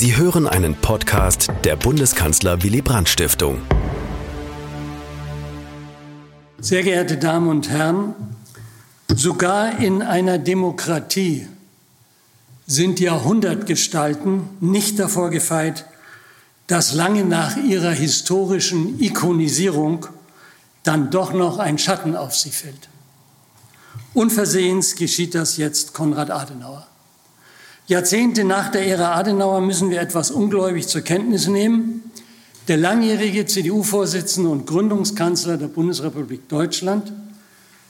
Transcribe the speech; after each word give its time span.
Sie 0.00 0.16
hören 0.16 0.46
einen 0.46 0.76
Podcast 0.76 1.48
der 1.64 1.74
Bundeskanzler 1.74 2.62
Willy 2.62 2.82
Brandt 2.82 3.08
Stiftung. 3.08 3.62
Sehr 6.60 6.84
geehrte 6.84 7.16
Damen 7.16 7.48
und 7.48 7.68
Herren, 7.68 8.14
sogar 9.12 9.80
in 9.80 10.02
einer 10.02 10.38
Demokratie 10.38 11.48
sind 12.68 13.00
Jahrhundertgestalten 13.00 14.42
nicht 14.60 15.00
davor 15.00 15.30
gefeit, 15.30 15.84
dass 16.68 16.94
lange 16.94 17.24
nach 17.24 17.56
ihrer 17.56 17.90
historischen 17.90 19.02
Ikonisierung 19.02 20.06
dann 20.84 21.10
doch 21.10 21.32
noch 21.32 21.58
ein 21.58 21.76
Schatten 21.76 22.14
auf 22.14 22.36
sie 22.36 22.50
fällt. 22.52 22.88
Unversehens 24.14 24.94
geschieht 24.94 25.34
das 25.34 25.56
jetzt 25.56 25.92
Konrad 25.92 26.30
Adenauer. 26.30 26.86
Jahrzehnte 27.88 28.44
nach 28.44 28.70
der 28.70 28.86
Ära 28.86 29.14
Adenauer 29.14 29.62
müssen 29.62 29.88
wir 29.88 30.02
etwas 30.02 30.30
ungläubig 30.30 30.88
zur 30.88 31.00
Kenntnis 31.00 31.48
nehmen. 31.48 32.02
Der 32.68 32.76
langjährige 32.76 33.46
CDU-Vorsitzende 33.46 34.50
und 34.50 34.66
Gründungskanzler 34.66 35.56
der 35.56 35.68
Bundesrepublik 35.68 36.50
Deutschland 36.50 37.10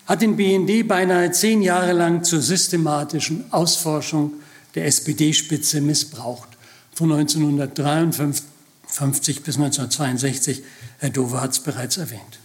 hat 0.06 0.22
den 0.22 0.36
BND 0.36 0.86
beinahe 0.86 1.32
zehn 1.32 1.62
Jahre 1.62 1.94
lang 1.94 2.22
zur 2.22 2.40
systematischen 2.40 3.52
Ausforschung 3.52 4.34
der 4.76 4.86
SPD-Spitze 4.86 5.80
missbraucht. 5.80 6.50
Von 6.94 7.10
1953 7.10 9.42
bis 9.42 9.56
1962, 9.56 10.62
Herr 10.98 11.10
Dover 11.10 11.40
hat 11.40 11.50
es 11.50 11.58
bereits 11.58 11.96
erwähnt. 11.96 12.38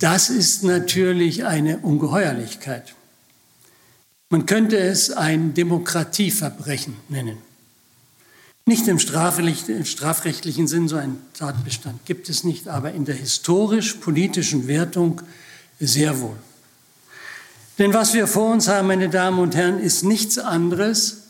Das 0.00 0.28
ist 0.28 0.64
natürlich 0.64 1.44
eine 1.44 1.78
Ungeheuerlichkeit. 1.78 2.96
Man 4.32 4.46
könnte 4.46 4.78
es 4.78 5.10
ein 5.10 5.54
Demokratieverbrechen 5.54 6.96
nennen. 7.08 7.38
Nicht 8.64 8.86
im 8.86 9.00
strafrechtlichen 9.00 10.68
Sinn, 10.68 10.86
so 10.86 10.94
ein 10.94 11.18
Tatbestand 11.34 12.06
gibt 12.06 12.28
es 12.28 12.44
nicht, 12.44 12.68
aber 12.68 12.92
in 12.92 13.04
der 13.04 13.16
historisch-politischen 13.16 14.68
Wertung 14.68 15.20
sehr 15.80 16.20
wohl. 16.20 16.36
Denn 17.78 17.92
was 17.92 18.14
wir 18.14 18.28
vor 18.28 18.52
uns 18.52 18.68
haben, 18.68 18.86
meine 18.86 19.08
Damen 19.08 19.40
und 19.40 19.56
Herren, 19.56 19.80
ist 19.80 20.04
nichts 20.04 20.38
anderes 20.38 21.22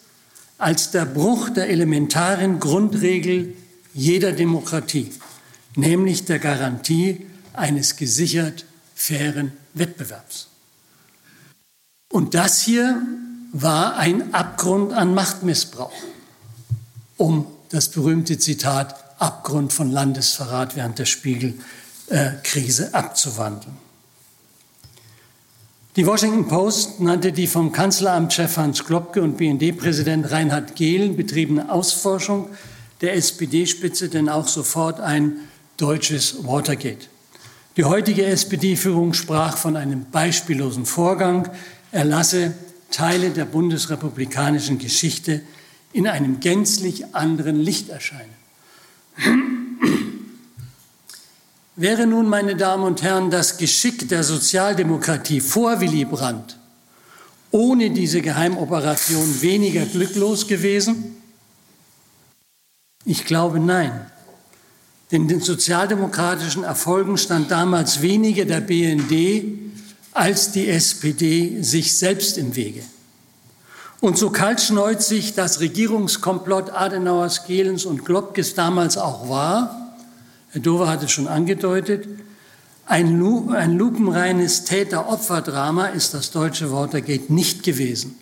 als 0.59 0.91
der 0.91 1.07
Bruch 1.07 1.49
der 1.49 1.71
elementaren 1.71 2.61
Grundregel 2.61 3.55
jeder 3.95 4.33
Demokratie, 4.33 5.11
nämlich 5.75 6.27
der 6.27 6.39
Garantie 6.39 7.25
eines 7.55 7.97
gesichert 7.97 8.67
fairen 8.95 9.53
Wettbewerbs. 9.73 10.50
Und 12.11 12.35
das 12.35 12.61
hier 12.61 13.01
war 13.53 13.97
ein 13.97 14.35
Abgrund 14.35 14.93
an 14.93 15.15
Machtmissbrauch, 15.15 15.93
um 17.17 17.47
das 17.71 17.89
berühmte 17.89 18.37
Zitat 18.39 18.97
Abgrund 19.21 19.73
von 19.73 19.91
Landesverrat 19.91 20.77
während 20.77 20.99
der 20.99 21.05
Spiegelkrise 21.05 22.95
abzuwandeln. 22.95 23.77
Die 25.97 26.07
Washington 26.07 26.49
Post 26.49 27.01
nannte 27.01 27.33
die 27.33 27.47
vom 27.47 27.73
Kanzleramtschef 27.73 28.57
Hans 28.57 28.85
Klopke 28.85 29.23
und 29.23 29.37
BND-Präsident 29.37 30.31
Reinhard 30.31 30.75
Gehlen 30.77 31.17
betriebene 31.17 31.71
Ausforschung 31.71 32.49
der 33.01 33.15
SPD-Spitze 33.15 34.09
denn 34.09 34.29
auch 34.29 34.49
sofort 34.49 35.01
ein 35.01 35.37
deutsches 35.77 36.45
Watergate. 36.45 37.09
Die 37.77 37.85
heutige 37.85 38.25
SPD-Führung 38.27 39.15
sprach 39.15 39.57
von 39.57 39.77
einem 39.77 40.07
beispiellosen 40.11 40.87
Vorgang, 40.87 41.49
er 41.93 42.05
lasse 42.05 42.55
Teile 42.91 43.31
der 43.31 43.45
bundesrepublikanischen 43.45 44.79
Geschichte 44.79 45.43
in 45.93 46.07
einem 46.07 46.41
gänzlich 46.41 47.15
anderen 47.15 47.57
Licht 47.57 47.89
erscheinen. 47.89 48.35
Wäre 51.77 52.07
nun, 52.07 52.29
meine 52.29 52.57
Damen 52.57 52.85
und 52.85 53.03
Herren, 53.03 53.31
das 53.31 53.57
Geschick 53.57 54.09
der 54.09 54.23
Sozialdemokratie 54.23 55.41
vor 55.41 55.81
Willy 55.81 56.05
Brandt 56.05 56.57
ohne 57.53 57.91
diese 57.91 58.21
Geheimoperation 58.21 59.43
weniger 59.43 59.85
glücklos 59.85 60.47
gewesen? 60.47 61.17
Ich 63.05 63.25
glaube 63.25 63.59
nein. 63.59 64.07
Denn 65.11 65.27
den 65.27 65.41
sozialdemokratischen 65.41 66.63
Erfolgen 66.63 67.19
stand 67.19 67.51
damals 67.51 68.03
weniger 68.03 68.45
der 68.45 68.61
BND 68.61 69.70
als 70.13 70.53
die 70.53 70.69
SPD 70.69 71.63
sich 71.63 71.97
selbst 71.97 72.39
im 72.39 72.57
Wege. 72.57 72.83
Und 74.01 74.17
so 74.17 74.31
kaltschneuzig 74.31 75.35
das 75.35 75.61
Regierungskomplott 75.61 76.71
Adenauers, 76.71 77.47
Gehlens 77.47 77.85
und 77.85 78.05
Globkes 78.05 78.55
damals 78.55 78.97
auch 78.97 79.29
war, 79.29 79.95
Herr 80.53 80.63
Dover 80.63 80.89
hat 80.89 81.03
es 81.03 81.13
schon 81.13 81.29
angedeutet, 81.29 82.09
ein, 82.87 83.19
Lu 83.19 83.51
ein 83.53 83.77
lupenreines 83.77 84.65
Täter-Opfer-Drama 84.65 85.87
ist 85.89 86.13
das 86.13 86.33
deutsche 86.33 86.73
Watergate 86.73 87.33
nicht 87.33 87.63
gewesen. 87.63 88.19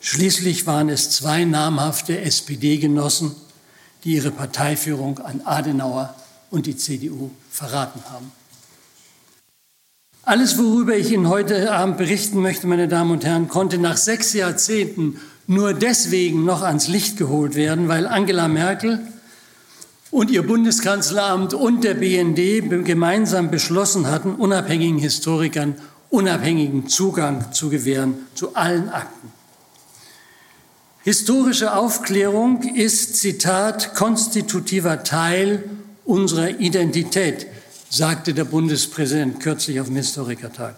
Schließlich 0.00 0.66
waren 0.66 0.90
es 0.90 1.10
zwei 1.10 1.44
namhafte 1.44 2.20
SPD-Genossen, 2.20 3.34
die 4.04 4.16
ihre 4.16 4.30
Parteiführung 4.30 5.20
an 5.20 5.40
Adenauer 5.44 6.14
und 6.50 6.66
die 6.66 6.76
CDU 6.76 7.30
verraten 7.50 8.02
haben. 8.10 8.30
Alles, 10.28 10.58
worüber 10.58 10.94
ich 10.94 11.10
Ihnen 11.10 11.30
heute 11.30 11.72
Abend 11.72 11.96
berichten 11.96 12.42
möchte, 12.42 12.66
meine 12.66 12.86
Damen 12.86 13.12
und 13.12 13.24
Herren, 13.24 13.48
konnte 13.48 13.78
nach 13.78 13.96
sechs 13.96 14.34
Jahrzehnten 14.34 15.18
nur 15.46 15.72
deswegen 15.72 16.44
noch 16.44 16.60
ans 16.60 16.86
Licht 16.86 17.16
geholt 17.16 17.54
werden, 17.54 17.88
weil 17.88 18.06
Angela 18.06 18.46
Merkel 18.46 19.00
und 20.10 20.30
ihr 20.30 20.46
Bundeskanzleramt 20.46 21.54
und 21.54 21.82
der 21.82 21.94
BND 21.94 22.84
gemeinsam 22.84 23.50
beschlossen 23.50 24.10
hatten, 24.10 24.34
unabhängigen 24.34 24.98
Historikern 24.98 25.76
unabhängigen 26.10 26.88
Zugang 26.88 27.50
zu 27.54 27.70
gewähren 27.70 28.12
zu 28.34 28.54
allen 28.54 28.90
Akten. 28.90 29.32
Historische 31.04 31.74
Aufklärung 31.74 32.64
ist, 32.74 33.16
Zitat, 33.16 33.94
konstitutiver 33.94 35.04
Teil 35.04 35.64
unserer 36.04 36.50
Identität, 36.60 37.46
sagte 37.90 38.34
der 38.34 38.44
Bundespräsident 38.44 39.40
kürzlich 39.40 39.80
auf 39.80 39.86
dem 39.86 39.96
Historikertag. 39.96 40.76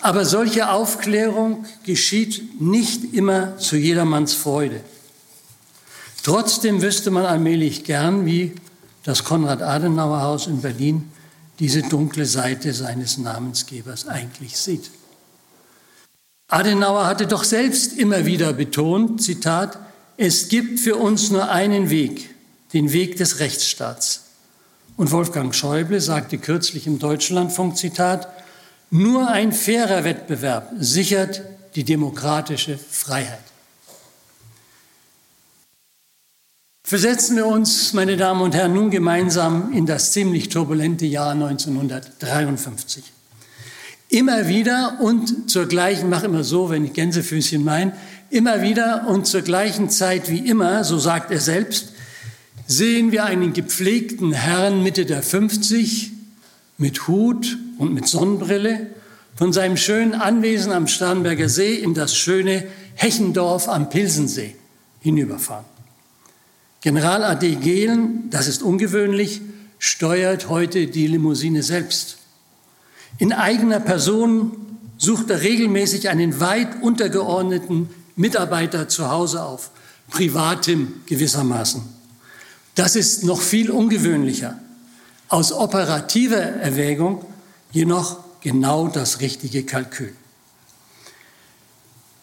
Aber 0.00 0.24
solche 0.24 0.70
Aufklärung 0.70 1.64
geschieht 1.84 2.60
nicht 2.60 3.14
immer 3.14 3.58
zu 3.58 3.76
jedermanns 3.76 4.34
Freude. 4.34 4.80
Trotzdem 6.22 6.82
wüsste 6.82 7.10
man 7.10 7.24
allmählich 7.24 7.84
gern, 7.84 8.26
wie 8.26 8.52
das 9.04 9.24
Konrad-Adenauer-Haus 9.24 10.48
in 10.48 10.60
Berlin 10.60 11.10
diese 11.58 11.82
dunkle 11.82 12.26
Seite 12.26 12.74
seines 12.74 13.18
Namensgebers 13.18 14.08
eigentlich 14.08 14.56
sieht. 14.58 14.90
Adenauer 16.48 17.06
hatte 17.06 17.26
doch 17.26 17.44
selbst 17.44 17.94
immer 17.94 18.26
wieder 18.26 18.52
betont, 18.52 19.22
Zitat, 19.22 19.78
es 20.16 20.48
gibt 20.48 20.78
für 20.80 20.96
uns 20.96 21.30
nur 21.30 21.50
einen 21.50 21.90
Weg, 21.90 22.34
den 22.72 22.92
Weg 22.92 23.16
des 23.16 23.40
Rechtsstaats. 23.40 24.25
Und 24.96 25.12
Wolfgang 25.12 25.54
Schäuble 25.54 26.00
sagte 26.00 26.38
kürzlich 26.38 26.86
im 26.86 26.98
Deutschlandfunk, 26.98 27.76
Zitat, 27.76 28.28
nur 28.90 29.28
ein 29.28 29.52
fairer 29.52 30.04
Wettbewerb 30.04 30.70
sichert 30.78 31.42
die 31.74 31.84
demokratische 31.84 32.78
Freiheit. 32.78 33.38
Versetzen 36.82 37.36
wir 37.36 37.46
uns, 37.46 37.92
meine 37.92 38.16
Damen 38.16 38.40
und 38.40 38.54
Herren, 38.54 38.72
nun 38.72 38.90
gemeinsam 38.90 39.72
in 39.72 39.86
das 39.86 40.12
ziemlich 40.12 40.48
turbulente 40.48 41.04
Jahr 41.04 41.32
1953. 41.32 43.02
Immer 44.08 44.46
wieder 44.46 44.98
und 45.00 45.50
zur 45.50 45.66
gleichen, 45.66 46.08
mach 46.08 46.22
immer 46.22 46.44
so, 46.44 46.70
wenn 46.70 46.84
ich 46.84 46.92
Gänsefüßchen 46.92 47.64
mein, 47.64 47.92
immer 48.30 48.62
wieder 48.62 49.08
und 49.08 49.26
zur 49.26 49.42
gleichen 49.42 49.90
Zeit 49.90 50.30
wie 50.30 50.48
immer, 50.48 50.84
so 50.84 50.96
sagt 50.98 51.32
er 51.32 51.40
selbst, 51.40 51.92
sehen 52.66 53.12
wir 53.12 53.24
einen 53.24 53.52
gepflegten 53.52 54.32
Herrn 54.32 54.82
Mitte 54.82 55.06
der 55.06 55.22
50 55.22 56.12
mit 56.78 57.06
Hut 57.06 57.58
und 57.78 57.94
mit 57.94 58.08
Sonnenbrille 58.08 58.88
von 59.36 59.52
seinem 59.52 59.76
schönen 59.76 60.14
Anwesen 60.14 60.72
am 60.72 60.88
Starnberger 60.88 61.48
See 61.48 61.74
in 61.76 61.94
das 61.94 62.16
schöne 62.16 62.66
Hechendorf 62.94 63.68
am 63.68 63.88
Pilsensee 63.90 64.56
hinüberfahren. 65.00 65.66
General 66.80 67.24
AD 67.24 67.56
Gehlen, 67.56 68.30
das 68.30 68.48
ist 68.48 68.62
ungewöhnlich, 68.62 69.40
steuert 69.78 70.48
heute 70.48 70.86
die 70.86 71.06
Limousine 71.06 71.62
selbst. 71.62 72.18
In 73.18 73.32
eigener 73.32 73.80
Person 73.80 74.52
sucht 74.98 75.30
er 75.30 75.42
regelmäßig 75.42 76.08
einen 76.08 76.40
weit 76.40 76.82
untergeordneten 76.82 77.90
Mitarbeiter 78.14 78.88
zu 78.88 79.10
Hause 79.10 79.42
auf, 79.42 79.70
privatem 80.10 81.02
gewissermaßen. 81.06 81.95
Das 82.76 82.94
ist 82.94 83.24
noch 83.24 83.40
viel 83.40 83.70
ungewöhnlicher. 83.70 84.58
Aus 85.28 85.50
operativer 85.50 86.36
Erwägung 86.36 87.24
jedoch 87.72 88.18
genau 88.42 88.86
das 88.86 89.20
richtige 89.20 89.64
Kalkül. 89.64 90.12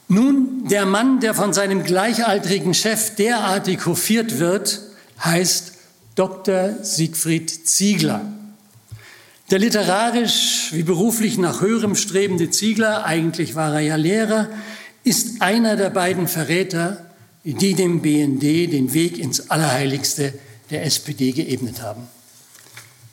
Nun, 0.08 0.68
der 0.70 0.86
Mann, 0.86 1.20
der 1.20 1.34
von 1.34 1.54
seinem 1.54 1.84
gleichaltrigen 1.84 2.74
Chef 2.74 3.16
derartig 3.16 3.86
hofiert 3.88 4.38
wird, 4.38 4.80
heißt 5.24 5.74
Dr. 6.16 6.84
Siegfried 6.84 7.68
Ziegler. 7.68 8.22
Der 9.50 9.58
literarisch 9.58 10.70
wie 10.72 10.84
beruflich 10.84 11.40
nach 11.40 11.62
höherem 11.62 11.96
strebende 11.96 12.52
Ziegler, 12.52 13.06
eigentlich 13.06 13.56
war 13.56 13.74
er 13.74 13.80
ja 13.80 13.96
Lehrer, 13.96 14.50
ist 15.04 15.42
einer 15.42 15.76
der 15.76 15.90
beiden 15.90 16.28
Verräter, 16.28 17.04
die 17.44 17.74
dem 17.74 18.02
BND 18.02 18.72
den 18.72 18.94
Weg 18.94 19.18
ins 19.18 19.50
Allerheiligste 19.50 20.34
der 20.70 20.86
SPD 20.86 21.32
geebnet 21.32 21.82
haben. 21.82 22.08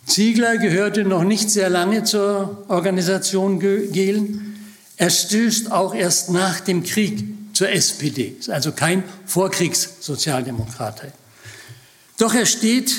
Ziegler 0.07 0.57
gehörte 0.59 1.05
noch 1.05 1.25
nicht 1.25 1.51
sehr 1.51 1.69
lange 1.69 2.05
zur 2.05 2.65
Organisation 2.69 3.61
Gehlen. 3.61 4.57
Er 4.97 5.11
stößt 5.11 5.71
auch 5.73 5.95
erst 5.95 6.31
nach 6.31 6.61
dem 6.61 6.83
Krieg 6.83 7.25
zur 7.53 7.71
SPD, 7.71 8.37
ist 8.39 8.51
also 8.51 8.73
kein 8.73 9.05
Vorkriegssozialdemokrat. 9.27 11.13
Doch 12.19 12.35
er 12.35 12.47
steht 12.47 12.93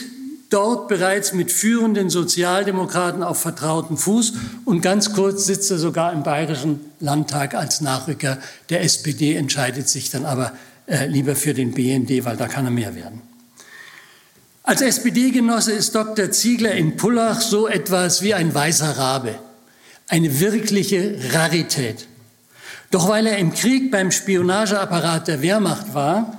dort 0.50 0.88
bereits 0.88 1.34
mit 1.34 1.52
führenden 1.52 2.10
Sozialdemokraten 2.10 3.24
auf 3.24 3.40
vertrautem 3.40 3.98
Fuß 3.98 4.34
und 4.66 4.82
ganz 4.82 5.14
kurz 5.14 5.46
sitzt 5.46 5.72
er 5.72 5.78
sogar 5.78 6.14
im 6.14 6.24
Bayerischen 6.24 6.82
Landtag 7.00 7.56
als 7.56 7.82
Nachrücker 7.82 8.38
der 8.70 8.84
SPD, 8.84 9.36
entscheidet 9.36 9.88
sich 9.90 10.10
dann 10.10 10.26
aber 10.26 10.52
äh, 10.92 11.08
lieber 11.08 11.38
für 11.38 11.54
den 11.54 11.72
BND, 11.72 12.26
weil 12.26 12.36
da 12.36 12.50
kann 12.50 12.66
er 12.66 12.72
mehr 12.72 12.96
werden. 12.96 13.22
Als 14.64 14.82
SPD-Genosse 14.82 15.72
ist 15.72 15.96
Dr. 15.96 16.32
Ziegler 16.32 16.74
in 16.74 16.98
Pullach 16.98 17.40
so 17.40 17.70
etwas 17.70 18.22
wie 18.22 18.34
ein 18.34 18.54
weißer 18.54 18.98
Rabe, 18.98 19.40
eine 20.10 20.42
wirkliche 20.42 21.18
Rarität. 21.32 22.08
Doch 22.92 23.08
weil 23.08 23.26
er 23.26 23.38
im 23.38 23.54
Krieg 23.54 23.90
beim 23.90 24.12
Spionageapparat 24.12 25.30
der 25.30 25.42
Wehrmacht 25.42 25.94
war, 25.94 26.38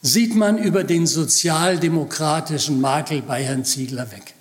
sieht 0.00 0.34
man 0.34 0.56
über 0.56 0.82
den 0.82 1.06
sozialdemokratischen 1.06 2.80
Makel 2.80 3.20
bei 3.20 3.44
Herrn 3.44 3.66
Ziegler 3.66 4.10
weg. 4.12 4.34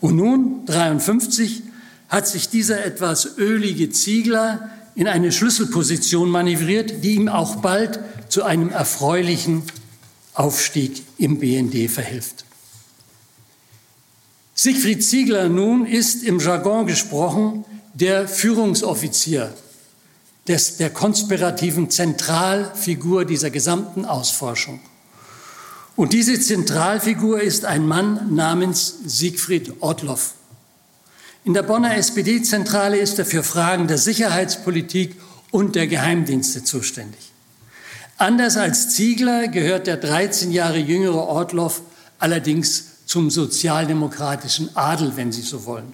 Und 0.00 0.16
nun, 0.16 0.64
53, 0.64 1.64
hat 2.08 2.26
sich 2.26 2.48
dieser 2.48 2.82
etwas 2.82 3.36
ölige 3.36 3.90
Ziegler 3.90 4.70
in 4.94 5.06
eine 5.06 5.32
Schlüsselposition 5.32 6.30
manövriert, 6.30 7.04
die 7.04 7.16
ihm 7.16 7.28
auch 7.28 7.56
bald 7.56 8.00
zu 8.28 8.44
einem 8.44 8.70
erfreulichen 8.70 9.62
Aufstieg 10.34 11.02
im 11.18 11.38
BND 11.38 11.90
verhilft. 11.90 12.44
Siegfried 14.54 15.04
Ziegler 15.04 15.48
nun 15.48 15.86
ist 15.86 16.24
im 16.24 16.40
Jargon 16.40 16.86
gesprochen 16.86 17.64
der 17.94 18.28
Führungsoffizier 18.28 19.54
des, 20.48 20.76
der 20.78 20.90
konspirativen 20.90 21.90
Zentralfigur 21.90 23.24
dieser 23.24 23.50
gesamten 23.50 24.04
Ausforschung. 24.04 24.80
Und 25.94 26.12
diese 26.12 26.40
Zentralfigur 26.40 27.40
ist 27.40 27.64
ein 27.64 27.86
Mann 27.86 28.34
namens 28.34 28.94
Siegfried 29.04 29.74
Ortloff. 29.80 30.34
In 31.44 31.54
der 31.54 31.62
Bonner 31.62 31.96
SPD-Zentrale 31.96 32.98
ist 32.98 33.18
er 33.18 33.26
für 33.26 33.42
Fragen 33.42 33.88
der 33.88 33.98
Sicherheitspolitik 33.98 35.16
und 35.50 35.74
der 35.76 35.86
Geheimdienste 35.86 36.62
zuständig. 36.62 37.27
Anders 38.18 38.56
als 38.56 38.90
Ziegler 38.90 39.48
gehört 39.48 39.86
der 39.86 39.96
13 39.96 40.52
Jahre 40.52 40.78
jüngere 40.78 41.26
Ortloff 41.26 41.82
allerdings 42.18 43.06
zum 43.06 43.30
sozialdemokratischen 43.30 44.76
Adel, 44.76 45.12
wenn 45.16 45.32
Sie 45.32 45.42
so 45.42 45.64
wollen. 45.64 45.92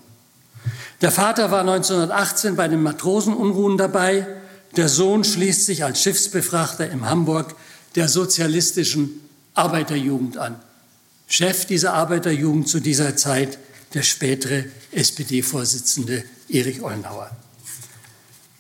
Der 1.00 1.12
Vater 1.12 1.50
war 1.50 1.60
1918 1.60 2.56
bei 2.56 2.66
den 2.66 2.82
Matrosenunruhen 2.82 3.76
dabei 3.78 4.26
der 4.76 4.88
Sohn 4.88 5.22
schließt 5.22 5.66
sich 5.66 5.84
als 5.84 6.02
Schiffsbefrachter 6.02 6.90
in 6.90 7.08
Hamburg 7.08 7.54
der 7.94 8.08
sozialistischen 8.08 9.20
Arbeiterjugend 9.54 10.36
an. 10.36 10.56
Chef 11.28 11.64
dieser 11.66 11.94
Arbeiterjugend 11.94 12.68
zu 12.68 12.80
dieser 12.80 13.16
Zeit 13.16 13.58
der 13.94 14.02
spätere 14.02 14.64
SPD-Vorsitzende 14.90 16.24
Erich 16.48 16.82
Ollenhauer. 16.82 17.30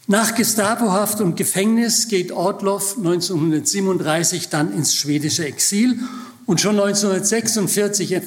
Nach 0.06 0.34
Gestapohaft 0.34 1.22
und 1.22 1.36
Gefängnis 1.36 2.08
geht 2.08 2.30
Ortloff 2.30 2.98
1937 2.98 4.50
dann 4.50 4.70
ins 4.74 4.94
schwedische 4.94 5.46
Exil 5.46 5.98
und 6.44 6.60
schon 6.60 6.78
1946 6.78 8.20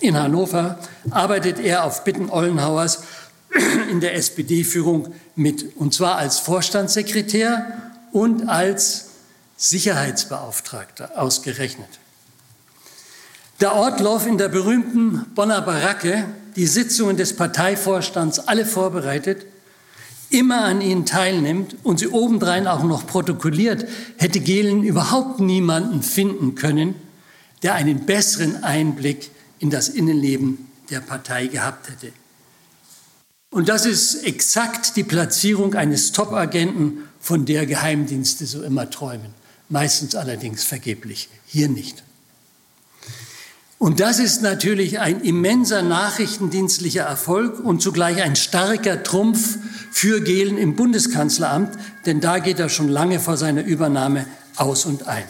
in 0.00 0.16
Hannover 0.16 0.78
arbeitet 1.10 1.58
er 1.58 1.84
auf 1.84 2.04
Bitten 2.04 2.28
Ollenhauers 2.28 3.04
in 3.90 4.00
der 4.00 4.14
SPD-Führung 4.14 5.14
mit, 5.34 5.74
und 5.76 5.94
zwar 5.94 6.16
als 6.16 6.38
Vorstandssekretär 6.38 7.80
und 8.12 8.50
als 8.50 9.06
Sicherheitsbeauftragter 9.56 11.12
ausgerechnet. 11.18 11.88
Der 13.62 13.74
Ortloff 13.74 14.26
in 14.26 14.36
der 14.36 14.48
berühmten 14.48 15.24
Bonner 15.34 15.62
Baracke 15.62 16.26
die 16.56 16.66
Sitzungen 16.66 17.16
des 17.16 17.36
Parteivorstands 17.36 18.40
alle 18.40 18.66
vorbereitet, 18.66 19.46
immer 20.32 20.64
an 20.64 20.80
ihnen 20.80 21.06
teilnimmt 21.06 21.76
und 21.82 21.98
sie 21.98 22.08
obendrein 22.08 22.66
auch 22.66 22.82
noch 22.84 23.06
protokolliert, 23.06 23.86
hätte 24.16 24.40
Gehlen 24.40 24.82
überhaupt 24.82 25.40
niemanden 25.40 26.02
finden 26.02 26.54
können, 26.54 26.94
der 27.62 27.74
einen 27.74 28.06
besseren 28.06 28.64
Einblick 28.64 29.30
in 29.58 29.70
das 29.70 29.88
Innenleben 29.88 30.66
der 30.90 31.00
Partei 31.00 31.46
gehabt 31.46 31.88
hätte. 31.88 32.12
Und 33.50 33.68
das 33.68 33.86
ist 33.86 34.24
exakt 34.24 34.96
die 34.96 35.04
Platzierung 35.04 35.74
eines 35.74 36.12
Top-Agenten, 36.12 37.04
von 37.20 37.44
der 37.46 37.66
Geheimdienste 37.66 38.46
so 38.46 38.62
immer 38.62 38.90
träumen. 38.90 39.32
Meistens 39.68 40.16
allerdings 40.16 40.64
vergeblich. 40.64 41.28
Hier 41.46 41.68
nicht. 41.68 42.02
Und 43.82 43.98
das 43.98 44.20
ist 44.20 44.42
natürlich 44.42 45.00
ein 45.00 45.22
immenser 45.22 45.82
nachrichtendienstlicher 45.82 47.02
Erfolg 47.02 47.58
und 47.58 47.82
zugleich 47.82 48.22
ein 48.22 48.36
starker 48.36 49.02
Trumpf 49.02 49.58
für 49.90 50.20
Gehlen 50.20 50.56
im 50.56 50.76
Bundeskanzleramt, 50.76 51.76
denn 52.06 52.20
da 52.20 52.38
geht 52.38 52.60
er 52.60 52.68
schon 52.68 52.86
lange 52.86 53.18
vor 53.18 53.36
seiner 53.36 53.64
Übernahme 53.64 54.26
aus 54.54 54.86
und 54.86 55.08
ein. 55.08 55.24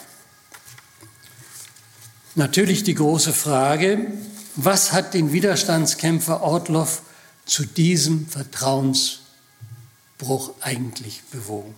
Natürlich 2.35 2.83
die 2.83 2.93
große 2.93 3.33
Frage, 3.33 4.11
was 4.55 4.91
hat 4.91 5.15
den 5.15 5.33
Widerstandskämpfer 5.33 6.43
Ortloff 6.43 7.01
zu 7.47 7.65
diesem 7.65 8.27
Vertrauensbruch 8.27 10.51
eigentlich 10.61 11.23
bewogen. 11.31 11.73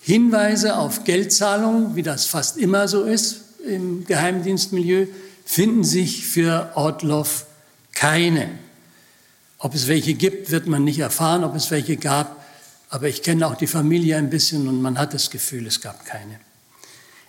Hinweise 0.00 0.76
auf 0.76 1.02
Geldzahlungen, 1.02 1.96
wie 1.96 2.04
das 2.04 2.26
fast 2.26 2.56
immer 2.56 2.86
so 2.86 3.02
ist 3.02 3.40
im 3.66 4.06
Geheimdienstmilieu, 4.06 5.08
finden 5.46 5.84
sich 5.84 6.26
für 6.26 6.72
Ortloff 6.74 7.46
keine. 7.94 8.50
Ob 9.58 9.74
es 9.74 9.86
welche 9.86 10.12
gibt, 10.12 10.50
wird 10.50 10.66
man 10.66 10.84
nicht 10.84 10.98
erfahren, 10.98 11.44
ob 11.44 11.54
es 11.54 11.70
welche 11.70 11.96
gab, 11.96 12.44
aber 12.90 13.08
ich 13.08 13.22
kenne 13.22 13.46
auch 13.46 13.54
die 13.54 13.66
Familie 13.66 14.18
ein 14.18 14.28
bisschen 14.28 14.68
und 14.68 14.82
man 14.82 14.98
hat 14.98 15.14
das 15.14 15.30
Gefühl, 15.30 15.66
es 15.66 15.80
gab 15.80 16.04
keine. 16.04 16.38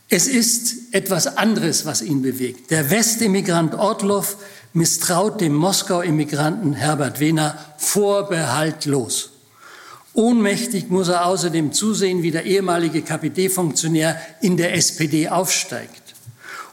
Es 0.10 0.28
ist 0.28 0.94
etwas 0.94 1.38
anderes, 1.38 1.86
was 1.86 2.02
ihn 2.02 2.22
bewegt. 2.22 2.72
Der 2.72 2.90
Westemigrant 2.90 3.76
Ortloff 3.76 4.38
misstraut 4.74 5.40
dem 5.40 5.54
Moskau-Immigranten 5.56 6.74
Herbert 6.74 7.20
Wehner 7.20 7.58
vorbehaltlos. 7.78 9.32
Ohnmächtig 10.14 10.90
muss 10.90 11.10
er 11.10 11.26
außerdem 11.28 11.72
zusehen, 11.72 12.24
wie 12.24 12.32
der 12.32 12.46
ehemalige 12.46 13.04
KPD-Funktionär 13.04 14.20
in 14.42 14.58
der 14.58 14.74
SPD 14.74 15.30
aufsteigt. 15.30 16.07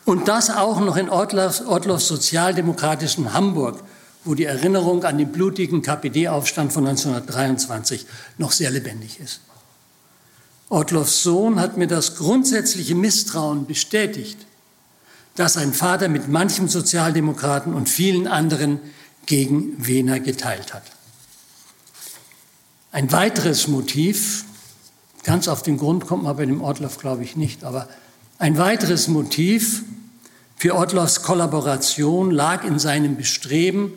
Und 0.05 0.29
das 0.29 0.51
auch 0.51 0.81
noch 0.81 0.97
in 0.97 1.09
Ortloffs, 1.09 1.63
Ortloffs 1.63 2.09
sozialdemokratischen 2.09 3.33
Hamburg, 3.33 3.83
wo 4.25 4.35
die 4.35 4.45
Erinnerung 4.45 5.05
an 5.05 5.19
den 5.19 5.33
blutigen 5.33 5.83
KPD-Aufstand 5.83 6.73
von 6.73 6.87
1923 6.87 8.07
noch 8.39 8.53
sehr 8.53 8.71
lebendig 8.71 9.21
ist. 9.21 9.41
Ortloffs 10.69 11.23
Sohn 11.23 11.61
hat 11.61 11.77
mir 11.77 11.87
das 11.87 12.17
grundsätzliche 12.17 12.95
Misstrauen 12.95 13.67
bestätigt, 13.67 14.39
das 15.37 15.55
sein 15.55 15.73
Vater 15.73 16.09
mit 16.09 16.29
manchem 16.29 16.69
Sozialdemokraten 16.69 17.75
und 17.75 17.89
vielen 17.89 18.27
anderen 18.27 18.81
gegen 19.27 19.87
Wehner 19.87 20.21
geteilt 20.21 20.75
hat. 20.75 20.85
Ein 22.93 23.11
weiteres 23.11 23.69
Motiv, 23.69 24.45
ganz 25.23 25.49
auf 25.49 25.63
den 25.63 25.77
Grund 25.77 26.07
kommt 26.07 26.23
man 26.23 26.37
bei 26.37 26.47
dem 26.47 26.63
Ortloff, 26.63 26.99
glaube 26.99 27.25
ich, 27.25 27.37
nicht, 27.37 27.65
aber 27.65 27.89
ein 28.39 28.57
weiteres 28.57 29.09
Motiv 29.09 29.83
für 30.65 30.77
Ortloffs 30.77 31.21
Kollaboration 31.21 32.31
lag 32.31 32.65
in 32.65 32.79
seinem 32.79 33.19
Bestreben, 33.19 33.93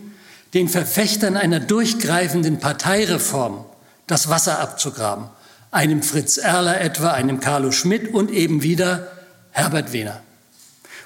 den 0.53 0.67
Verfechtern 0.67 1.37
einer 1.37 1.61
durchgreifenden 1.61 2.59
Parteireform 2.59 3.63
das 4.05 4.27
Wasser 4.27 4.59
abzugraben 4.59 5.29
einem 5.71 6.03
Fritz 6.03 6.35
Erler 6.35 6.81
etwa, 6.81 7.11
einem 7.11 7.39
Carlo 7.39 7.71
Schmidt 7.71 8.13
und 8.13 8.31
eben 8.31 8.63
wieder 8.63 9.07
Herbert 9.51 9.93
Wehner. 9.93 10.19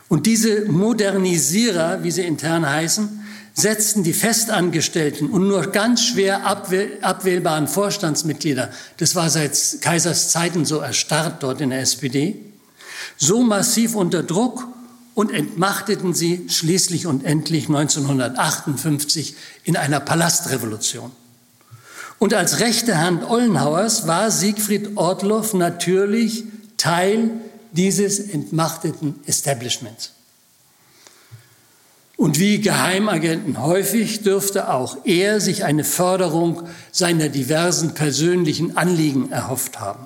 Und 0.09 0.25
diese 0.25 0.65
Modernisierer, 0.65 2.03
wie 2.03 2.09
sie 2.09 2.23
intern 2.23 2.67
heißen, 2.67 3.23
setzten 3.53 4.01
die 4.01 4.13
festangestellten 4.13 5.29
und 5.29 5.47
nur 5.47 5.67
ganz 5.67 6.03
schwer 6.03 6.43
abwählbaren 6.47 7.67
Vorstandsmitglieder, 7.67 8.71
das 8.97 9.13
war 9.13 9.29
seit 9.29 9.55
Kaisers 9.81 10.31
Zeiten 10.31 10.65
so 10.65 10.79
erstarrt 10.79 11.43
dort 11.43 11.61
in 11.61 11.69
der 11.69 11.81
SPD, 11.81 12.39
so 13.15 13.43
massiv 13.43 13.93
unter 13.93 14.23
Druck 14.23 14.67
und 15.13 15.31
entmachteten 15.31 16.13
sie 16.13 16.45
schließlich 16.49 17.05
und 17.05 17.25
endlich 17.25 17.67
1958 17.67 19.35
in 19.63 19.77
einer 19.77 19.99
Palastrevolution. 19.99 21.11
Und 22.19 22.33
als 22.33 22.59
rechte 22.59 22.99
Hand 22.99 23.27
Ollenhauers 23.29 24.07
war 24.07 24.29
Siegfried 24.31 24.95
Ortloff 24.95 25.53
natürlich 25.53 26.43
Teil 26.77 27.31
dieses 27.71 28.19
entmachteten 28.19 29.19
Establishments. 29.25 30.11
Und 32.21 32.37
wie 32.37 32.61
Geheimagenten 32.61 33.59
häufig 33.63 34.21
dürfte 34.21 34.71
auch 34.71 34.97
er 35.05 35.41
sich 35.41 35.63
eine 35.63 35.83
Förderung 35.83 36.67
seiner 36.91 37.29
diversen 37.29 37.95
persönlichen 37.95 38.77
Anliegen 38.77 39.31
erhofft 39.31 39.79
haben. 39.79 40.03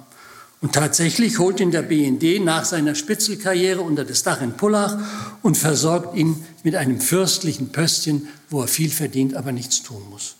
Und 0.66 0.74
tatsächlich 0.74 1.38
holt 1.38 1.60
ihn 1.60 1.70
der 1.70 1.84
BND 1.84 2.44
nach 2.44 2.66
seiner 2.66 2.96
Spitzelkarriere 2.96 3.82
unter 3.82 4.04
das 4.04 4.24
Dach 4.24 4.42
in 4.42 4.54
Pullach 4.54 4.98
und 5.44 5.60
versorgt 5.60 6.18
ihn 6.18 6.44
mit 6.64 6.76
einem 6.76 7.00
fürstlichen 7.00 7.72
Pöstchen, 7.72 8.30
wo 8.50 8.62
er 8.62 8.68
viel 8.68 8.90
verdient, 8.90 9.36
aber 9.36 9.52
nichts 9.52 9.84
tun 9.84 10.02
muss. 10.10 10.38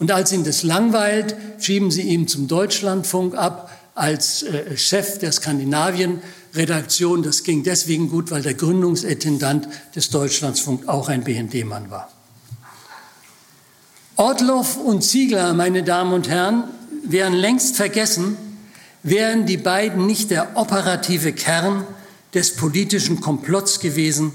Und 0.00 0.10
als 0.10 0.32
ihn 0.32 0.42
das 0.42 0.64
langweilt, 0.64 1.36
schieben 1.60 1.92
sie 1.92 2.02
ihn 2.02 2.26
zum 2.26 2.48
Deutschlandfunk 2.48 3.36
ab 3.36 3.70
als 3.94 4.42
äh, 4.42 4.76
Chef 4.76 5.20
der 5.20 5.30
Skandinavien-Redaktion. 5.30 7.22
Das 7.22 7.44
ging 7.44 7.62
deswegen 7.62 8.10
gut, 8.10 8.32
weil 8.32 8.42
der 8.42 8.54
Gründungsintendant 8.54 9.68
des 9.94 10.10
Deutschlandfunk 10.10 10.88
auch 10.88 11.08
ein 11.08 11.22
BND-Mann 11.22 11.88
war. 11.88 12.10
Ortloff 14.16 14.76
und 14.76 15.04
Ziegler, 15.04 15.54
meine 15.54 15.84
Damen 15.84 16.14
und 16.14 16.28
Herren, 16.28 16.64
wären 17.04 17.34
längst 17.34 17.76
vergessen, 17.76 18.36
wären 19.02 19.46
die 19.46 19.56
beiden 19.56 20.06
nicht 20.06 20.30
der 20.30 20.56
operative 20.56 21.32
Kern 21.32 21.86
des 22.34 22.56
politischen 22.56 23.20
Komplotts 23.20 23.80
gewesen, 23.80 24.32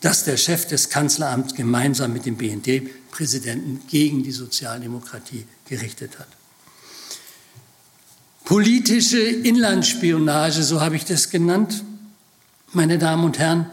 das 0.00 0.24
der 0.24 0.36
Chef 0.36 0.66
des 0.66 0.90
Kanzleramts 0.90 1.54
gemeinsam 1.54 2.12
mit 2.12 2.26
dem 2.26 2.36
BND-Präsidenten 2.36 3.82
gegen 3.88 4.22
die 4.22 4.32
Sozialdemokratie 4.32 5.46
gerichtet 5.66 6.18
hat. 6.18 6.28
Politische 8.44 9.20
Inlandsspionage, 9.20 10.62
so 10.62 10.82
habe 10.82 10.96
ich 10.96 11.06
das 11.06 11.30
genannt, 11.30 11.82
meine 12.72 12.98
Damen 12.98 13.24
und 13.24 13.38
Herren, 13.38 13.66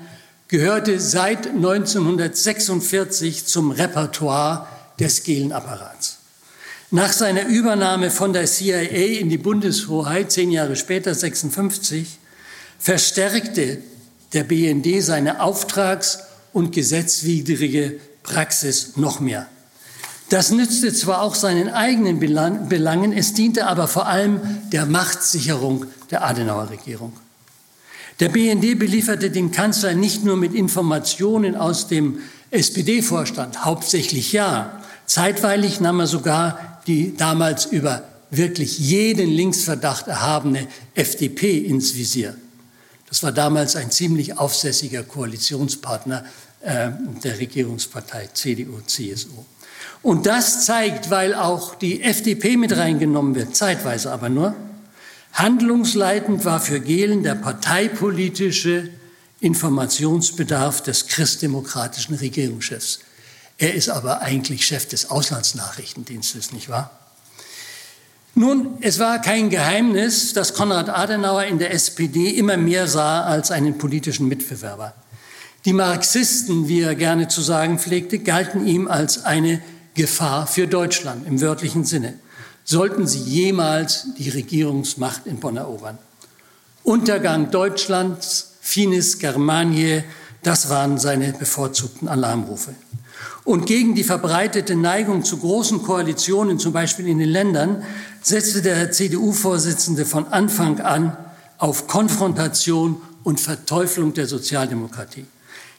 gehörte 0.47 0.99
seit 0.99 1.47
1946 1.47 3.45
zum 3.45 3.71
Repertoire 3.71 4.67
des 4.99 5.23
Gehlenapparats. 5.23 6.20
Nach 6.93 7.13
seiner 7.13 7.47
Übernahme 7.47 8.11
von 8.11 8.33
der 8.33 8.45
CIA 8.47 9.19
in 9.19 9.29
die 9.29 9.37
Bundeshoheit, 9.37 10.29
zehn 10.29 10.51
Jahre 10.51 10.75
später, 10.75 11.15
56, 11.15 12.19
verstärkte 12.79 13.77
der 14.33 14.43
BND 14.43 15.01
seine 15.01 15.41
auftrags- 15.41 16.19
und 16.51 16.73
gesetzwidrige 16.73 17.97
Praxis 18.23 18.97
noch 18.97 19.21
mehr. 19.21 19.47
Das 20.27 20.51
nützte 20.51 20.93
zwar 20.93 21.21
auch 21.21 21.35
seinen 21.35 21.69
eigenen 21.69 22.19
Belangen, 22.19 23.13
es 23.13 23.33
diente 23.33 23.67
aber 23.67 23.87
vor 23.87 24.07
allem 24.07 24.41
der 24.73 24.85
Machtsicherung 24.85 25.85
der 26.09 26.25
Adenauer-Regierung. 26.25 27.13
Der 28.19 28.27
BND 28.27 28.77
belieferte 28.77 29.31
den 29.31 29.51
Kanzler 29.51 29.93
nicht 29.93 30.25
nur 30.25 30.35
mit 30.35 30.53
Informationen 30.53 31.55
aus 31.55 31.87
dem 31.87 32.19
SPD-Vorstand, 32.49 33.63
hauptsächlich 33.63 34.33
ja. 34.33 34.81
Zeitweilig 35.05 35.79
nahm 35.79 36.01
er 36.01 36.07
sogar 36.07 36.70
die 36.87 37.15
damals 37.15 37.65
über 37.65 38.03
wirklich 38.29 38.79
jeden 38.79 39.29
Linksverdacht 39.29 40.07
erhabene 40.07 40.67
FDP 40.95 41.57
ins 41.57 41.95
Visier. 41.95 42.35
Das 43.09 43.23
war 43.23 43.33
damals 43.33 43.75
ein 43.75 43.91
ziemlich 43.91 44.37
aufsässiger 44.37 45.03
Koalitionspartner 45.03 46.23
äh, 46.61 46.91
der 47.23 47.39
Regierungspartei 47.39 48.29
CDU, 48.33 48.79
CSU. 48.85 49.45
Und 50.01 50.25
das 50.25 50.65
zeigt, 50.65 51.09
weil 51.09 51.35
auch 51.35 51.75
die 51.75 52.01
FDP 52.01 52.55
mit 52.55 52.75
reingenommen 52.75 53.35
wird, 53.35 53.55
zeitweise 53.55 54.11
aber 54.11 54.29
nur, 54.29 54.55
handlungsleitend 55.33 56.45
war 56.45 56.59
für 56.59 56.79
Gehlen 56.79 57.23
der 57.23 57.35
parteipolitische 57.35 58.89
Informationsbedarf 59.41 60.81
des 60.81 61.07
christdemokratischen 61.07 62.15
Regierungschefs. 62.15 62.99
Er 63.61 63.75
ist 63.75 63.89
aber 63.89 64.21
eigentlich 64.21 64.65
Chef 64.65 64.87
des 64.87 65.11
Auslandsnachrichtendienstes, 65.11 66.51
nicht 66.51 66.67
wahr? 66.67 66.89
Nun, 68.33 68.79
es 68.81 68.97
war 68.97 69.21
kein 69.21 69.51
Geheimnis, 69.51 70.33
dass 70.33 70.55
Konrad 70.55 70.89
Adenauer 70.89 71.43
in 71.43 71.59
der 71.59 71.71
SPD 71.71 72.29
immer 72.31 72.57
mehr 72.57 72.87
sah 72.87 73.21
als 73.23 73.51
einen 73.51 73.77
politischen 73.77 74.27
Mitbewerber. 74.27 74.95
Die 75.65 75.73
Marxisten, 75.73 76.67
wie 76.69 76.81
er 76.81 76.95
gerne 76.95 77.27
zu 77.27 77.41
sagen 77.41 77.77
pflegte, 77.77 78.17
galten 78.17 78.65
ihm 78.65 78.87
als 78.87 79.25
eine 79.25 79.61
Gefahr 79.93 80.47
für 80.47 80.65
Deutschland 80.65 81.27
im 81.27 81.39
wörtlichen 81.39 81.85
Sinne, 81.85 82.15
sollten 82.63 83.05
sie 83.05 83.19
jemals 83.19 84.07
die 84.17 84.29
Regierungsmacht 84.29 85.27
in 85.27 85.39
Bonn 85.39 85.57
erobern. 85.57 85.99
Untergang 86.81 87.51
Deutschlands, 87.51 88.53
Finis 88.59 89.19
Germaniae, 89.19 90.03
das 90.41 90.71
waren 90.71 90.97
seine 90.97 91.33
bevorzugten 91.33 92.07
Alarmrufe. 92.07 92.73
Und 93.43 93.65
gegen 93.65 93.95
die 93.95 94.03
verbreitete 94.03 94.75
Neigung 94.75 95.23
zu 95.23 95.37
großen 95.37 95.81
Koalitionen, 95.83 96.59
zum 96.59 96.73
Beispiel 96.73 97.07
in 97.07 97.19
den 97.19 97.29
Ländern, 97.29 97.83
setzte 98.21 98.61
der 98.61 98.91
CDU-Vorsitzende 98.91 100.05
von 100.05 100.27
Anfang 100.27 100.79
an 100.79 101.17
auf 101.57 101.87
Konfrontation 101.87 103.01
und 103.23 103.39
Verteuflung 103.39 104.13
der 104.13 104.27
Sozialdemokratie. 104.27 105.25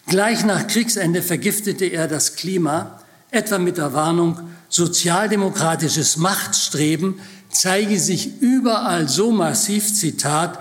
Gleich 0.06 0.44
nach 0.44 0.66
Kriegsende 0.66 1.22
vergiftete 1.22 1.84
er 1.86 2.08
das 2.08 2.34
Klima, 2.34 3.00
etwa 3.30 3.58
mit 3.58 3.78
der 3.78 3.92
Warnung, 3.92 4.40
sozialdemokratisches 4.68 6.16
Machtstreben 6.16 7.20
zeige 7.52 8.00
sich 8.00 8.40
überall 8.40 9.08
so 9.08 9.30
massiv, 9.30 9.94
Zitat, 9.94 10.58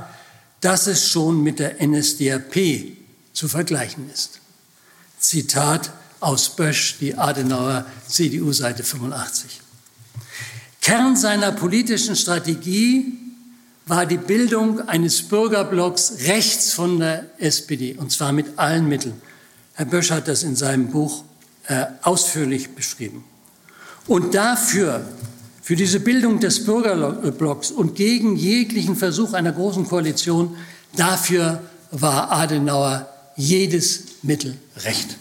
dass 0.59 0.87
es 0.87 1.07
schon 1.07 1.41
mit 1.41 1.59
der 1.59 1.81
NSDAP 1.85 2.55
zu 3.33 3.47
vergleichen 3.47 4.09
ist. 4.13 4.39
Zitat 5.19 5.91
aus 6.21 6.55
Bösch, 6.55 6.97
die 6.99 7.15
Adenauer 7.15 7.85
CDU 8.07 8.53
Seite 8.53 8.83
85. 8.83 9.59
Kern 10.81 11.15
seiner 11.17 11.51
politischen 11.51 12.15
Strategie 12.15 13.17
war 13.85 14.05
die 14.05 14.17
Bildung 14.17 14.87
eines 14.87 15.23
Bürgerblocks 15.23 16.13
rechts 16.27 16.73
von 16.73 16.99
der 16.99 17.25
SPD, 17.39 17.95
und 17.95 18.11
zwar 18.11 18.31
mit 18.31 18.57
allen 18.57 18.87
Mitteln. 18.87 19.21
Herr 19.73 19.85
Bösch 19.85 20.11
hat 20.11 20.27
das 20.27 20.43
in 20.43 20.55
seinem 20.55 20.87
Buch 20.87 21.23
äh, 21.67 21.85
ausführlich 22.03 22.69
beschrieben. 22.69 23.23
Und 24.07 24.33
dafür, 24.33 25.05
für 25.61 25.75
diese 25.75 25.99
Bildung 25.99 26.39
des 26.39 26.65
Bürgerblocks 26.65 27.71
und 27.71 27.95
gegen 27.95 28.35
jeglichen 28.35 28.95
Versuch 28.95 29.33
einer 29.33 29.51
großen 29.51 29.87
Koalition, 29.87 30.55
dafür 30.95 31.61
war 31.91 32.31
Adenauer 32.31 33.07
jedes 33.35 34.03
Mittel 34.23 34.57
recht. 34.77 35.17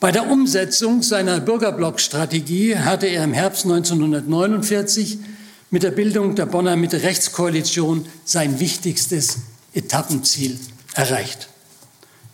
Bei 0.00 0.12
der 0.12 0.30
Umsetzung 0.30 1.02
seiner 1.02 1.40
Bürgerblockstrategie 1.40 2.76
hatte 2.76 3.06
er 3.06 3.24
im 3.24 3.32
Herbst 3.32 3.64
1949 3.64 5.18
mit 5.70 5.82
der 5.82 5.90
Bildung 5.90 6.36
der 6.36 6.46
Bonner 6.46 6.76
Mitte-Rechts-Koalition 6.76 8.06
sein 8.24 8.60
wichtigstes 8.60 9.38
Etappenziel 9.74 10.56
erreicht. 10.94 11.48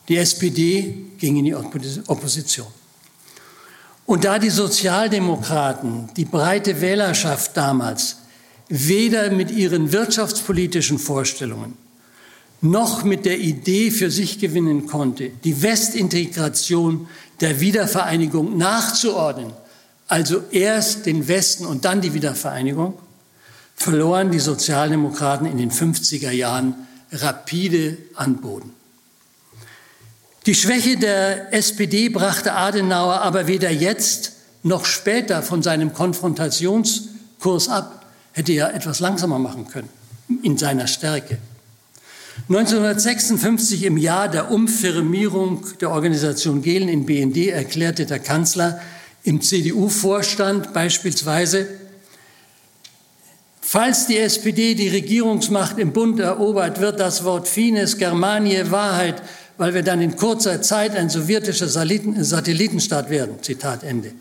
Die 0.09 0.19
SPD 0.19 0.95
ging 1.19 1.39
in 1.39 1.45
die 1.47 1.55
Opposition. 1.55 2.67
Und 4.05 4.25
da 4.27 4.39
die 4.39 4.51
Sozialdemokraten, 4.51 6.11
die 6.19 6.27
breite 6.27 6.83
Wählerschaft 6.83 7.57
damals, 7.57 8.19
weder 8.69 9.31
mit 9.31 9.51
ihren 9.51 9.91
wirtschaftspolitischen 9.91 10.99
Vorstellungen 10.99 11.79
noch 12.65 13.05
mit 13.05 13.27
der 13.27 13.39
Idee 13.39 13.91
für 13.91 14.11
sich 14.11 14.39
gewinnen 14.39 14.87
konnte, 14.87 15.31
die 15.45 15.63
Westintegration 15.63 17.09
der 17.45 17.61
Wiedervereinigung 17.61 18.57
nachzuordnen, 18.57 19.53
also 20.09 20.45
erst 20.51 21.05
den 21.05 21.29
Westen 21.29 21.67
und 21.67 21.85
dann 21.85 22.01
die 22.01 22.15
Wiedervereinigung, 22.15 22.95
verloren 23.77 24.31
die 24.31 24.39
Sozialdemokraten 24.41 25.47
in 25.47 25.59
den 25.59 25.71
50er 25.71 26.31
Jahren 26.31 26.75
rapide 27.13 27.99
an 28.15 28.39
Boden. 28.39 28.73
Die 30.47 30.55
Schwäche 30.55 30.97
der 30.97 31.53
SPD 31.53 32.09
brachte 32.09 32.55
Adenauer 32.55 33.21
aber 33.21 33.47
weder 33.47 33.71
jetzt 33.71 34.33
noch 34.63 34.87
später 34.87 35.43
von 35.43 35.63
seinem 35.63 35.93
Konfrontationskurs 35.93 37.69
ab, 37.69 38.07
hätte 38.33 38.53
er 38.53 38.73
etwas 38.73 39.01
langsamer 39.01 39.39
machen 39.39 39.69
können 39.69 39.91
in 40.43 40.57
seiner 40.57 40.87
Stärke. 40.87 41.37
1956 42.49 43.85
im 43.85 43.97
Jahr 43.97 44.29
der 44.29 44.51
Umfirmierung 44.51 45.65
der 45.81 45.91
Organisation 45.91 46.61
Gehlen 46.63 46.89
in 46.89 47.07
BND 47.07 47.49
erklärte 47.49 48.05
der 48.07 48.19
Kanzler 48.19 48.81
im 49.23 49.41
CDU-Vorstand 49.41 50.75
beispielsweise, 50.75 51.67
falls 53.63 54.07
die 54.07 54.19
SPD 54.19 54.75
die 54.75 54.89
Regierungsmacht 54.89 55.79
im 55.79 55.93
Bund 55.93 56.21
erobert, 56.21 56.81
wird 56.81 57.01
das 57.01 57.25
Wort 57.25 57.49
Fines 57.49 57.97
Germanie 57.97 58.71
Wahrheit, 58.71 59.23
weil 59.57 59.73
wir 59.73 59.83
dann 59.83 60.03
in 60.03 60.17
kurzer 60.17 60.61
Zeit 60.61 60.95
ein 60.97 61.09
sowjetischer 61.09 61.69
Satellitenstaat 61.69 63.09
werden. 63.09 63.43
Zitat 63.43 63.85
Ende. 63.85 64.13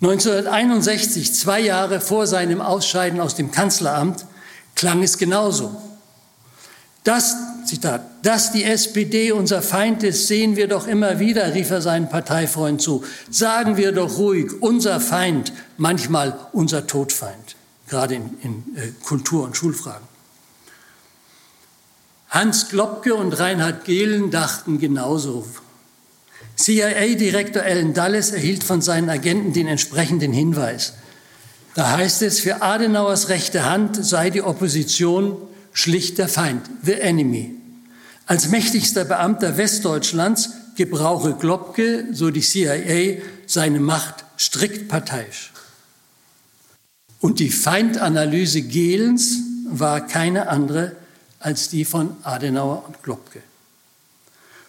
1961, 0.00 1.34
zwei 1.34 1.60
Jahre 1.60 2.00
vor 2.00 2.26
seinem 2.26 2.60
Ausscheiden 2.60 3.20
aus 3.20 3.34
dem 3.34 3.50
Kanzleramt, 3.50 4.24
klang 4.74 5.02
es 5.02 5.18
genauso. 5.18 5.74
Das, 7.06 7.36
Zitat, 7.66 8.02
dass 8.22 8.50
die 8.50 8.64
SPD 8.64 9.30
unser 9.30 9.62
Feind 9.62 10.02
ist, 10.02 10.26
sehen 10.26 10.56
wir 10.56 10.66
doch 10.66 10.88
immer 10.88 11.20
wieder, 11.20 11.54
rief 11.54 11.70
er 11.70 11.80
seinen 11.80 12.08
Parteifreund 12.08 12.82
zu. 12.82 13.04
Sagen 13.30 13.76
wir 13.76 13.92
doch 13.92 14.18
ruhig, 14.18 14.60
unser 14.60 14.98
Feind, 14.98 15.52
manchmal 15.76 16.36
unser 16.52 16.88
Todfeind, 16.88 17.54
gerade 17.86 18.16
in, 18.16 18.30
in 18.42 18.76
äh, 18.76 18.90
Kultur- 19.04 19.44
und 19.44 19.56
Schulfragen. 19.56 20.04
Hans 22.28 22.70
Globke 22.70 23.14
und 23.14 23.38
Reinhard 23.38 23.84
Gehlen 23.84 24.32
dachten 24.32 24.80
genauso. 24.80 25.46
CIA-Direktor 26.56 27.62
Alan 27.62 27.94
Dulles 27.94 28.32
erhielt 28.32 28.64
von 28.64 28.82
seinen 28.82 29.10
Agenten 29.10 29.52
den 29.52 29.68
entsprechenden 29.68 30.32
Hinweis. 30.32 30.94
Da 31.76 31.92
heißt 31.92 32.22
es, 32.22 32.40
für 32.40 32.62
Adenauers 32.62 33.28
rechte 33.28 33.64
Hand 33.64 34.04
sei 34.04 34.30
die 34.30 34.42
Opposition 34.42 35.36
schlicht 35.76 36.16
der 36.16 36.28
Feind, 36.28 36.62
the 36.82 36.94
enemy. 36.94 37.54
Als 38.24 38.48
mächtigster 38.48 39.04
Beamter 39.04 39.58
Westdeutschlands 39.58 40.50
gebrauche 40.74 41.34
Globke, 41.34 42.06
so 42.12 42.30
die 42.30 42.40
CIA, 42.40 43.20
seine 43.46 43.78
Macht 43.78 44.24
strikt 44.38 44.88
parteiisch. 44.88 45.52
Und 47.20 47.40
die 47.40 47.50
Feindanalyse 47.50 48.62
Gehlens 48.62 49.36
war 49.68 50.06
keine 50.06 50.48
andere 50.48 50.96
als 51.40 51.68
die 51.68 51.84
von 51.84 52.16
Adenauer 52.22 52.84
und 52.86 53.02
Globke. 53.02 53.42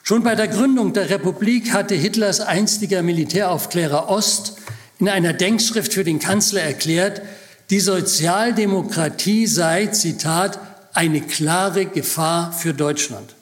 Schon 0.04 0.24
bei 0.24 0.36
der 0.36 0.50
Gründung 0.50 0.92
der 0.92 1.10
Republik 1.10 1.72
hatte 1.72 1.96
Hitlers 1.96 2.42
einstiger 2.42 3.02
Militäraufklärer 3.02 4.10
Ost 4.10 4.58
in 5.00 5.08
einer 5.08 5.32
Denkschrift 5.32 5.94
für 5.94 6.04
den 6.04 6.20
Kanzler 6.20 6.64
erklärt, 6.64 7.22
die 7.70 7.80
Sozialdemokratie 7.80 9.48
sei, 9.48 9.88
Zitat, 9.88 10.60
eine 10.98 11.22
klare 11.22 11.86
Gefahr 11.86 12.52
für 12.52 12.74
Deutschland. 12.74 13.36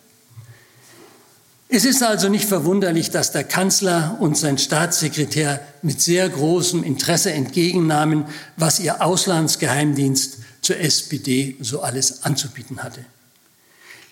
Es 1.70 1.86
ist 1.86 2.04
also 2.04 2.28
nicht 2.28 2.44
verwunderlich, 2.44 3.12
dass 3.12 3.32
der 3.32 3.46
Kanzler 3.46 4.18
und 4.20 4.38
sein 4.38 4.58
Staatssekretär 4.58 5.62
mit 5.82 6.02
sehr 6.02 6.28
großem 6.28 6.84
Interesse 6.84 7.32
entgegennahmen, 7.32 8.26
was 8.58 8.82
ihr 8.82 9.02
Auslandsgeheimdienst 9.02 10.40
zur 10.62 10.80
SPD 10.80 11.56
so 11.62 11.82
alles 11.82 12.24
anzubieten 12.24 12.84
hatte. 12.84 13.06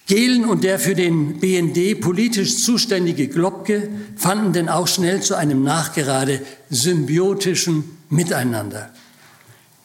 Gehlen 0.08 0.46
und 0.46 0.64
der 0.64 0.80
für 0.80 0.96
den 0.96 1.42
BND 1.42 2.00
politisch 2.00 2.64
zuständige 2.64 3.28
Globke 3.28 3.90
fanden 4.16 4.54
denn 4.54 4.70
auch 4.70 4.88
schnell 4.88 5.22
zu 5.22 5.36
einem 5.36 5.64
nachgerade 5.64 6.42
symbiotischen 6.70 7.98
Miteinander. 8.10 8.90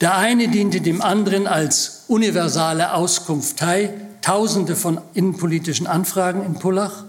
Der 0.01 0.17
eine 0.17 0.49
diente 0.49 0.81
dem 0.81 1.03
anderen 1.03 1.47
als 1.47 2.05
universale 2.09 2.93
Auskunftei, 2.95 3.93
Tausende 4.21 4.77
von 4.77 5.01
innenpolitischen 5.15 5.87
Anfragen 5.87 6.45
in 6.45 6.59
Pullach. 6.59 7.05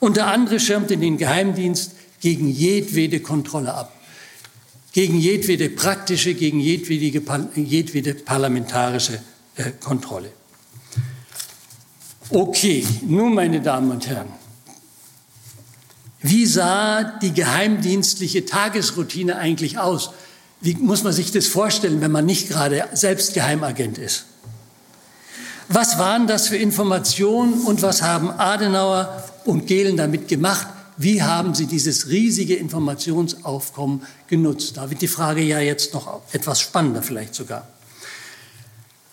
Und 0.00 0.16
der 0.16 0.28
andere 0.28 0.58
schirmte 0.60 0.96
den 0.96 1.18
Geheimdienst 1.18 1.92
gegen 2.20 2.48
jedwede 2.48 3.20
Kontrolle 3.20 3.74
ab, 3.74 3.92
gegen 4.92 5.18
jedwede 5.18 5.68
praktische, 5.68 6.34
gegen 6.34 6.58
jedwede, 6.58 7.22
jedwede 7.54 8.14
parlamentarische 8.14 9.20
äh, 9.56 9.72
Kontrolle. 9.72 10.32
Okay, 12.30 12.86
nun, 13.02 13.34
meine 13.34 13.60
Damen 13.60 13.90
und 13.90 14.06
Herren, 14.06 14.28
wie 16.22 16.46
sah 16.46 17.02
die 17.02 17.32
geheimdienstliche 17.32 18.46
Tagesroutine 18.46 19.36
eigentlich 19.36 19.78
aus? 19.78 20.12
Wie 20.62 20.74
muss 20.74 21.02
man 21.02 21.12
sich 21.12 21.32
das 21.32 21.48
vorstellen, 21.48 22.00
wenn 22.00 22.12
man 22.12 22.24
nicht 22.24 22.48
gerade 22.48 22.84
selbst 22.92 23.34
Geheimagent 23.34 23.98
ist? 23.98 24.26
Was 25.68 25.98
waren 25.98 26.28
das 26.28 26.48
für 26.48 26.56
Informationen 26.56 27.62
und 27.62 27.82
was 27.82 28.02
haben 28.02 28.30
Adenauer 28.30 29.24
und 29.44 29.66
Gehlen 29.66 29.96
damit 29.96 30.28
gemacht? 30.28 30.68
Wie 30.96 31.20
haben 31.22 31.54
sie 31.54 31.66
dieses 31.66 32.08
riesige 32.08 32.54
Informationsaufkommen 32.54 34.02
genutzt? 34.28 34.76
Da 34.76 34.88
wird 34.88 35.02
die 35.02 35.08
Frage 35.08 35.42
ja 35.42 35.58
jetzt 35.58 35.94
noch 35.94 36.20
etwas 36.32 36.60
spannender 36.60 37.02
vielleicht 37.02 37.34
sogar. 37.34 37.66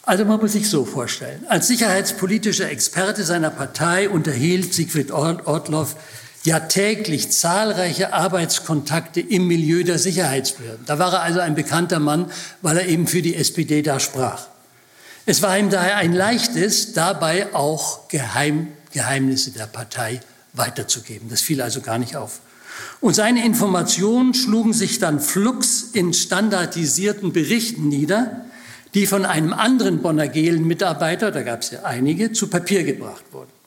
Also 0.04 0.26
man 0.26 0.40
muss 0.40 0.54
sich 0.54 0.70
so 0.70 0.86
vorstellen. 0.86 1.46
Als 1.48 1.68
sicherheitspolitischer 1.68 2.70
Experte 2.70 3.24
seiner 3.24 3.50
Partei 3.50 4.10
unterhielt 4.10 4.74
Siegfried 4.74 5.12
Ortloff 5.12 5.96
ja 6.44 6.60
täglich 6.62 7.32
zahlreiche 7.32 8.14
Arbeitskontakte 8.14 9.20
im 9.20 9.48
Milieu 9.48 9.84
der 9.84 10.00
Sicherheitsbehörden. 10.00 10.86
Da 10.86 11.00
war 11.00 11.14
er 11.14 11.22
also 11.22 11.40
ein 11.40 11.56
bekannter 11.56 12.00
Mann, 12.00 12.32
weil 12.62 12.78
er 12.78 12.88
eben 12.88 13.08
für 13.08 13.22
die 13.22 13.36
SPD 13.36 13.82
da 13.82 14.00
sprach. 14.00 14.48
Es 15.26 15.42
war 15.42 15.58
ihm 15.58 15.70
daher 15.70 15.98
ein 15.98 16.14
leichtes, 16.14 16.94
dabei 16.94 17.54
auch 17.54 18.08
Geheim, 18.08 18.70
Geheimnisse 18.92 19.52
der 19.52 19.68
Partei 19.68 20.22
weiterzugeben. 20.54 21.30
Das 21.30 21.42
fiel 21.42 21.62
also 21.62 21.82
gar 21.82 22.00
nicht 22.00 22.16
auf. 22.16 22.40
Und 23.02 23.14
seine 23.14 23.46
Informationen 23.46 24.34
schlugen 24.34 24.74
sich 24.74 25.00
dann 25.00 25.20
flugs 25.20 25.90
in 25.94 26.14
standardisierten 26.14 27.34
Berichten 27.34 27.90
nieder, 27.90 28.46
die 28.94 29.06
von 29.06 29.26
einem 29.26 29.54
anderen 29.54 30.02
Bonner 30.02 30.28
Gehlen-Mitarbeiter, 30.28 31.32
da 31.32 31.44
gab 31.44 31.62
es 31.62 31.72
ja 31.72 31.84
einige, 31.84 32.32
zu 32.32 32.48
Papier 32.48 32.84
gebracht 32.84 33.24
wurden. 33.32 33.59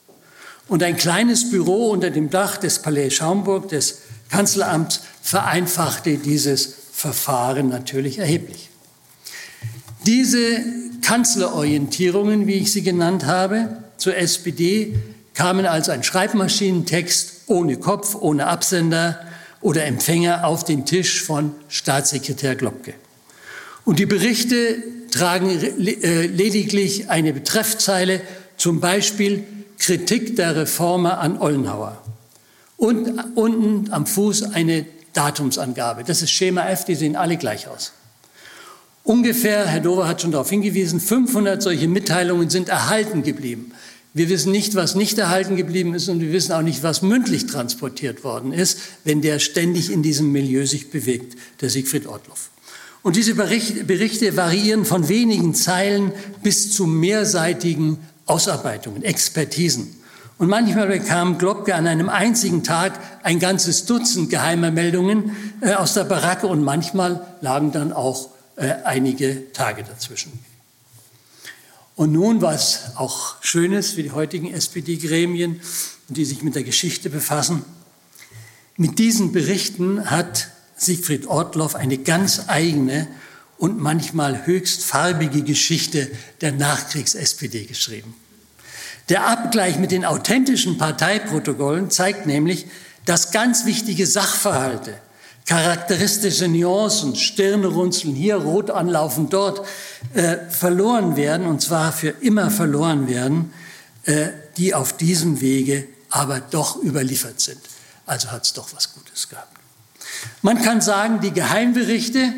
Und 0.68 0.82
ein 0.82 0.96
kleines 0.96 1.50
Büro 1.50 1.90
unter 1.90 2.10
dem 2.10 2.30
Dach 2.30 2.56
des 2.56 2.80
Palais 2.80 3.10
Schaumburg, 3.10 3.68
des 3.68 3.98
Kanzleramts, 4.30 5.00
vereinfachte 5.22 6.18
dieses 6.18 6.74
Verfahren 6.92 7.68
natürlich 7.68 8.18
erheblich. 8.18 8.70
Diese 10.06 10.64
Kanzlerorientierungen, 11.02 12.46
wie 12.46 12.54
ich 12.54 12.72
sie 12.72 12.82
genannt 12.82 13.26
habe, 13.26 13.82
zur 13.98 14.16
SPD 14.16 14.94
kamen 15.34 15.66
als 15.66 15.88
ein 15.88 16.02
Schreibmaschinentext 16.02 17.42
ohne 17.46 17.76
Kopf, 17.76 18.14
ohne 18.14 18.46
Absender 18.46 19.20
oder 19.60 19.84
Empfänger 19.84 20.46
auf 20.46 20.64
den 20.64 20.86
Tisch 20.86 21.22
von 21.22 21.54
Staatssekretär 21.68 22.56
Globke. 22.56 22.94
Und 23.84 23.98
die 23.98 24.06
Berichte 24.06 24.82
tragen 25.10 25.50
äh, 25.50 26.26
lediglich 26.26 27.10
eine 27.10 27.32
Betreffzeile, 27.32 28.20
zum 28.56 28.80
Beispiel 28.80 29.44
Kritik 29.82 30.36
der 30.36 30.54
Reformer 30.54 31.18
an 31.18 31.38
Ollenhauer. 31.38 32.00
Und 32.76 33.08
unten 33.34 33.92
am 33.92 34.06
Fuß 34.06 34.54
eine 34.54 34.86
Datumsangabe. 35.12 36.04
Das 36.04 36.22
ist 36.22 36.30
Schema 36.30 36.68
F, 36.68 36.84
die 36.84 36.94
sehen 36.94 37.16
alle 37.16 37.36
gleich 37.36 37.68
aus. 37.68 37.92
Ungefähr, 39.04 39.66
Herr 39.66 39.80
Dover 39.80 40.06
hat 40.06 40.22
schon 40.22 40.30
darauf 40.30 40.48
hingewiesen, 40.48 41.00
500 41.00 41.60
solche 41.60 41.88
Mitteilungen 41.88 42.48
sind 42.48 42.68
erhalten 42.68 43.24
geblieben. 43.24 43.72
Wir 44.14 44.28
wissen 44.28 44.52
nicht, 44.52 44.76
was 44.76 44.94
nicht 44.94 45.18
erhalten 45.18 45.56
geblieben 45.56 45.94
ist 45.94 46.08
und 46.08 46.20
wir 46.20 46.32
wissen 46.32 46.52
auch 46.52 46.62
nicht, 46.62 46.84
was 46.84 47.02
mündlich 47.02 47.46
transportiert 47.46 48.22
worden 48.22 48.52
ist, 48.52 48.78
wenn 49.04 49.20
der 49.20 49.40
ständig 49.40 49.90
in 49.90 50.02
diesem 50.02 50.30
Milieu 50.30 50.66
sich 50.66 50.90
bewegt, 50.90 51.36
der 51.60 51.70
Siegfried 51.70 52.06
Ortloff. 52.06 52.50
Und 53.02 53.16
diese 53.16 53.34
Berichte 53.34 54.36
variieren 54.36 54.84
von 54.84 55.08
wenigen 55.08 55.54
Zeilen 55.54 56.12
bis 56.42 56.72
zu 56.72 56.86
mehrseitigen 56.86 57.98
Ausarbeitungen, 58.26 59.02
Expertisen. 59.02 59.96
Und 60.38 60.48
manchmal 60.48 60.88
bekam 60.88 61.38
Globke 61.38 61.74
an 61.74 61.86
einem 61.86 62.08
einzigen 62.08 62.64
Tag 62.64 62.98
ein 63.22 63.38
ganzes 63.38 63.84
Dutzend 63.84 64.30
geheimer 64.30 64.70
Meldungen 64.70 65.36
äh, 65.60 65.74
aus 65.74 65.94
der 65.94 66.04
Baracke 66.04 66.46
und 66.46 66.64
manchmal 66.64 67.24
lagen 67.40 67.70
dann 67.70 67.92
auch 67.92 68.30
äh, 68.56 68.72
einige 68.84 69.52
Tage 69.52 69.84
dazwischen. 69.84 70.32
Und 71.94 72.12
nun 72.12 72.42
was 72.42 72.96
auch 72.96 73.36
Schönes 73.42 73.92
für 73.92 74.02
die 74.02 74.10
heutigen 74.10 74.52
SPD-Gremien, 74.52 75.60
die 76.08 76.24
sich 76.24 76.42
mit 76.42 76.54
der 76.54 76.64
Geschichte 76.64 77.10
befassen. 77.10 77.64
Mit 78.76 78.98
diesen 78.98 79.32
Berichten 79.32 80.10
hat 80.10 80.48
Siegfried 80.76 81.26
Ortloff 81.26 81.74
eine 81.74 81.98
ganz 81.98 82.48
eigene 82.48 83.06
und 83.58 83.80
manchmal 83.80 84.46
höchst 84.46 84.84
farbige 84.84 85.42
Geschichte 85.42 86.10
der 86.40 86.52
Nachkriegs-SPD 86.52 87.64
geschrieben. 87.64 88.14
Der 89.08 89.26
Abgleich 89.26 89.78
mit 89.78 89.90
den 89.90 90.04
authentischen 90.04 90.78
Parteiprotokollen 90.78 91.90
zeigt 91.90 92.26
nämlich, 92.26 92.66
dass 93.04 93.30
ganz 93.32 93.66
wichtige 93.66 94.06
Sachverhalte 94.06 94.94
charakteristische 95.46 96.48
Nuancen, 96.48 97.16
Stirne 97.16 97.66
runzeln, 97.66 98.14
hier 98.14 98.36
rot 98.36 98.70
anlaufen, 98.70 99.28
dort, 99.28 99.66
äh, 100.14 100.36
verloren 100.48 101.16
werden, 101.16 101.46
und 101.46 101.60
zwar 101.60 101.92
für 101.92 102.10
immer 102.20 102.50
verloren 102.50 103.08
werden, 103.08 103.52
äh, 104.04 104.28
die 104.56 104.74
auf 104.74 104.96
diesem 104.96 105.40
Wege 105.40 105.88
aber 106.10 106.40
doch 106.40 106.82
überliefert 106.82 107.40
sind. 107.40 107.60
Also 108.06 108.30
hat 108.30 108.44
es 108.44 108.52
doch 108.52 108.68
was 108.74 108.94
Gutes 108.94 109.28
gehabt. 109.28 109.56
Man 110.42 110.62
kann 110.62 110.80
sagen, 110.80 111.20
die 111.20 111.32
Geheimberichte 111.32 112.32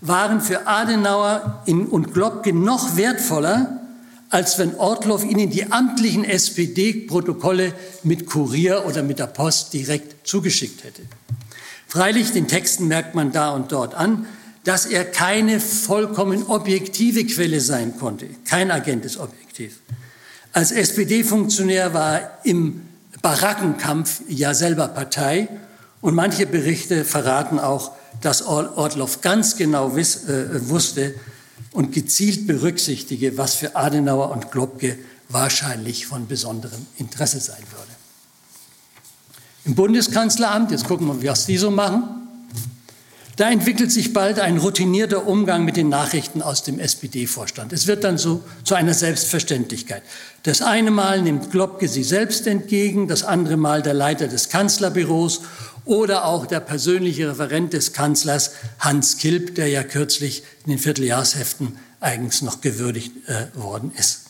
waren 0.00 0.40
für 0.40 0.66
Adenauer 0.66 1.62
und 1.66 2.12
Globke 2.12 2.52
noch 2.52 2.96
wertvoller, 2.96 3.80
als 4.30 4.58
wenn 4.58 4.74
Ortloff 4.76 5.24
ihnen 5.24 5.50
die 5.50 5.70
amtlichen 5.70 6.24
SPD-Protokolle 6.24 7.72
mit 8.02 8.26
Kurier 8.26 8.84
oder 8.86 9.02
mit 9.02 9.18
der 9.18 9.26
Post 9.26 9.72
direkt 9.72 10.26
zugeschickt 10.26 10.84
hätte. 10.84 11.02
Freilich, 11.88 12.32
den 12.32 12.48
Texten 12.48 12.88
merkt 12.88 13.14
man 13.14 13.32
da 13.32 13.50
und 13.50 13.72
dort 13.72 13.94
an, 13.94 14.26
dass 14.64 14.84
er 14.84 15.04
keine 15.04 15.60
vollkommen 15.60 16.42
objektive 16.48 17.24
Quelle 17.24 17.60
sein 17.60 17.96
konnte. 17.98 18.26
Kein 18.44 18.72
Agent 18.72 19.04
ist 19.04 19.16
objektiv. 19.16 19.78
Als 20.52 20.72
SPD-Funktionär 20.72 21.94
war 21.94 22.20
er 22.20 22.38
im 22.42 22.82
Barackenkampf 23.22 24.22
ja 24.28 24.54
selber 24.54 24.88
Partei 24.88 25.48
und 26.00 26.14
manche 26.14 26.46
Berichte 26.46 27.04
verraten 27.04 27.58
auch, 27.58 27.92
dass 28.20 28.42
Ortloff 28.42 29.20
ganz 29.20 29.56
genau 29.56 29.96
wiss, 29.96 30.24
äh, 30.24 30.68
wusste 30.68 31.14
und 31.72 31.92
gezielt 31.92 32.46
berücksichtige, 32.46 33.36
was 33.36 33.54
für 33.54 33.76
Adenauer 33.76 34.30
und 34.30 34.50
Globke 34.50 34.98
wahrscheinlich 35.28 36.06
von 36.06 36.26
besonderem 36.26 36.86
Interesse 36.96 37.40
sein 37.40 37.62
würde. 37.70 37.92
Im 39.64 39.74
Bundeskanzleramt, 39.74 40.70
jetzt 40.70 40.86
gucken 40.86 41.22
wir, 41.22 41.30
was 41.30 41.46
die 41.46 41.58
so 41.58 41.70
machen, 41.70 42.26
da 43.36 43.50
entwickelt 43.50 43.92
sich 43.92 44.14
bald 44.14 44.40
ein 44.40 44.56
routinierter 44.56 45.26
Umgang 45.26 45.66
mit 45.66 45.76
den 45.76 45.90
Nachrichten 45.90 46.40
aus 46.40 46.62
dem 46.62 46.78
SPD-Vorstand. 46.78 47.74
Es 47.74 47.86
wird 47.86 48.02
dann 48.02 48.16
so 48.16 48.42
zu 48.64 48.74
einer 48.74 48.94
Selbstverständlichkeit. 48.94 50.02
Das 50.44 50.62
eine 50.62 50.90
Mal 50.90 51.20
nimmt 51.20 51.50
Globke 51.50 51.86
sie 51.86 52.02
selbst 52.02 52.46
entgegen, 52.46 53.08
das 53.08 53.24
andere 53.24 53.58
Mal 53.58 53.82
der 53.82 53.92
Leiter 53.92 54.26
des 54.26 54.48
Kanzlerbüros 54.48 55.42
oder 55.86 56.26
auch 56.26 56.46
der 56.46 56.60
persönliche 56.60 57.30
Referent 57.30 57.72
des 57.72 57.94
Kanzlers 57.94 58.50
Hans 58.78 59.16
Kilp, 59.16 59.54
der 59.54 59.68
ja 59.68 59.82
kürzlich 59.82 60.42
in 60.64 60.72
den 60.72 60.78
Vierteljahrsheften 60.78 61.78
eigens 62.00 62.42
noch 62.42 62.60
gewürdigt 62.60 63.12
äh, 63.28 63.46
worden 63.58 63.92
ist. 63.96 64.22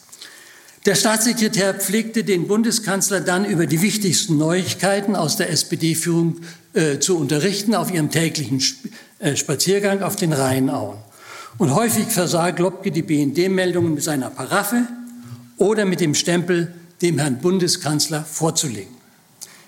Der 0.85 0.95
Staatssekretär 0.95 1.75
pflegte 1.75 2.23
den 2.23 2.47
Bundeskanzler 2.47 3.21
dann 3.21 3.45
über 3.45 3.67
die 3.67 3.83
wichtigsten 3.83 4.39
Neuigkeiten 4.39 5.17
aus 5.17 5.37
der 5.37 5.51
SPD-Führung 5.51 6.43
äh, 6.75 7.01
zu 7.01 7.19
unterrichten 7.19 7.75
auf 7.75 7.93
ihrem 7.93 8.11
täglichen 8.11 8.59
Sp 8.63 8.87
äh, 9.19 9.35
Spaziergang 9.35 10.03
auf 10.03 10.15
den 10.15 10.33
Rheinauen. 10.33 10.99
Und 11.59 11.75
häufig 11.75 12.07
versah 12.09 12.51
Globke 12.51 12.93
die 12.93 13.03
BND-Meldungen 13.03 13.95
mit 13.95 14.05
seiner 14.05 14.31
Paraffe 14.31 14.87
oder 15.57 15.87
mit 15.87 16.01
dem 16.01 16.15
Stempel 16.15 16.73
dem 17.03 17.19
Herrn 17.19 17.39
Bundeskanzler 17.39 18.25
vorzulegen. 18.25 18.96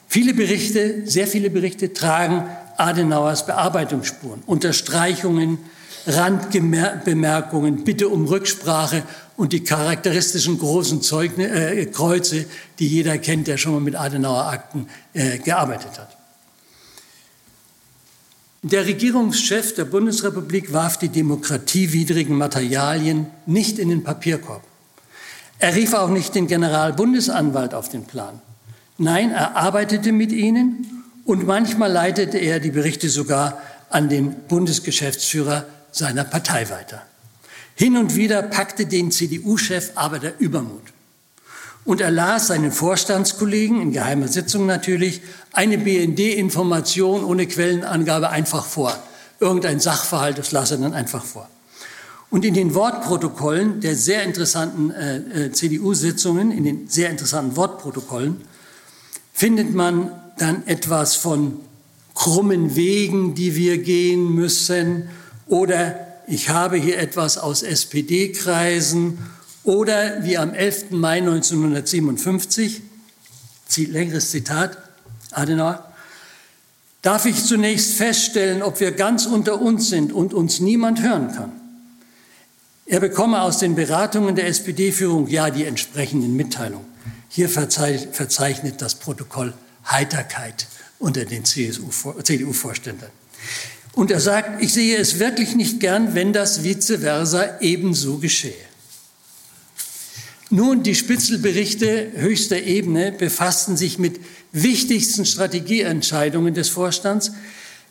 Viele 0.09 0.33
Berichte, 0.33 1.03
sehr 1.05 1.27
viele 1.27 1.51
Berichte 1.51 1.92
tragen 1.92 2.49
Adenauers 2.79 3.44
Bearbeitungsspuren, 3.44 4.42
Unterstreichungen, 4.47 5.59
Randbemerkungen, 6.07 7.85
Bitte 7.85 8.09
um 8.09 8.25
Rücksprache 8.25 9.03
und 9.37 9.53
die 9.53 9.62
charakteristischen 9.62 10.59
großen 10.59 11.03
Zeugne, 11.03 11.49
äh, 11.49 11.87
Kreuze, 11.87 12.47
die 12.79 12.88
jeder 12.88 13.18
kennt, 13.18 13.49
der 13.49 13.59
schon 13.59 13.73
mal 13.73 13.81
mit 13.81 13.97
Adenauer-Akten 13.97 14.88
äh, 15.12 15.38
gearbeitet 15.38 15.99
hat. 15.99 16.16
Der 18.62 18.87
Regierungschef 18.87 19.75
der 19.75 19.85
Bundesrepublik 19.85 20.73
warf 20.73 20.97
die 20.97 21.11
demokratiewidrigen 21.11 22.37
Materialien 22.37 23.27
nicht 23.44 23.79
in 23.79 23.90
den 23.90 24.03
Papierkorb. 24.03 24.62
Er 25.59 25.75
rief 25.75 25.92
auch 25.92 26.09
nicht 26.09 26.35
den 26.35 26.47
Generalbundesanwalt 26.47 27.75
auf 27.75 27.88
den 27.88 28.05
Plan. 28.05 28.40
Nein, 28.98 29.30
er 29.30 29.56
arbeitete 29.56 30.11
mit 30.11 30.32
ihnen 30.32 31.04
und 31.24 31.46
manchmal 31.46 31.92
leitete 31.92 32.37
er 32.37 32.58
die 32.58 32.72
Berichte 32.72 33.08
sogar 33.08 33.62
an 33.90 34.08
den 34.08 34.34
Bundesgeschäftsführer 34.48 35.66
seiner 35.92 36.24
Partei 36.24 36.68
weiter. 36.68 37.02
Hin 37.76 37.96
und 37.96 38.16
wieder 38.16 38.42
packte 38.42 38.87
den 38.87 39.12
CDU-Chef 39.12 39.92
aber 39.94 40.18
der 40.18 40.40
Übermut. 40.40 40.82
Und 41.84 42.00
er 42.00 42.11
las 42.11 42.48
seinen 42.48 42.72
Vorstandskollegen, 42.72 43.80
in 43.80 43.92
geheimer 43.92 44.26
Sitzung 44.26 44.66
natürlich, 44.66 45.22
eine 45.52 45.78
BND-Information 45.78 47.24
ohne 47.24 47.46
Quellenangabe 47.46 48.30
einfach 48.30 48.64
vor. 48.64 49.00
Irgendein 49.38 49.78
Sachverhalt, 49.78 50.38
das 50.38 50.50
las 50.50 50.72
er 50.72 50.78
dann 50.78 50.92
einfach 50.92 51.24
vor. 51.24 51.48
Und 52.30 52.44
in 52.44 52.54
den 52.54 52.74
Wortprotokollen 52.74 53.80
der 53.80 53.94
sehr 53.94 54.24
interessanten 54.24 54.90
äh, 54.90 55.46
äh 55.46 55.52
CDU-Sitzungen, 55.52 56.50
in 56.50 56.64
den 56.64 56.88
sehr 56.88 57.11
interessanten 57.11 57.56
Wortprotokollen, 57.56 58.42
findet 59.38 59.72
man 59.72 60.11
dann 60.37 60.66
etwas 60.66 61.14
von 61.14 61.61
krummen 62.12 62.74
Wegen, 62.74 63.37
die 63.37 63.55
wir 63.55 63.79
gehen 63.79 64.35
müssen, 64.35 65.11
oder 65.46 65.94
ich 66.27 66.48
habe 66.48 66.77
hier 66.77 66.98
etwas 66.98 67.38
aus 67.38 67.62
SPD-Kreisen 67.62 69.18
oder 69.62 70.24
wie 70.24 70.37
am 70.37 70.53
11. 70.53 70.90
Mai 70.90 71.18
1957, 71.18 72.83
längeres 73.77 74.33
Zitat, 74.33 74.77
Adenauer, 75.31 75.85
darf 77.03 77.24
ich 77.24 77.44
zunächst 77.44 77.94
feststellen, 77.94 78.61
ob 78.61 78.81
wir 78.81 78.90
ganz 78.90 79.24
unter 79.24 79.62
uns 79.62 79.88
sind 79.88 80.12
und 80.12 80.35
uns 80.35 80.59
niemand 80.59 81.01
hören 81.01 81.33
kann. 81.33 81.53
Er 82.87 82.98
bekomme 82.98 83.40
aus 83.42 83.59
den 83.59 83.77
Beratungen 83.77 84.35
der 84.35 84.48
SPD-Führung 84.48 85.29
ja 85.29 85.51
die 85.51 85.64
entsprechenden 85.64 86.35
Mitteilungen. 86.35 86.97
Hier 87.29 87.49
verzeichnet 87.49 88.81
das 88.83 88.94
Protokoll 88.97 89.55
Heiterkeit 89.87 90.66
unter 90.99 91.25
den 91.25 91.44
CDU-Vorständen. 91.44 93.09
Und 93.94 94.11
er 94.11 94.21
sagt, 94.21 94.62
ich 94.62 94.73
sehe 94.73 94.97
es 94.97 95.18
wirklich 95.18 95.55
nicht 95.55 95.81
gern, 95.81 96.14
wenn 96.14 96.33
das 96.33 96.62
vice 96.62 96.99
versa 97.01 97.59
ebenso 97.61 98.18
geschehe. 98.18 98.55
Nun, 100.51 100.83
die 100.83 100.94
Spitzelberichte 100.94 102.12
höchster 102.14 102.62
Ebene 102.62 103.12
befassten 103.12 103.77
sich 103.77 103.99
mit 103.99 104.21
wichtigsten 104.53 105.27
Strategieentscheidungen 105.27 106.55
des 106.55 106.71
Vorstands, 106.71 107.33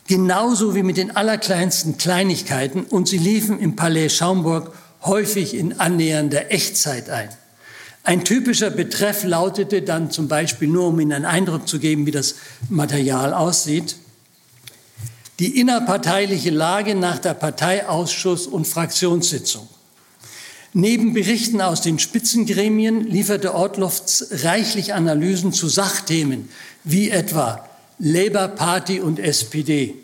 genauso 0.08 0.74
wie 0.74 0.82
mit 0.82 0.98
den 0.98 1.16
allerkleinsten 1.16 1.98
Kleinigkeiten, 1.98 2.84
und 2.84 3.08
sie 3.08 3.20
liefen 3.20 3.60
im 3.60 3.76
Palais 3.76 4.10
Schaumburg 4.10 4.74
häufig 5.04 5.54
in 5.54 5.80
annähernder 5.80 6.52
Echtzeit 6.52 7.10
ein. 7.10 7.30
Ein 8.08 8.24
typischer 8.24 8.70
Betreff 8.70 9.26
lautete 9.26 9.82
dann 9.82 10.12
zum 10.12 10.30
Beispiel, 10.30 10.70
nur 10.70 10.88
um 10.88 11.00
Ihnen 11.02 11.12
einen 11.12 11.26
Eindruck 11.26 11.68
zu 11.68 11.78
geben, 11.78 12.06
wie 12.06 12.12
das 12.12 12.36
Material 12.70 13.34
aussieht, 13.34 13.98
die 15.40 15.60
innerparteiliche 15.60 16.50
Lage 16.50 16.96
nach 16.96 17.20
der 17.20 17.34
Parteiausschuss- 17.34 18.48
und 18.48 18.66
Fraktionssitzung. 18.66 19.68
Neben 20.72 21.14
Berichten 21.14 21.60
aus 21.60 21.82
den 21.82 22.00
Spitzengremien 22.00 23.02
lieferte 23.02 23.54
Ortlofts 23.54 24.28
reichlich 24.42 24.94
Analysen 24.94 25.52
zu 25.52 25.68
Sachthemen 25.68 26.48
wie 26.86 27.10
etwa 27.10 27.68
Labour 28.00 28.48
Party 28.48 29.02
und 29.02 29.20
SPD, 29.20 29.96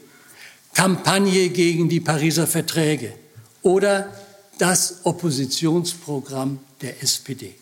Kampagne 0.74 1.48
gegen 1.48 1.88
die 1.88 2.02
Pariser 2.02 2.48
Verträge 2.48 3.14
oder 3.62 4.10
das 4.58 5.06
Oppositionsprogramm 5.06 6.60
der 6.82 7.02
SPD. 7.02 7.56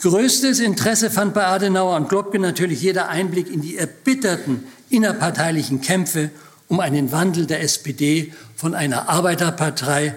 Größtes 0.00 0.60
Interesse 0.60 1.10
fand 1.10 1.34
bei 1.34 1.44
Adenauer 1.44 1.94
und 1.96 2.08
Globke 2.08 2.38
natürlich 2.38 2.80
jeder 2.80 3.10
Einblick 3.10 3.52
in 3.52 3.60
die 3.60 3.76
erbitterten 3.76 4.64
innerparteilichen 4.88 5.82
Kämpfe 5.82 6.30
um 6.68 6.80
einen 6.80 7.12
Wandel 7.12 7.44
der 7.44 7.62
SPD 7.62 8.32
von 8.56 8.74
einer 8.74 9.10
Arbeiterpartei 9.10 10.14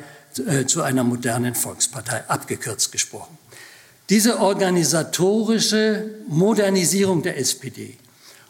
äh, 0.47 0.65
zu 0.65 0.83
einer 0.83 1.03
modernen 1.03 1.53
Volkspartei, 1.53 2.23
abgekürzt 2.29 2.93
gesprochen. 2.93 3.37
Diese 4.09 4.39
organisatorische 4.39 6.11
Modernisierung 6.29 7.21
der 7.21 7.37
SPD 7.37 7.97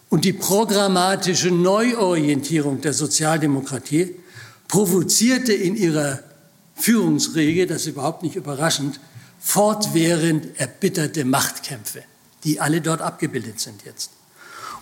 und 0.10 0.26
die 0.26 0.34
programmatische 0.34 1.50
Neuorientierung 1.50 2.82
der 2.82 2.94
Sozialdemokratie 2.94 4.16
provozierte 4.68 5.54
in 5.54 5.76
ihrer 5.76 6.20
Führungsregel, 6.76 7.66
das 7.66 7.84
ist 7.84 7.88
überhaupt 7.88 8.22
nicht 8.22 8.36
überraschend, 8.36 9.00
fortwährend 9.44 10.60
erbitterte 10.60 11.26
Machtkämpfe, 11.26 12.04
die 12.46 12.62
alle 12.62 12.82
dort 12.82 13.02
abgebildet 13.02 13.60
sind 13.60 13.84
jetzt. 13.86 14.12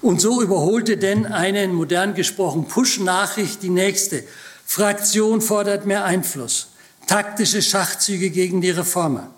Und 0.02 0.22
so 0.22 0.42
überholte 0.42 0.98
denn 0.98 1.26
eine 1.26 1.68
modern 1.68 2.14
gesprochen 2.14 2.68
Push-Nachricht 2.68 3.64
die 3.64 3.70
nächste. 3.70 4.24
Fraktion 4.66 5.42
fordert 5.42 5.86
mehr 5.86 6.06
Einfluss. 6.06 6.70
Taktische 7.08 7.62
Schachzüge 7.62 8.30
gegen 8.30 8.62
die 8.62 8.70
Reformer. 8.70 9.32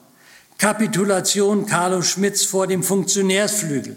Kapitulation 0.57 1.65
Carlo 1.65 2.01
Schmitz 2.01 2.43
vor 2.43 2.67
dem 2.67 2.83
Funktionärsflügel. 2.83 3.95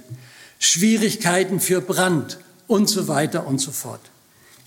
Schwierigkeiten 0.58 1.60
für 1.60 1.80
Brandt 1.80 2.38
und 2.66 2.88
so 2.88 3.08
weiter 3.08 3.46
und 3.46 3.58
so 3.58 3.72
fort. 3.72 4.00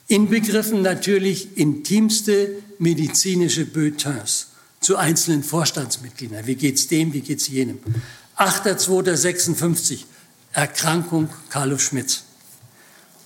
inbegriffen 0.07 0.81
natürlich 0.81 1.57
intimste 1.57 2.51
medizinische 2.77 3.65
Bulletins 3.65 4.48
zu 4.79 4.97
einzelnen 4.97 5.43
Vorstandsmitgliedern. 5.43 6.45
Wie 6.45 6.55
geht's 6.55 6.87
dem, 6.87 7.13
wie 7.13 7.21
geht's 7.21 7.47
jenem? 7.47 7.79
8.2.56, 8.37 10.05
Erkrankung 10.53 11.29
Carlo 11.49 11.77
Schmitz. 11.77 12.23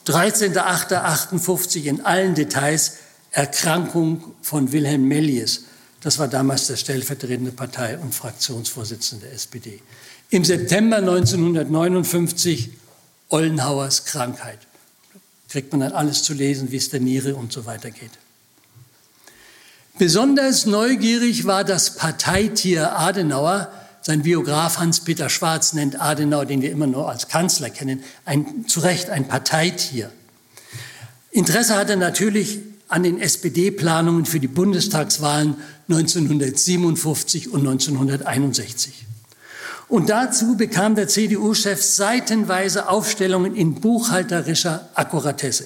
13.8.58 0.07 1.83
in 1.83 2.01
allen 2.01 2.35
Details 2.35 2.93
Erkrankung 3.31 4.35
von 4.41 4.71
Wilhelm 4.71 5.07
Mellies. 5.07 5.65
Das 6.01 6.19
war 6.19 6.27
damals 6.27 6.67
der 6.67 6.75
stellvertretende 6.75 7.51
Partei- 7.51 7.97
und 7.97 8.13
Fraktionsvorsitzende 8.13 9.27
der 9.27 9.35
SPD. 9.35 9.81
Im 10.29 10.43
September 10.43 10.97
1959 10.97 12.71
Ollenhauers 13.29 14.05
Krankheit. 14.05 14.59
Kriegt 15.49 15.71
man 15.71 15.81
dann 15.81 15.91
alles 15.93 16.23
zu 16.23 16.33
lesen, 16.33 16.71
wie 16.71 16.77
es 16.77 16.89
der 16.89 16.99
Niere 16.99 17.35
und 17.35 17.53
so 17.53 17.65
weiter 17.65 17.91
geht. 17.91 18.11
Besonders 19.99 20.65
neugierig 20.65 21.45
war 21.45 21.63
das 21.63 21.95
Parteitier 21.95 22.97
Adenauer. 22.97 23.71
Sein 24.01 24.23
Biograf 24.23 24.79
Hans-Peter 24.79 25.29
Schwarz 25.29 25.73
nennt 25.73 26.01
Adenauer, 26.01 26.45
den 26.45 26.63
wir 26.63 26.71
immer 26.71 26.87
nur 26.87 27.09
als 27.09 27.27
Kanzler 27.27 27.69
kennen, 27.69 28.03
ein, 28.25 28.65
zu 28.67 28.79
Recht 28.79 29.11
ein 29.11 29.27
Parteitier. 29.27 30.11
Interesse 31.29 31.75
hatte 31.75 31.95
natürlich 31.95 32.59
an 32.87 33.03
den 33.03 33.21
SPD-Planungen 33.21 34.25
für 34.25 34.39
die 34.39 34.47
Bundestagswahlen 34.47 35.57
1957 35.87 37.51
und 37.51 37.59
1961. 37.61 39.05
Und 39.87 40.09
dazu 40.09 40.57
bekam 40.57 40.95
der 40.95 41.07
CDU-Chef 41.07 41.83
seitenweise 41.83 42.89
Aufstellungen 42.89 43.55
in 43.55 43.75
buchhalterischer 43.75 44.89
Akkuratesse. 44.95 45.65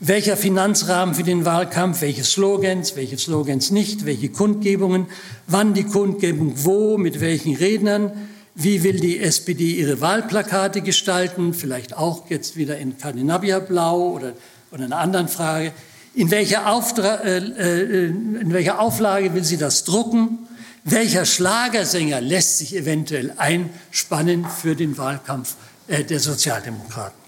Welcher 0.00 0.36
Finanzrahmen 0.36 1.16
für 1.16 1.24
den 1.24 1.44
Wahlkampf, 1.44 2.02
welche 2.02 2.22
Slogans, 2.22 2.94
welche 2.94 3.18
Slogans 3.18 3.72
nicht, 3.72 4.06
welche 4.06 4.28
Kundgebungen, 4.28 5.06
wann 5.48 5.74
die 5.74 5.82
Kundgebung 5.82 6.52
wo, 6.64 6.96
mit 6.98 7.20
welchen 7.20 7.56
Rednern, 7.56 8.12
wie 8.54 8.84
will 8.84 9.00
die 9.00 9.18
SPD 9.18 9.72
ihre 9.72 10.00
Wahlplakate 10.00 10.82
gestalten, 10.82 11.52
vielleicht 11.52 11.96
auch 11.96 12.30
jetzt 12.30 12.56
wieder 12.56 12.78
in 12.78 12.96
Skandinavia-Blau 12.96 14.10
oder, 14.10 14.34
oder 14.70 14.84
einer 14.84 14.98
anderen 14.98 15.26
Frage. 15.26 15.72
In 16.14 16.30
welcher, 16.30 16.70
Auftra 16.70 17.16
äh, 17.16 17.38
äh, 17.38 18.06
in 18.06 18.52
welcher 18.52 18.80
Auflage 18.80 19.34
will 19.34 19.44
sie 19.44 19.56
das 19.56 19.82
drucken? 19.82 20.46
Welcher 20.84 21.24
Schlagersänger 21.24 22.20
lässt 22.20 22.58
sich 22.58 22.76
eventuell 22.76 23.32
einspannen 23.36 24.46
für 24.46 24.76
den 24.76 24.96
Wahlkampf 24.96 25.56
äh, 25.88 26.04
der 26.04 26.20
Sozialdemokraten? 26.20 27.18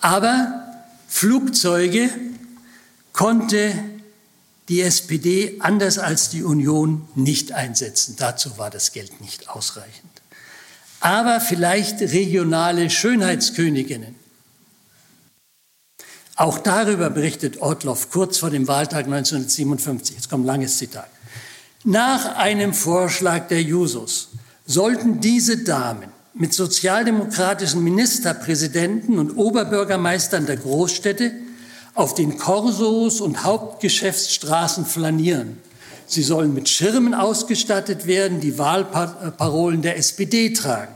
Aber 0.00 0.67
Flugzeuge 1.08 2.10
konnte 3.12 3.72
die 4.68 4.82
SPD 4.82 5.56
anders 5.60 5.98
als 5.98 6.28
die 6.28 6.44
Union 6.44 7.08
nicht 7.14 7.52
einsetzen. 7.52 8.14
Dazu 8.18 8.58
war 8.58 8.70
das 8.70 8.92
Geld 8.92 9.20
nicht 9.20 9.48
ausreichend. 9.48 10.12
Aber 11.00 11.40
vielleicht 11.40 12.00
regionale 12.00 12.90
Schönheitsköniginnen. 12.90 14.14
Auch 16.36 16.58
darüber 16.58 17.10
berichtet 17.10 17.60
Ortloff 17.62 18.10
kurz 18.10 18.38
vor 18.38 18.50
dem 18.50 18.68
Wahltag 18.68 19.06
1957. 19.06 20.16
Jetzt 20.16 20.30
kommt 20.30 20.44
ein 20.44 20.46
langes 20.46 20.78
Zitat. 20.78 21.08
Nach 21.84 22.36
einem 22.36 22.74
Vorschlag 22.74 23.48
der 23.48 23.62
Jusos 23.62 24.28
sollten 24.66 25.20
diese 25.20 25.64
Damen 25.64 26.12
mit 26.38 26.54
sozialdemokratischen 26.54 27.82
Ministerpräsidenten 27.82 29.18
und 29.18 29.36
Oberbürgermeistern 29.36 30.46
der 30.46 30.56
Großstädte 30.56 31.32
auf 31.94 32.14
den 32.14 32.38
Korsos 32.38 33.20
und 33.20 33.42
Hauptgeschäftsstraßen 33.42 34.86
flanieren. 34.86 35.58
Sie 36.06 36.22
sollen 36.22 36.54
mit 36.54 36.68
Schirmen 36.68 37.12
ausgestattet 37.12 38.06
werden, 38.06 38.40
die 38.40 38.56
Wahlparolen 38.56 39.82
der 39.82 39.98
SPD 39.98 40.52
tragen. 40.52 40.94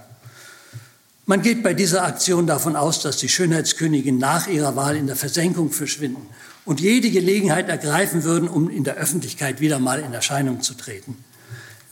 Man 1.27 1.43
geht 1.43 1.65
bei 1.65 1.75
dieser 1.75 2.05
Aktion 2.05 2.47
davon 2.47 2.77
aus, 2.77 3.03
dass 3.03 3.17
die 3.17 3.29
Schönheitskönigin 3.29 4.19
nach 4.19 4.47
ihrer 4.47 4.77
Wahl 4.77 4.97
in 4.97 5.09
der 5.09 5.17
Versenkung 5.17 5.73
verschwinden 5.73 6.29
und 6.65 6.81
jede 6.81 7.11
Gelegenheit 7.11 7.69
ergreifen 7.69 8.23
würden, 8.23 8.49
um 8.49 8.71
in 8.71 8.85
der 8.85 8.95
Öffentlichkeit 8.95 9.61
wieder 9.61 9.81
mal 9.81 10.01
in 10.01 10.13
Erscheinung 10.13 10.63
zu 10.63 10.75
treten. 10.75 11.17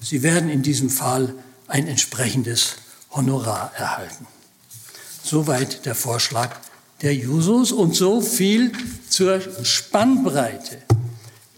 Sie 0.00 0.22
werden 0.22 0.48
in 0.48 0.62
diesem 0.62 0.88
Fall 0.88 1.34
ein 1.66 1.88
entsprechendes 1.88 2.76
Honorar 3.12 3.72
erhalten. 3.76 4.26
Soweit 5.22 5.84
der 5.86 5.94
Vorschlag 5.94 6.56
der 7.02 7.14
Jusos 7.14 7.72
und 7.72 7.96
so 7.96 8.20
viel 8.20 8.72
zur 9.08 9.40
Spannbreite 9.64 10.78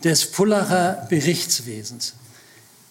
des 0.05 0.31
Pullacher 0.31 1.07
Berichtswesens. 1.09 2.15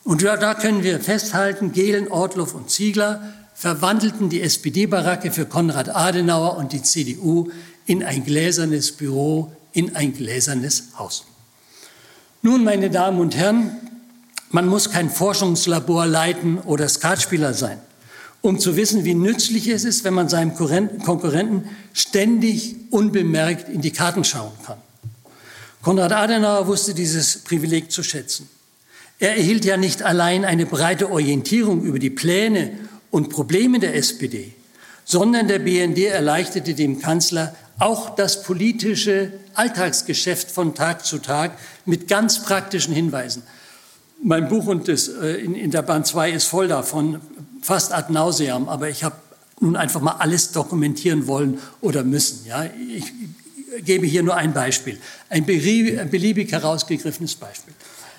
Und 0.03 0.23
da 0.23 0.53
können 0.55 0.83
wir 0.83 0.99
festhalten, 0.99 1.71
Gehlen, 1.71 2.07
Ortloff 2.07 2.53
und 2.53 2.69
Ziegler 2.69 3.33
verwandelten 3.53 4.29
die 4.29 4.41
SPD-Baracke 4.41 5.31
für 5.31 5.45
Konrad 5.45 5.89
Adenauer 5.89 6.57
und 6.57 6.73
die 6.73 6.81
CDU 6.81 7.51
in 7.85 8.03
ein 8.03 8.25
gläsernes 8.25 8.91
Büro, 8.91 9.51
in 9.71 9.95
ein 9.95 10.13
gläsernes 10.13 10.85
Haus. 10.97 11.25
Nun, 12.41 12.63
meine 12.63 12.89
Damen 12.89 13.19
und 13.19 13.35
Herren, 13.35 13.75
man 14.49 14.67
muss 14.67 14.89
kein 14.89 15.09
Forschungslabor 15.09 16.07
leiten 16.07 16.57
oder 16.57 16.89
Skatspieler 16.89 17.53
sein 17.53 17.79
um 18.41 18.59
zu 18.59 18.75
wissen, 18.75 19.05
wie 19.05 19.13
nützlich 19.13 19.67
es 19.67 19.83
ist, 19.83 20.03
wenn 20.03 20.13
man 20.13 20.29
seinem 20.29 20.55
Konkurrenten 20.55 21.69
ständig 21.93 22.75
unbemerkt 22.89 23.69
in 23.69 23.81
die 23.81 23.91
Karten 23.91 24.23
schauen 24.23 24.53
kann. 24.65 24.77
Konrad 25.81 26.11
Adenauer 26.11 26.67
wusste 26.67 26.93
dieses 26.93 27.39
Privileg 27.39 27.91
zu 27.91 28.03
schätzen. 28.03 28.47
Er 29.19 29.37
erhielt 29.37 29.65
ja 29.65 29.77
nicht 29.77 30.03
allein 30.03 30.45
eine 30.45 30.65
breite 30.65 31.11
Orientierung 31.11 31.83
über 31.83 31.99
die 31.99 32.09
Pläne 32.09 32.71
und 33.11 33.29
Probleme 33.29 33.79
der 33.79 33.95
SPD, 33.95 34.53
sondern 35.05 35.47
der 35.47 35.59
BND 35.59 35.99
erleichterte 36.05 36.73
dem 36.73 36.99
Kanzler 36.99 37.55
auch 37.77 38.15
das 38.15 38.43
politische 38.43 39.31
Alltagsgeschäft 39.53 40.51
von 40.51 40.75
Tag 40.75 41.05
zu 41.05 41.17
Tag 41.17 41.57
mit 41.85 42.07
ganz 42.07 42.43
praktischen 42.43 42.93
Hinweisen. 42.93 43.43
Mein 44.23 44.49
Buch 44.49 44.67
und 44.67 44.87
das, 44.87 45.07
äh, 45.07 45.33
in, 45.33 45.55
in 45.55 45.71
der 45.71 45.81
Band 45.81 46.05
2 46.05 46.31
ist 46.31 46.45
voll 46.45 46.67
davon, 46.67 47.19
fast 47.61 47.93
ad 47.93 48.11
nauseam, 48.11 48.67
aber 48.69 48.89
ich 48.89 49.03
habe 49.03 49.15
nun 49.59 49.75
einfach 49.75 50.01
mal 50.01 50.15
alles 50.19 50.51
dokumentieren 50.51 51.27
wollen 51.27 51.59
oder 51.81 52.03
müssen. 52.03 52.45
Ja? 52.45 52.65
Ich 52.95 53.13
gebe 53.85 54.05
hier 54.05 54.23
nur 54.23 54.35
ein 54.35 54.53
Beispiel, 54.53 54.97
ein 55.29 55.45
beliebig 55.45 56.51
herausgegriffenes 56.51 57.35
Beispiel. 57.35 57.73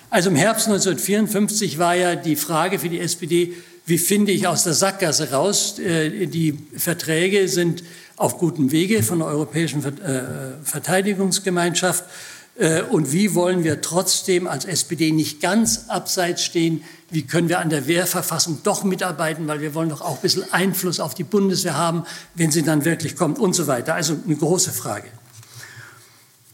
Also 0.09 0.29
im 0.29 0.35
Herbst 0.35 0.67
1954 0.67 1.79
war 1.79 1.95
ja 1.95 2.15
die 2.15 2.35
Frage 2.35 2.79
für 2.79 2.89
die 2.89 2.99
SPD, 2.99 3.53
wie 3.85 3.97
finde 3.97 4.31
ich 4.31 4.47
aus 4.47 4.63
der 4.63 4.73
Sackgasse 4.73 5.31
raus? 5.31 5.77
Äh, 5.79 6.27
die 6.27 6.57
Verträge 6.77 7.47
sind 7.49 7.83
auf 8.15 8.37
gutem 8.37 8.71
Wege 8.71 9.03
von 9.03 9.19
der 9.19 9.27
Europäischen 9.27 9.83
äh, 9.83 10.63
Verteidigungsgemeinschaft. 10.63 12.05
Äh, 12.55 12.83
und 12.83 13.11
wie 13.11 13.33
wollen 13.35 13.63
wir 13.63 13.81
trotzdem 13.81 14.47
als 14.47 14.65
SPD 14.65 15.11
nicht 15.11 15.41
ganz 15.41 15.85
abseits 15.87 16.43
stehen? 16.43 16.83
Wie 17.09 17.23
können 17.23 17.49
wir 17.49 17.59
an 17.59 17.69
der 17.69 17.87
Wehrverfassung 17.87 18.59
doch 18.63 18.83
mitarbeiten? 18.83 19.47
Weil 19.47 19.61
wir 19.61 19.73
wollen 19.73 19.89
doch 19.89 20.01
auch 20.01 20.15
ein 20.15 20.21
bisschen 20.21 20.51
Einfluss 20.53 20.99
auf 20.99 21.13
die 21.13 21.23
Bundeswehr 21.23 21.77
haben, 21.77 22.05
wenn 22.35 22.51
sie 22.51 22.63
dann 22.63 22.85
wirklich 22.85 23.15
kommt 23.15 23.39
und 23.39 23.53
so 23.53 23.67
weiter. 23.67 23.95
Also 23.95 24.17
eine 24.25 24.35
große 24.35 24.71
Frage. 24.71 25.07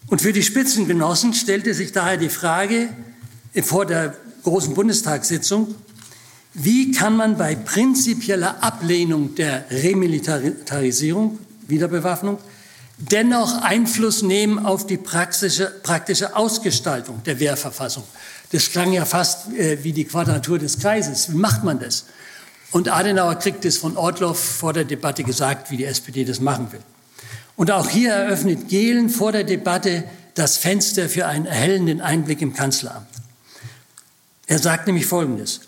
Und 0.08 0.22
für 0.22 0.34
die 0.34 0.44
Spitzengenossen 0.44 1.34
stellte 1.34 1.74
sich 1.74 1.92
daher 1.92 2.18
die 2.18 2.30
Frage 2.30 2.90
vor 3.62 3.86
der 3.86 4.16
großen 4.44 4.74
Bundestagssitzung, 4.74 5.76
wie 6.54 6.92
kann 6.92 7.16
man 7.16 7.38
bei 7.38 7.56
prinzipieller 7.56 8.64
Ablehnung 8.64 9.36
der 9.36 9.66
Remilitarisierung, 9.70 11.38
Wiederbewaffnung, 11.68 12.40
dennoch 13.00 13.62
Einfluss 13.62 14.22
nehmen 14.22 14.60
auf 14.60 14.86
die 14.86 14.98
praktische, 14.98 15.68
praktische 15.84 16.36
Ausgestaltung 16.36 17.24
der 17.24 17.40
Wehrverfassung. 17.40 18.04
Das 18.52 18.72
klang 18.72 18.92
ja 18.94 19.06
fast 19.06 19.54
äh, 19.54 19.84
wie 19.84 19.94
die 19.94 20.06
Quadratur 20.06 20.60
des 20.60 20.80
Kreises. 20.80 21.32
Wie 21.32 21.38
macht 21.38 21.64
man 21.64 21.80
das? 21.80 22.06
Und 22.72 22.90
Adenauer 22.90 23.36
kriegt 23.36 23.66
es 23.66 23.78
von 23.78 23.98
Ortloff 23.98 24.40
vor 24.40 24.74
der 24.74 24.84
Debatte 24.84 25.24
gesagt, 25.24 25.72
wie 25.72 25.78
die 25.78 25.86
SPD 25.86 26.24
das 26.24 26.40
machen 26.40 26.72
will. 26.72 26.82
Und 27.56 27.72
auch 27.72 27.90
hier 27.90 28.12
eröffnet 28.12 28.70
Gehlen 28.70 29.10
vor 29.10 29.32
der 29.32 29.44
Debatte 29.44 30.04
das 30.36 30.58
Fenster 30.58 31.10
für 31.10 31.26
einen 31.26 31.46
erhellenden 31.46 32.00
Einblick 32.00 32.42
im 32.42 32.54
Kanzleramt. 32.54 33.08
Er 34.48 34.60
sagt 34.60 34.88
nämlich 34.88 35.06
Folgendes. 35.06 35.62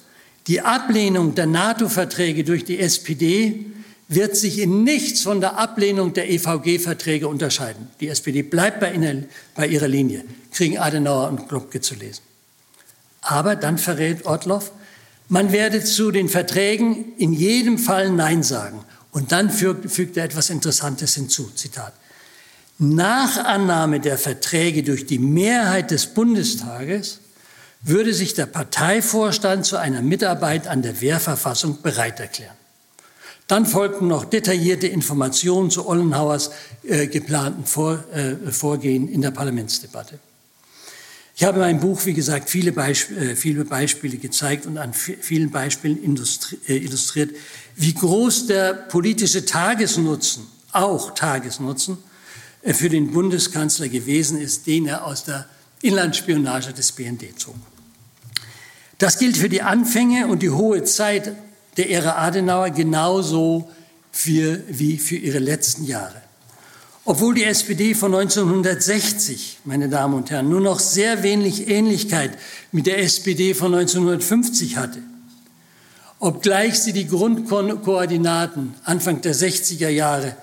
Die 0.48 0.62
Ablehnung 0.62 1.36
der 1.36 1.46
NATO-Verträge 1.46 2.44
durch 2.44 2.66
die 2.66 2.80
SPD 2.80 3.66
wird 4.12 4.36
sich 4.36 4.60
in 4.60 4.84
nichts 4.84 5.22
von 5.22 5.40
der 5.40 5.58
Ablehnung 5.58 6.12
der 6.12 6.30
EVG-Verträge 6.30 7.30
unterscheiden. 7.30 7.88
Die 8.02 8.10
SPD 8.10 8.42
bleibt 8.42 8.82
bei, 8.82 8.94
bei 9.56 9.68
ihrer 9.68 9.88
Linie, 9.88 10.26
kriegen 10.52 10.78
Adenauer 10.78 11.30
und 11.30 11.48
Globke 11.48 11.80
zu 11.80 11.96
lesen. 11.96 12.22
Aber 13.22 13.56
dann 13.56 13.78
verrät 13.78 14.26
Ortloff, 14.26 14.74
man 15.30 15.54
werde 15.54 15.82
zu 15.82 16.12
den 16.12 16.28
Verträgen 16.28 17.14
in 17.18 17.32
jedem 17.32 17.78
Fall 17.78 18.10
Nein 18.10 18.44
sagen. 18.44 18.84
Und 19.12 19.32
dann 19.32 19.50
fügt, 19.50 19.90
fügt 19.90 20.18
er 20.18 20.26
etwas 20.26 20.50
Interessantes 20.50 21.16
hinzu, 21.16 21.50
Zitat. 21.56 21.94
nach 22.80 23.38
Annahme 23.38 24.02
der 24.02 24.18
Verträge 24.18 24.84
durch 24.84 25.06
die 25.06 25.20
Mehrheit 25.20 25.92
des 25.92 26.08
Bundestages 26.08 27.20
würde 27.82 28.14
sich 28.14 28.34
der 28.34 28.46
Parteivorstand 28.46 29.66
zu 29.66 29.78
einer 29.78 30.02
Mitarbeit 30.02 30.68
an 30.68 30.82
der 30.82 31.00
Wehrverfassung 31.00 31.82
bereit 31.82 32.20
erklären. 32.20 32.61
Dann 33.52 33.66
folgten 33.66 34.08
noch 34.08 34.24
detaillierte 34.24 34.88
Informationen 34.88 35.72
zu 35.72 35.86
Ollenhauers 35.86 36.52
äh, 36.84 37.08
geplanten 37.08 37.66
Vor, 37.66 38.02
äh, 38.14 38.50
Vorgehen 38.50 39.10
in 39.10 39.22
der 39.22 39.32
Parlamentsdebatte. 39.32 40.20
Ich 41.36 41.44
habe 41.44 41.56
in 41.56 41.60
meinem 41.64 41.80
Buch, 41.82 42.06
wie 42.06 42.14
gesagt, 42.14 42.50
viele, 42.50 42.72
Beisp 42.72 43.12
äh, 43.12 43.36
viele 43.36 43.66
Beispiele 43.66 44.16
gezeigt 44.16 44.68
und 44.68 44.78
an 44.78 44.94
vielen 44.94 45.52
Beispielen 45.52 45.98
äh, 45.98 46.78
illustriert, 46.78 47.32
wie 47.76 47.94
groß 47.94 48.48
der 48.48 48.72
politische 48.72 49.44
Tagesnutzen, 49.44 50.48
auch 50.72 51.14
Tagesnutzen, 51.14 51.98
äh, 52.62 52.74
für 52.74 52.88
den 52.88 53.12
Bundeskanzler 53.12 53.90
gewesen 53.90 54.40
ist, 54.40 54.66
den 54.66 54.86
er 54.86 55.06
aus 55.06 55.26
der 55.26 55.46
Inlandsspionage 55.82 56.72
des 56.72 56.94
BND 56.94 57.38
zog. 57.38 57.56
Das 58.98 59.20
gilt 59.20 59.36
für 59.36 59.50
die 59.50 59.62
Anfänge 59.62 60.28
und 60.28 60.42
die 60.42 60.52
hohe 60.52 60.86
Zeit 60.86 61.36
der 61.78 61.90
Ära 61.90 62.18
Adenauer 62.18 62.70
genauso 62.70 63.70
für, 64.12 64.62
wie 64.68 64.98
für 64.98 65.16
ihre 65.16 65.40
letzten 65.40 65.86
Jahre. 65.86 66.22
Obwohl 67.04 67.34
die 67.34 67.46
SPD 67.46 67.96
von 67.96 68.14
1960, 68.14 69.60
meine 69.66 69.90
Damen 69.90 70.14
und 70.14 70.30
Herren, 70.30 70.50
nur 70.50 70.62
noch 70.62 70.80
sehr 70.80 71.24
wenig 71.24 71.68
Ähnlichkeit 71.68 72.38
mit 72.72 72.86
der 72.86 73.00
SPD 73.00 73.56
von 73.56 73.74
1950 73.74 74.78
hatte, 74.78 75.00
obgleich 76.20 76.80
sie 76.80 76.94
die 76.94 77.08
Grundkoordinaten 77.08 78.76
Anfang 78.84 79.22
der 79.22 79.34
60er 79.34 79.90
Jahre 79.90 80.36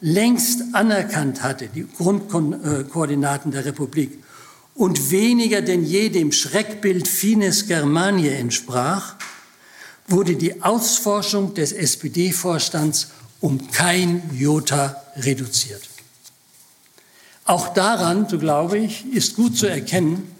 längst 0.00 0.62
anerkannt 0.72 1.42
hatte, 1.42 1.68
die 1.74 1.86
Grundkoordinaten 1.86 3.50
der 3.50 3.66
Republik, 3.66 4.22
und 4.74 5.10
weniger 5.10 5.60
denn 5.60 5.84
je 5.84 6.08
dem 6.08 6.32
Schreckbild 6.32 7.08
Fines 7.08 7.66
Germanie 7.66 8.28
entsprach, 8.28 9.16
wurde 10.08 10.36
die 10.36 10.62
Ausforschung 10.62 11.54
des 11.54 11.72
SPD-Vorstands 11.72 13.08
um 13.40 13.70
kein 13.70 14.22
Jota 14.34 14.96
reduziert. 15.16 15.82
Auch 17.44 17.72
daran, 17.72 18.28
so 18.28 18.38
glaube 18.38 18.78
ich, 18.78 19.06
ist 19.12 19.36
gut 19.36 19.56
zu 19.56 19.66
erkennen, 19.66 20.30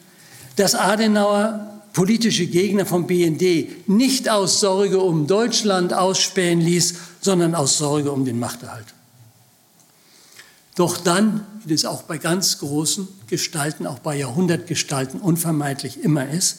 dass 0.56 0.74
Adenauer 0.74 1.80
politische 1.92 2.46
Gegner 2.46 2.86
vom 2.86 3.06
BND 3.06 3.88
nicht 3.88 4.28
aus 4.28 4.60
Sorge 4.60 5.00
um 5.00 5.26
Deutschland 5.26 5.94
ausspähen 5.94 6.60
ließ, 6.60 6.94
sondern 7.20 7.54
aus 7.54 7.78
Sorge 7.78 8.12
um 8.12 8.24
den 8.24 8.38
Machterhalt. 8.38 8.86
Doch 10.76 10.96
dann, 10.96 11.44
wie 11.64 11.74
das 11.74 11.84
auch 11.84 12.02
bei 12.02 12.18
ganz 12.18 12.58
großen 12.58 13.08
Gestalten, 13.26 13.86
auch 13.86 13.98
bei 13.98 14.16
Jahrhundertgestalten 14.16 15.20
unvermeidlich 15.20 16.04
immer 16.04 16.28
ist, 16.28 16.58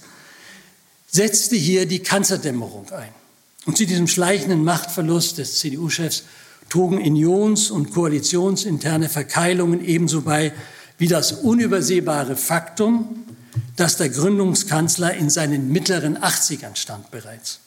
setzte 1.11 1.55
hier 1.55 1.85
die 1.85 1.99
Kanzlerdämmerung 1.99 2.91
ein. 2.91 3.09
Und 3.65 3.77
zu 3.77 3.85
diesem 3.85 4.07
schleichenden 4.07 4.63
Machtverlust 4.63 5.37
des 5.37 5.59
CDU-Chefs 5.59 6.23
trugen 6.69 6.97
Unions- 6.97 7.71
und 7.71 7.91
koalitionsinterne 7.91 9.09
Verkeilungen 9.09 9.83
ebenso 9.83 10.21
bei 10.21 10.53
wie 10.97 11.07
das 11.07 11.31
unübersehbare 11.31 12.35
Faktum, 12.35 13.23
dass 13.75 13.97
der 13.97 14.09
Gründungskanzler 14.09 15.13
in 15.13 15.29
seinen 15.29 15.71
mittleren 15.71 16.17
80ern 16.17 16.75
stand 16.75 17.09
bereits. 17.09 17.59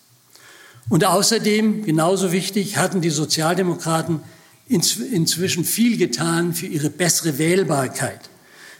Und 0.89 1.05
außerdem, 1.05 1.85
genauso 1.85 2.33
wichtig, 2.33 2.77
hatten 2.77 3.01
die 3.01 3.11
Sozialdemokraten 3.11 4.21
inzwischen 4.69 5.65
viel 5.65 5.97
getan 5.97 6.55
für 6.55 6.67
ihre 6.67 6.91
bessere 6.91 7.39
Wählbarkeit. 7.39 8.21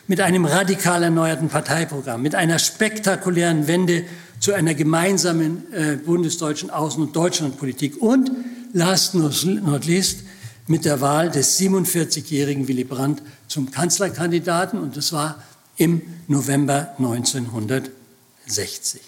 Mit 0.09 0.21
einem 0.21 0.45
radikal 0.45 1.03
erneuerten 1.03 1.49
Parteiprogramm, 1.49 2.23
mit 2.23 2.35
einer 2.35 2.59
spektakulären 2.59 3.69
Wende 3.69 4.05
zu 4.41 4.53
einer 4.53 4.75
gemeinsamen 4.75 5.73
äh, 5.73 5.97
bundesdeutschen 5.97 6.71
Außen- 6.71 7.01
und 7.01 7.15
Deutschlandpolitik 7.15 8.03
und, 8.03 8.33
last 8.73 9.15
not 9.15 9.87
least, 9.87 10.25
mit 10.67 10.85
der 10.85 11.01
Wahl 11.01 11.31
des 11.31 11.61
47-jährigen 11.61 12.67
Willy 12.67 12.85
Brandt 12.85 13.23
zum 13.47 13.71
Kanzlerkandidaten 13.71 14.81
und 14.81 14.97
das 14.97 15.13
war 15.13 15.41
im 15.77 16.03
November 16.27 16.95
1960. 16.99 19.01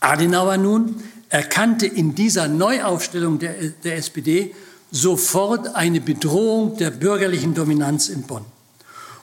Adenauer 0.00 0.58
nun 0.58 1.02
erkannte 1.28 1.86
in 1.86 2.14
dieser 2.14 2.48
Neuaufstellung 2.48 3.38
der, 3.38 3.54
der 3.82 3.96
SPD 3.96 4.54
sofort 4.94 5.74
eine 5.74 6.00
Bedrohung 6.00 6.76
der 6.76 6.92
bürgerlichen 6.92 7.52
Dominanz 7.52 8.08
in 8.08 8.22
Bonn. 8.22 8.44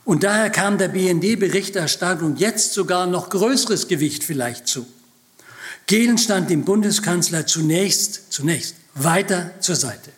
Und 0.03 0.23
daher 0.23 0.49
kam 0.49 0.77
der 0.77 0.89
BND-Berichterstattung 0.89 2.35
jetzt 2.35 2.73
sogar 2.73 3.07
noch 3.07 3.29
größeres 3.29 3.87
Gewicht 3.87 4.25
vielleicht 4.25 4.67
zu. 4.67 4.85
Gehlen 5.87 6.17
stand 6.17 6.49
dem 6.49 6.65
Bundeskanzler 6.65 7.47
zunächst, 7.47 8.33
zunächst 8.33 8.75
weiter 8.95 9.51
zur 9.61 9.75
Seite. 9.75 10.11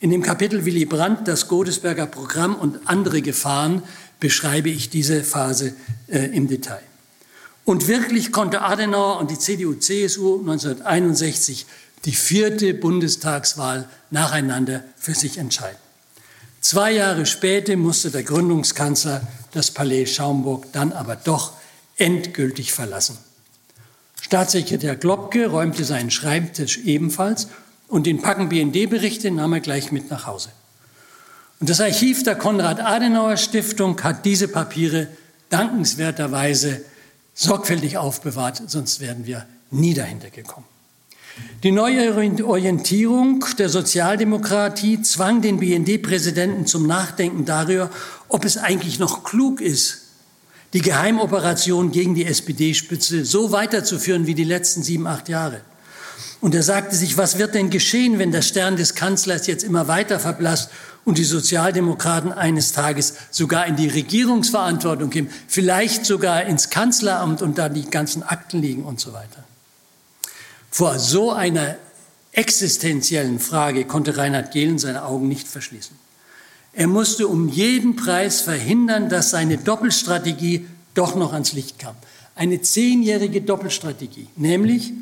In 0.00 0.10
dem 0.10 0.22
Kapitel 0.22 0.64
Willy 0.64 0.86
Brandt, 0.86 1.28
das 1.28 1.48
Godesberger 1.48 2.06
Programm 2.06 2.54
und 2.54 2.88
andere 2.88 3.20
Gefahren 3.20 3.82
beschreibe 4.20 4.70
ich 4.70 4.88
diese 4.88 5.22
Phase 5.22 5.74
äh, 6.06 6.34
im 6.34 6.48
Detail. 6.48 6.80
Und 7.66 7.88
wirklich 7.88 8.32
konnte 8.32 8.62
Adenauer 8.62 9.18
und 9.18 9.30
die 9.30 9.38
CDU-CSU 9.38 10.40
1961 10.40 11.66
die 12.04 12.12
vierte 12.12 12.74
Bundestagswahl 12.74 13.88
nacheinander 14.10 14.84
für 14.96 15.14
sich 15.14 15.38
entscheiden. 15.38 15.78
Zwei 16.60 16.92
Jahre 16.92 17.26
später 17.26 17.76
musste 17.76 18.10
der 18.10 18.22
Gründungskanzler 18.22 19.26
das 19.52 19.70
Palais 19.70 20.06
Schaumburg 20.06 20.66
dann 20.72 20.92
aber 20.92 21.16
doch 21.16 21.52
endgültig 21.96 22.72
verlassen. 22.72 23.16
Staatssekretär 24.20 24.96
Globke 24.96 25.46
räumte 25.46 25.84
seinen 25.84 26.10
Schreibtisch 26.10 26.78
ebenfalls 26.78 27.48
und 27.86 28.06
den 28.06 28.20
Packen 28.20 28.48
BND-Berichte 28.48 29.30
nahm 29.30 29.54
er 29.54 29.60
gleich 29.60 29.92
mit 29.92 30.10
nach 30.10 30.26
Hause. 30.26 30.50
Und 31.60 31.70
das 31.70 31.80
Archiv 31.80 32.22
der 32.22 32.36
Konrad-Adenauer-Stiftung 32.36 34.00
hat 34.02 34.24
diese 34.24 34.48
Papiere 34.48 35.08
dankenswerterweise 35.48 36.82
sorgfältig 37.34 37.96
aufbewahrt, 37.98 38.62
sonst 38.66 39.00
wären 39.00 39.26
wir 39.26 39.46
nie 39.70 39.94
dahinter 39.94 40.30
gekommen. 40.30 40.66
Die 41.64 41.72
neue 41.72 42.14
Orientierung 42.44 43.44
der 43.58 43.68
Sozialdemokratie 43.68 45.02
zwang 45.02 45.42
den 45.42 45.58
BND-Präsidenten 45.58 46.66
zum 46.66 46.86
Nachdenken 46.86 47.44
darüber, 47.44 47.90
ob 48.28 48.44
es 48.44 48.56
eigentlich 48.58 49.00
noch 49.00 49.24
klug 49.24 49.60
ist, 49.60 50.02
die 50.72 50.82
Geheimoperation 50.82 51.90
gegen 51.90 52.14
die 52.14 52.26
SPD-Spitze 52.26 53.24
so 53.24 53.50
weiterzuführen 53.50 54.26
wie 54.26 54.34
die 54.34 54.44
letzten 54.44 54.82
sieben, 54.82 55.08
acht 55.08 55.28
Jahre. 55.28 55.62
Und 56.40 56.54
er 56.54 56.62
sagte 56.62 56.94
sich, 56.94 57.16
was 57.16 57.38
wird 57.38 57.54
denn 57.54 57.70
geschehen, 57.70 58.20
wenn 58.20 58.30
der 58.30 58.42
Stern 58.42 58.76
des 58.76 58.94
Kanzlers 58.94 59.48
jetzt 59.48 59.64
immer 59.64 59.88
weiter 59.88 60.20
verblasst 60.20 60.70
und 61.04 61.18
die 61.18 61.24
Sozialdemokraten 61.24 62.32
eines 62.32 62.70
Tages 62.70 63.14
sogar 63.30 63.66
in 63.66 63.74
die 63.74 63.88
Regierungsverantwortung 63.88 65.10
gehen, 65.10 65.30
vielleicht 65.48 66.06
sogar 66.06 66.44
ins 66.44 66.70
Kanzleramt 66.70 67.42
und 67.42 67.58
da 67.58 67.68
die 67.68 67.90
ganzen 67.90 68.22
Akten 68.22 68.62
liegen 68.62 68.84
und 68.84 69.00
so 69.00 69.12
weiter. 69.12 69.42
Vor 70.78 71.00
so 71.00 71.32
einer 71.32 71.74
existenziellen 72.30 73.40
Frage 73.40 73.84
konnte 73.84 74.16
Reinhard 74.16 74.52
Gehlen 74.52 74.78
seine 74.78 75.04
Augen 75.06 75.26
nicht 75.26 75.48
verschließen. 75.48 75.96
Er 76.72 76.86
musste 76.86 77.26
um 77.26 77.48
jeden 77.48 77.96
Preis 77.96 78.42
verhindern, 78.42 79.08
dass 79.08 79.30
seine 79.30 79.58
Doppelstrategie 79.58 80.68
doch 80.94 81.16
noch 81.16 81.32
ans 81.32 81.52
Licht 81.52 81.80
kam. 81.80 81.96
Eine 82.36 82.62
zehnjährige 82.62 83.40
Doppelstrategie, 83.40 84.28
nämlich 84.36 84.92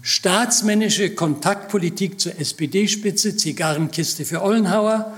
staatsmännische 0.00 1.14
Kontaktpolitik 1.14 2.18
zur 2.18 2.40
SPD-Spitze, 2.40 3.36
Zigarrenkiste 3.36 4.24
für 4.24 4.40
Ollenhauer 4.40 5.12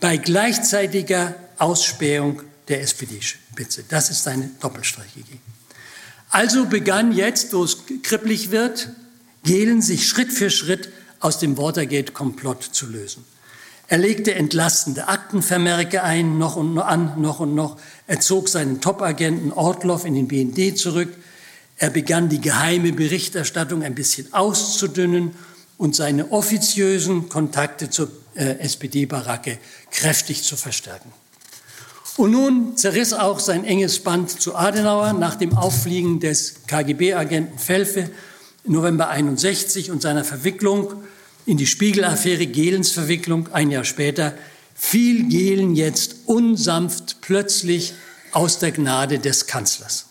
bei 0.00 0.16
gleichzeitiger 0.16 1.34
Ausspähung 1.58 2.40
der 2.68 2.80
SPD-Spitze. 2.80 3.84
Das 3.90 4.08
ist 4.08 4.22
seine 4.22 4.48
Doppelstrategie. 4.58 5.38
Also 6.30 6.64
begann 6.64 7.12
jetzt, 7.12 7.52
wo 7.52 7.62
es 7.64 7.76
kribbelig 8.02 8.52
wird, 8.52 8.88
Gehlen 9.44 9.82
sich 9.82 10.06
Schritt 10.06 10.32
für 10.32 10.50
Schritt 10.50 10.90
aus 11.20 11.38
dem 11.38 11.56
Watergate-Komplott 11.56 12.62
zu 12.62 12.86
lösen. 12.86 13.24
Er 13.88 13.98
legte 13.98 14.34
entlastende 14.34 15.08
Aktenvermerke 15.08 16.02
ein, 16.02 16.38
noch 16.38 16.56
und 16.56 16.74
noch 16.74 16.86
an, 16.86 17.20
noch 17.20 17.40
und 17.40 17.54
noch. 17.54 17.76
Er 18.06 18.20
zog 18.20 18.48
seinen 18.48 18.80
Top-Agenten 18.80 19.50
Ortloff 19.52 20.04
in 20.04 20.14
den 20.14 20.28
BND 20.28 20.78
zurück. 20.78 21.12
Er 21.76 21.90
begann 21.90 22.28
die 22.28 22.40
geheime 22.40 22.92
Berichterstattung 22.92 23.82
ein 23.82 23.96
bisschen 23.96 24.32
auszudünnen 24.32 25.32
und 25.76 25.96
seine 25.96 26.30
offiziösen 26.30 27.28
Kontakte 27.28 27.90
zur 27.90 28.10
äh, 28.34 28.58
SPD-Baracke 28.60 29.58
kräftig 29.90 30.44
zu 30.44 30.56
verstärken. 30.56 31.10
Und 32.16 32.32
nun 32.32 32.76
zerriss 32.76 33.12
auch 33.12 33.40
sein 33.40 33.64
enges 33.64 34.00
Band 34.00 34.30
zu 34.30 34.54
Adenauer 34.54 35.14
nach 35.14 35.36
dem 35.36 35.56
Auffliegen 35.56 36.20
des 36.20 36.66
KGB-Agenten 36.66 37.58
Felfe 37.58 38.10
November 38.70 39.08
61 39.08 39.90
und 39.90 40.00
seiner 40.00 40.24
Verwicklung 40.24 40.94
in 41.44 41.56
die 41.56 41.66
Spiegelaffäre 41.66 42.46
Gehlens 42.46 42.92
Verwicklung 42.92 43.48
ein 43.52 43.70
Jahr 43.70 43.84
später 43.84 44.32
fiel 44.74 45.28
Gehlen 45.28 45.74
jetzt 45.74 46.16
unsanft 46.26 47.16
plötzlich 47.20 47.94
aus 48.32 48.60
der 48.60 48.70
Gnade 48.70 49.18
des 49.18 49.46
Kanzlers. 49.46 50.06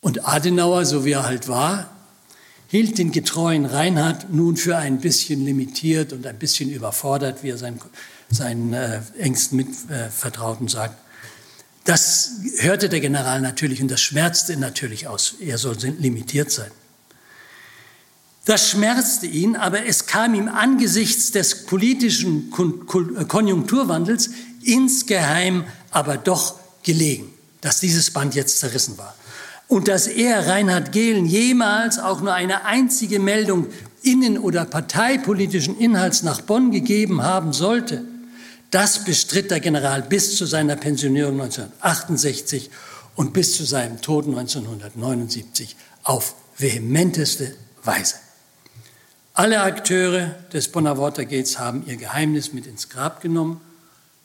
Und 0.00 0.28
Adenauer, 0.28 0.84
so 0.84 1.04
wie 1.04 1.12
er 1.12 1.26
halt 1.26 1.48
war, 1.48 1.90
hielt 2.68 2.98
den 2.98 3.10
getreuen 3.10 3.66
Reinhard 3.66 4.32
nun 4.32 4.56
für 4.56 4.76
ein 4.76 5.00
bisschen 5.00 5.44
limitiert 5.44 6.12
und 6.12 6.26
ein 6.26 6.38
bisschen 6.38 6.70
überfordert, 6.70 7.42
wie 7.42 7.50
er 7.50 7.58
seinen, 7.58 7.80
seinen 8.30 8.72
äh, 8.72 9.00
engsten 9.18 9.56
Mitvertrauten 9.56 10.68
sagt. 10.68 10.96
Das 11.84 12.32
hörte 12.58 12.88
der 12.88 13.00
General 13.00 13.40
natürlich 13.40 13.82
und 13.82 13.90
das 13.90 14.00
schmerzte 14.00 14.52
ihn 14.52 14.60
natürlich 14.60 15.08
aus. 15.08 15.34
Er 15.40 15.58
soll 15.58 15.76
limitiert 15.98 16.52
sein. 16.52 16.70
Das 18.48 18.70
schmerzte 18.70 19.26
ihn, 19.26 19.56
aber 19.56 19.84
es 19.84 20.06
kam 20.06 20.32
ihm 20.32 20.48
angesichts 20.48 21.32
des 21.32 21.66
politischen 21.66 22.50
Konjunkturwandels 22.50 24.30
insgeheim 24.62 25.64
aber 25.90 26.16
doch 26.16 26.54
gelegen, 26.82 27.30
dass 27.60 27.80
dieses 27.80 28.10
Band 28.10 28.34
jetzt 28.34 28.58
zerrissen 28.58 28.96
war. 28.96 29.14
Und 29.66 29.86
dass 29.86 30.06
er, 30.06 30.46
Reinhard 30.46 30.92
Gehlen, 30.92 31.26
jemals 31.26 31.98
auch 31.98 32.22
nur 32.22 32.32
eine 32.32 32.64
einzige 32.64 33.18
Meldung 33.18 33.66
innen- 34.00 34.38
oder 34.38 34.64
parteipolitischen 34.64 35.76
Inhalts 35.78 36.22
nach 36.22 36.40
Bonn 36.40 36.70
gegeben 36.70 37.22
haben 37.22 37.52
sollte, 37.52 38.02
das 38.70 39.04
bestritt 39.04 39.50
der 39.50 39.60
General 39.60 40.00
bis 40.00 40.36
zu 40.38 40.46
seiner 40.46 40.76
Pensionierung 40.76 41.34
1968 41.34 42.70
und 43.14 43.34
bis 43.34 43.58
zu 43.58 43.66
seinem 43.66 44.00
Tod 44.00 44.24
1979 44.26 45.76
auf 46.02 46.34
vehementeste 46.56 47.54
Weise. 47.84 48.14
Alle 49.38 49.60
Akteure 49.60 50.34
des 50.52 50.66
Bonner 50.66 50.98
Watergates 50.98 51.60
haben 51.60 51.86
ihr 51.86 51.94
Geheimnis 51.94 52.52
mit 52.52 52.66
ins 52.66 52.88
Grab 52.88 53.20
genommen 53.20 53.60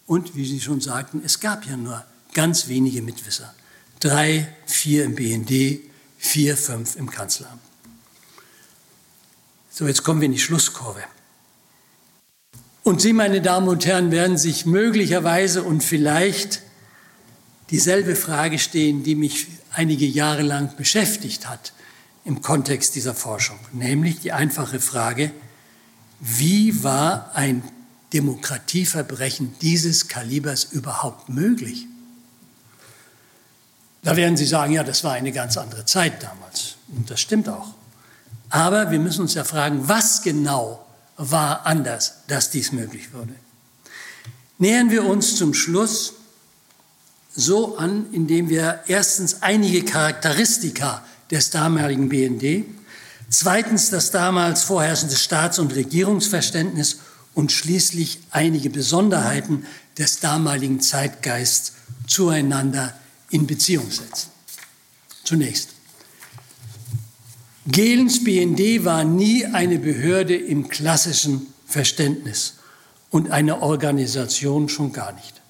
und, 0.08 0.36
wie 0.36 0.44
Sie 0.44 0.60
schon 0.60 0.82
sagten, 0.82 1.22
es 1.24 1.40
gab 1.40 1.68
ja 1.68 1.78
nur 1.78 2.04
ganz 2.34 2.68
wenige 2.68 3.04
Mitwisser. 3.04 3.54
Drei, 4.00 4.52
vier 4.66 5.04
im 5.04 5.14
BND, 5.14 5.82
vier, 6.18 6.58
fünf 6.58 6.96
im 6.96 7.12
Kanzleramt. 7.12 7.62
So, 9.70 9.86
jetzt 9.86 10.02
kommen 10.02 10.20
wir 10.20 10.26
in 10.26 10.32
die 10.32 10.40
Schlusskurve. 10.40 11.04
Und 12.82 13.00
Sie, 13.00 13.14
meine 13.14 13.40
Damen 13.40 13.68
und 13.68 13.86
Herren, 13.86 14.10
werden 14.10 14.40
sich 14.40 14.66
möglicherweise 14.66 15.62
und 15.62 15.84
vielleicht 15.84 16.64
dieselbe 17.70 18.16
Frage 18.16 18.58
stehen, 18.58 19.04
die 19.04 19.14
mich 19.14 19.46
einige 19.74 20.08
Jahre 20.08 20.42
lang 20.42 20.76
beschäftigt 20.76 21.48
hat 21.48 21.72
im 22.26 22.42
Kontext 22.42 22.96
dieser 22.96 23.14
Forschung, 23.14 23.60
nämlich 23.72 24.20
die 24.20 24.32
einfache 24.32 24.80
Frage, 24.80 25.32
wie 26.20 26.84
war 26.84 27.32
ein 27.34 27.64
Demokratieverbrechen 28.14 29.56
dieses 29.62 30.08
Kalibers 30.08 30.66
überhaupt 30.66 31.30
möglich? 31.30 31.88
Da 34.04 34.16
werden 34.16 34.38
Sie 34.38 34.46
sagen, 34.46 34.74
ja, 34.74 34.84
das 34.84 35.04
war 35.04 35.14
eine 35.14 35.32
ganz 35.32 35.58
andere 35.58 35.86
Zeit 35.86 36.24
damals. 36.24 36.76
Und 36.90 37.10
das 37.10 37.20
stimmt 37.20 37.50
auch. 37.50 37.74
Aber 38.50 38.92
wir 38.92 39.00
müssen 39.00 39.22
uns 39.22 39.34
ja 39.34 39.44
fragen, 39.44 39.88
was 39.88 40.22
genau 40.22 40.86
war 41.18 41.66
anders, 41.66 42.16
dass 42.28 42.50
dies 42.50 42.72
möglich 42.72 43.14
wurde. 43.14 43.34
Nähern 44.58 44.92
wir 44.92 45.06
uns 45.06 45.36
zum 45.38 45.54
Schluss 45.54 46.14
so 47.36 47.78
an, 47.78 48.06
indem 48.12 48.50
wir 48.50 48.82
erstens 48.88 49.42
einige 49.42 49.84
Charakteristika 49.84 51.04
des 51.34 51.50
damaligen 51.50 52.10
BND, 52.10 52.64
zweitens 53.30 53.90
das 53.90 54.12
damals 54.12 54.64
vorherrschende 54.64 55.16
Staats- 55.16 55.60
und 55.60 55.74
Regierungsverständnis 55.76 57.00
und 57.34 57.52
schließlich 57.52 58.20
einige 58.30 58.70
Besonderheiten 58.70 59.66
des 59.98 60.20
damaligen 60.20 60.80
Zeitgeists 60.80 61.74
zueinander 62.08 62.94
in 63.32 63.48
Beziehung 63.48 63.90
setzen. 63.90 64.30
Zunächst. 65.24 65.70
Gehlens 67.66 68.24
BND 68.24 68.86
war 68.86 69.04
nie 69.04 69.46
eine 69.46 69.80
Behörde 69.80 70.36
im 70.36 70.68
klassischen 70.68 71.48
Verständnis 71.66 72.56
und 73.10 73.32
eine 73.32 73.62
Organisation 73.62 74.70
schon 74.70 74.92
gar 74.92 75.14
nicht. 75.14 75.42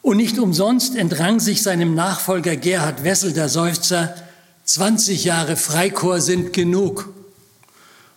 Und 0.00 0.16
nicht 0.16 0.38
umsonst 0.38 0.96
entrang 0.96 1.38
sich 1.38 1.62
seinem 1.62 1.94
Nachfolger 1.94 2.56
Gerhard 2.56 3.04
Wessel 3.04 3.32
der 3.32 3.48
Seufzer, 3.48 4.14
20 4.68 5.24
Jahre 5.24 5.56
Freikorps 5.56 6.26
sind 6.26 6.52
genug. 6.52 7.08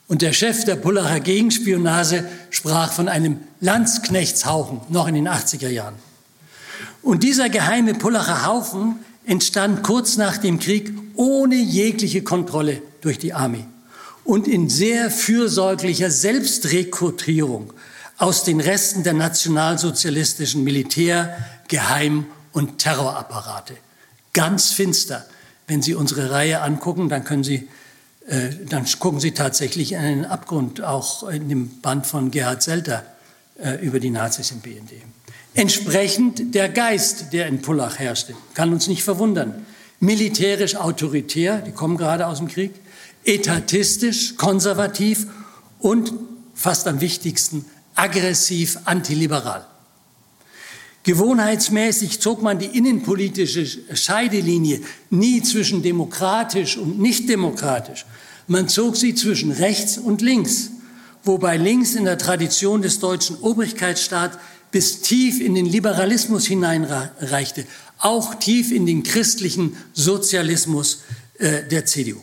Und 0.10 0.22
der 0.22 0.34
Chef 0.34 0.66
der 0.66 0.76
Pullacher 0.76 1.22
Gegenspionage 1.22 2.28
sprach 2.50 2.92
von 2.92 3.08
einem 3.08 3.40
Landsknechtshaufen 3.62 4.82
noch 4.90 5.08
in 5.08 5.16
den 5.16 5.30
80er 5.30 5.70
Jahren. 5.70 5.96
Und 7.02 7.24
dieser 7.24 7.48
geheime 7.48 7.94
Pullacher 7.94 8.46
Haufen 8.46 8.96
entstand 9.26 9.82
kurz 9.82 10.18
nach 10.18 10.40
dem 10.40 10.60
Krieg 10.60 10.92
ohne 11.16 11.56
jegliche 11.56 12.22
Kontrolle 12.22 12.82
durch 13.00 13.18
die 13.18 13.32
Armee 13.34 13.66
und 14.26 14.46
in 14.46 14.70
sehr 14.70 15.10
fürsorglicher 15.10 16.12
Selbstrekrutierung 16.12 17.72
aus 18.18 18.44
den 18.44 18.60
Resten 18.60 19.04
der 19.04 19.14
nationalsozialistischen 19.14 20.66
Militär-, 20.66 21.34
Geheim- 21.70 22.26
und 22.52 22.80
Terrorapparate. 22.80 23.78
Ganz 24.34 24.74
finster. 24.74 25.26
Wenn 25.72 25.82
Sie 25.82 25.96
unsere 25.96 26.32
Reihe 26.32 26.60
angucken, 26.64 27.08
dann 27.08 27.24
können 27.24 27.46
Sie, 27.46 27.70
äh, 28.28 28.50
dann 28.68 28.86
gucken 29.00 29.22
Sie 29.22 29.32
tatsächlich 29.32 29.94
in 29.94 30.00
einen 30.00 30.26
Abgrund, 30.26 30.84
auch 30.84 31.30
in 31.30 31.48
dem 31.48 31.80
Band 31.80 32.06
von 32.06 32.30
Gerhard 32.30 32.62
Selter 32.62 33.06
äh, 33.58 33.76
über 33.76 34.02
die 34.02 34.10
Nazis 34.10 34.52
im 34.52 34.60
BND. 34.60 34.92
Entsprechend 35.54 36.54
der 36.56 36.68
Geist, 36.68 37.32
der 37.32 37.48
in 37.48 37.62
Pullach 37.62 38.00
herrschte, 38.00 38.34
kann 38.54 38.74
uns 38.74 38.88
nicht 38.90 39.02
verwundern. 39.02 39.66
Militärisch 40.02 40.76
autoritär, 40.76 41.60
die 41.62 41.72
kommen 41.72 41.96
gerade 41.96 42.28
aus 42.28 42.40
dem 42.40 42.50
Krieg, 42.50 42.74
etatistisch, 43.24 44.36
konservativ 44.36 45.28
und 45.80 46.12
fast 46.54 46.86
am 46.86 47.00
wichtigsten 47.00 47.64
aggressiv 47.96 48.78
antiliberal. 48.84 49.66
Gewohnheitsmäßig 51.04 52.20
zog 52.20 52.42
man 52.44 52.60
die 52.60 52.78
innenpolitische 52.78 53.66
Scheidelinie 53.96 54.82
nie 55.10 55.42
zwischen 55.42 55.82
demokratisch 55.82 56.78
und 56.78 57.00
nicht 57.00 57.28
demokratisch. 57.28 58.06
Man 58.48 58.68
zog 58.68 58.96
sie 58.96 59.16
zwischen 59.16 59.52
rechts 59.52 59.98
und 59.98 60.22
links, 60.22 60.72
wobei 61.24 61.58
links 61.58 61.96
in 61.96 62.06
der 62.06 62.18
Tradition 62.18 62.82
des 62.82 63.00
deutschen 63.00 63.38
Obrigkeitsstaats 63.42 64.38
bis 64.72 65.02
tief 65.02 65.42
in 65.42 65.56
den 65.56 65.66
Liberalismus 65.66 66.46
hineinreichte, 66.46 67.66
auch 68.00 68.36
tief 68.36 68.72
in 68.72 68.86
den 68.86 69.04
christlichen 69.04 69.76
Sozialismus 69.94 71.04
äh, 71.40 71.68
der 71.68 71.86
CDU. 71.86 72.20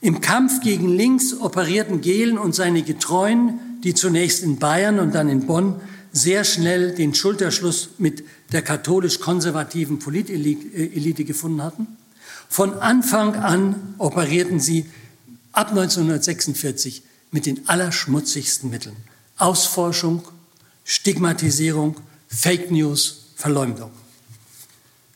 Im 0.00 0.20
Kampf 0.20 0.60
gegen 0.62 0.88
links 0.88 1.32
operierten 1.32 2.00
Gehlen 2.00 2.36
und 2.36 2.54
seine 2.54 2.82
Getreuen, 2.82 3.60
die 3.84 3.94
zunächst 3.94 4.42
in 4.42 4.58
Bayern 4.58 4.98
und 4.98 5.14
dann 5.14 5.28
in 5.28 5.46
Bonn 5.46 5.80
sehr 6.12 6.44
schnell 6.44 6.94
den 6.94 7.14
Schulterschluss 7.14 7.90
mit 7.98 8.24
der 8.52 8.62
katholisch-konservativen 8.62 9.98
Politelite 9.98 11.24
gefunden 11.24 11.62
hatten. 11.62 11.86
Von 12.48 12.74
Anfang 12.78 13.34
an 13.34 13.94
operierten 13.98 14.60
sie 14.60 14.86
ab 15.52 15.70
1946 15.70 17.02
mit 17.30 17.46
den 17.46 17.66
allerschmutzigsten 17.68 18.68
Mitteln. 18.68 18.96
Ausforschung, 19.38 20.22
Stigmatisierung, 20.84 21.96
Fake 22.28 22.70
News, 22.70 23.26
Verleumdung. 23.36 23.90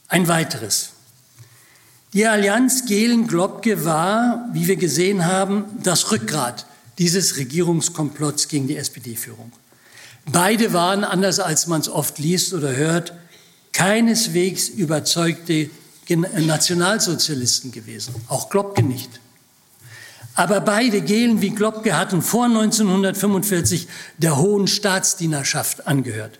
Ein 0.09 0.28
weiteres. 0.28 0.90
Die 2.12 2.26
Allianz 2.26 2.86
Gehlen-Globke 2.86 3.84
war, 3.84 4.49
wie 4.53 4.66
wir 4.66 4.76
gesehen 4.76 5.26
haben, 5.26 5.64
das 5.82 6.11
Rückgrat 6.11 6.66
dieses 6.99 7.36
Regierungskomplotts 7.36 8.49
gegen 8.49 8.66
die 8.68 8.76
SPD-Führung. 8.76 9.53
Beide 10.27 10.72
waren, 10.72 11.05
anders 11.05 11.39
als 11.39 11.66
man 11.66 11.81
es 11.81 11.89
oft 11.89 12.18
liest 12.18 12.53
oder 12.53 12.74
hört, 12.74 13.12
keineswegs 13.72 14.68
überzeugte 14.68 15.70
Nationalsozialisten 16.09 17.72
gewesen, 17.72 18.14
auch 18.29 18.49
Globke 18.49 18.83
nicht. 18.83 19.20
Aber 20.35 20.61
beide 20.61 21.01
Gehlen 21.01 21.41
wie 21.41 21.51
Globke 21.51 21.97
hatten 21.97 22.22
vor 22.22 22.45
1945 22.45 23.89
der 24.18 24.37
hohen 24.37 24.66
Staatsdienerschaft 24.66 25.87
angehört. 25.87 26.39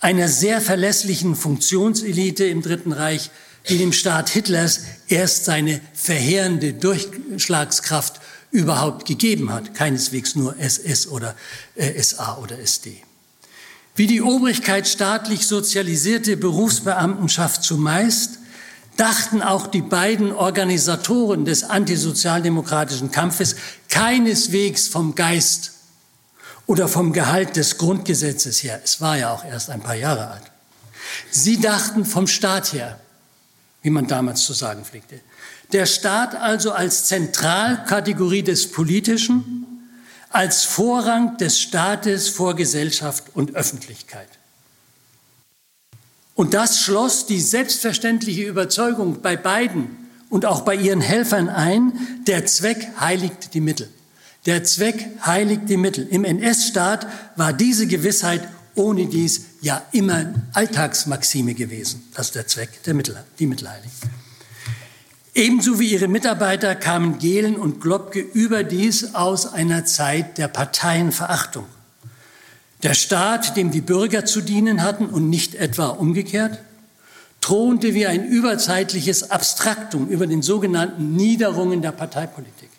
Einer 0.00 0.28
sehr 0.28 0.60
verlässlichen 0.60 1.36
Funktionselite 1.36 2.44
im 2.44 2.62
Dritten 2.62 2.92
Reich, 2.92 3.30
die 3.68 3.78
dem 3.78 3.92
Staat 3.92 4.28
Hitlers 4.28 4.80
erst 5.08 5.44
seine 5.44 5.80
verheerende 5.94 6.72
Durchschlagskraft 6.72 8.20
überhaupt 8.54 9.04
gegeben 9.04 9.52
hat, 9.52 9.74
keineswegs 9.74 10.36
nur 10.36 10.56
SS 10.60 11.08
oder 11.08 11.34
äh, 11.74 12.00
SA 12.00 12.38
oder 12.38 12.60
SD. 12.60 13.02
Wie 13.96 14.06
die 14.06 14.22
Obrigkeit 14.22 14.86
staatlich 14.86 15.48
sozialisierte 15.48 16.36
Berufsbeamtenschaft 16.36 17.64
zumeist, 17.64 18.38
dachten 18.96 19.42
auch 19.42 19.66
die 19.66 19.82
beiden 19.82 20.30
Organisatoren 20.30 21.44
des 21.44 21.64
antisozialdemokratischen 21.64 23.10
Kampfes 23.10 23.56
keineswegs 23.88 24.86
vom 24.86 25.16
Geist 25.16 25.72
oder 26.66 26.86
vom 26.86 27.12
Gehalt 27.12 27.56
des 27.56 27.76
Grundgesetzes 27.76 28.62
her. 28.62 28.80
Es 28.84 29.00
war 29.00 29.18
ja 29.18 29.32
auch 29.34 29.44
erst 29.44 29.68
ein 29.68 29.80
paar 29.80 29.96
Jahre 29.96 30.28
alt. 30.28 30.44
Sie 31.32 31.60
dachten 31.60 32.04
vom 32.04 32.28
Staat 32.28 32.72
her, 32.72 33.00
wie 33.82 33.90
man 33.90 34.06
damals 34.06 34.44
zu 34.44 34.52
sagen 34.52 34.84
pflegte. 34.84 35.20
Der 35.72 35.86
Staat 35.86 36.34
also 36.34 36.72
als 36.72 37.06
Zentralkategorie 37.06 38.42
des 38.42 38.70
Politischen, 38.70 39.66
als 40.30 40.64
Vorrang 40.64 41.36
des 41.38 41.60
Staates 41.60 42.28
vor 42.28 42.54
Gesellschaft 42.54 43.24
und 43.34 43.54
Öffentlichkeit. 43.54 44.28
Und 46.34 46.54
das 46.54 46.80
schloss 46.80 47.26
die 47.26 47.40
selbstverständliche 47.40 48.42
Überzeugung 48.42 49.22
bei 49.22 49.36
beiden 49.36 49.96
und 50.30 50.46
auch 50.46 50.62
bei 50.62 50.74
ihren 50.74 51.00
Helfern 51.00 51.48
ein, 51.48 51.92
der 52.26 52.44
Zweck 52.46 52.88
heiligt 52.98 53.54
die 53.54 53.60
Mittel. 53.60 53.88
Der 54.46 54.64
Zweck 54.64 55.06
heiligt 55.24 55.68
die 55.68 55.76
Mittel. 55.76 56.06
Im 56.08 56.24
NS-Staat 56.24 57.06
war 57.36 57.52
diese 57.52 57.86
Gewissheit 57.86 58.46
ohne 58.74 59.06
dies 59.06 59.42
ja 59.60 59.82
immer 59.92 60.34
Alltagsmaxime 60.52 61.54
gewesen, 61.54 62.02
dass 62.14 62.32
der 62.32 62.46
Zweck 62.46 62.82
der 62.82 62.94
Mittel, 62.94 63.16
die 63.38 63.46
Mittel 63.46 63.70
heiligt. 63.70 63.94
Ebenso 65.36 65.80
wie 65.80 65.90
ihre 65.90 66.06
Mitarbeiter 66.06 66.76
kamen 66.76 67.18
Gehlen 67.18 67.56
und 67.56 67.80
Globke 67.80 68.20
überdies 68.20 69.16
aus 69.16 69.52
einer 69.52 69.84
Zeit 69.84 70.38
der 70.38 70.46
Parteienverachtung. 70.46 71.66
Der 72.84 72.94
Staat, 72.94 73.56
dem 73.56 73.72
die 73.72 73.80
Bürger 73.80 74.24
zu 74.24 74.40
dienen 74.40 74.82
hatten 74.82 75.06
und 75.06 75.28
nicht 75.28 75.56
etwa 75.56 75.88
umgekehrt, 75.88 76.60
thronte 77.40 77.94
wie 77.94 78.06
ein 78.06 78.24
überzeitliches 78.24 79.32
Abstraktum 79.32 80.06
über 80.08 80.28
den 80.28 80.40
sogenannten 80.40 81.16
Niederungen 81.16 81.82
der 81.82 81.92
Parteipolitik. 81.92 82.70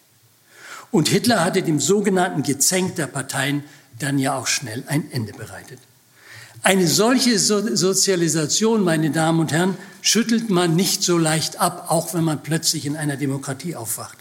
Und 0.92 1.10
Hitler 1.10 1.44
hatte 1.44 1.62
dem 1.62 1.82
sogenannten 1.82 2.42
Gezänk 2.42 2.96
der 2.96 3.08
Parteien 3.08 3.66
dann 4.00 4.18
ja 4.18 4.38
auch 4.38 4.48
schnell 4.48 4.84
ein 4.88 5.12
Ende 5.12 5.34
bereitet. 5.34 5.80
Eine 6.64 6.88
solche 6.88 7.38
so 7.40 7.76
Sozialisation, 7.76 8.84
meine 8.84 9.12
Damen 9.12 9.40
und 9.40 9.52
Herren, 9.52 9.78
schüttelt 10.02 10.50
man 10.50 10.76
nicht 10.76 11.04
so 11.04 11.18
leicht 11.18 11.60
ab, 11.60 11.88
auch 11.90 12.14
wenn 12.14 12.24
man 12.24 12.44
plötzlich 12.44 12.86
in 12.86 12.96
einer 12.96 13.18
Demokratie 13.18 13.76
aufwacht. 13.76 14.18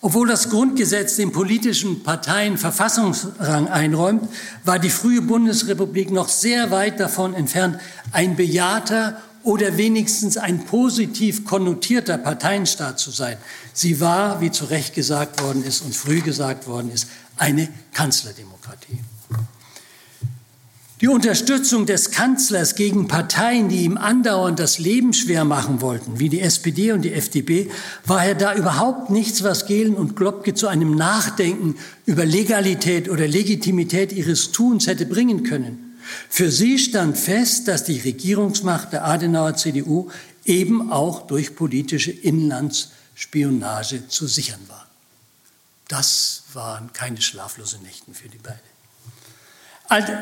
Obwohl 0.00 0.28
das 0.28 0.48
Grundgesetz 0.48 1.16
den 1.16 1.32
politischen 1.32 2.04
Parteien 2.04 2.56
Verfassungsrang 2.56 3.66
einräumt, 3.68 4.28
war 4.64 4.78
die 4.78 4.90
frühe 4.90 5.22
Bundesrepublik 5.22 6.12
noch 6.12 6.28
sehr 6.28 6.70
weit 6.70 7.00
davon 7.00 7.34
entfernt, 7.34 7.80
ein 8.12 8.36
bejahrter 8.36 9.20
oder 9.42 9.76
wenigstens 9.76 10.36
ein 10.36 10.66
positiv 10.66 11.44
konnotierter 11.44 12.16
Parteienstaat 12.16 13.00
zu 13.00 13.10
sein. 13.10 13.38
Sie 13.72 14.00
war, 14.00 14.40
wie 14.40 14.52
zu 14.52 14.66
Recht 14.66 14.94
gesagt 14.94 15.42
worden 15.42 15.64
ist 15.64 15.82
und 15.82 15.96
früh 15.96 16.20
gesagt 16.20 16.68
worden 16.68 16.92
ist, 16.92 17.08
eine 17.36 17.68
Kanzlerdemokratie. 17.92 19.00
Die 21.00 21.06
Unterstützung 21.06 21.86
des 21.86 22.10
Kanzlers 22.10 22.74
gegen 22.74 23.06
Parteien, 23.06 23.68
die 23.68 23.84
ihm 23.84 23.96
andauernd 23.96 24.58
das 24.58 24.80
Leben 24.80 25.12
schwer 25.12 25.44
machen 25.44 25.80
wollten, 25.80 26.18
wie 26.18 26.28
die 26.28 26.40
SPD 26.40 26.90
und 26.90 27.02
die 27.02 27.12
FDP, 27.12 27.70
war 28.04 28.26
ja 28.26 28.34
da 28.34 28.56
überhaupt 28.56 29.08
nichts, 29.08 29.44
was 29.44 29.66
Gehlen 29.66 29.94
und 29.94 30.16
Globke 30.16 30.54
zu 30.54 30.66
einem 30.66 30.96
Nachdenken 30.96 31.76
über 32.04 32.26
Legalität 32.26 33.08
oder 33.08 33.28
Legitimität 33.28 34.12
ihres 34.12 34.50
Tuns 34.50 34.88
hätte 34.88 35.06
bringen 35.06 35.44
können. 35.44 35.96
Für 36.28 36.50
sie 36.50 36.80
stand 36.80 37.16
fest, 37.16 37.68
dass 37.68 37.84
die 37.84 38.00
Regierungsmacht 38.00 38.92
der 38.92 39.04
Adenauer 39.04 39.54
CDU 39.54 40.10
eben 40.44 40.90
auch 40.90 41.28
durch 41.28 41.54
politische 41.54 42.10
Inlandsspionage 42.10 44.08
zu 44.08 44.26
sichern 44.26 44.60
war. 44.66 44.88
Das 45.86 46.42
waren 46.54 46.92
keine 46.92 47.22
schlaflosen 47.22 47.82
Nächten 47.82 48.14
für 48.14 48.28
die 48.28 48.38
beiden. 48.38 48.67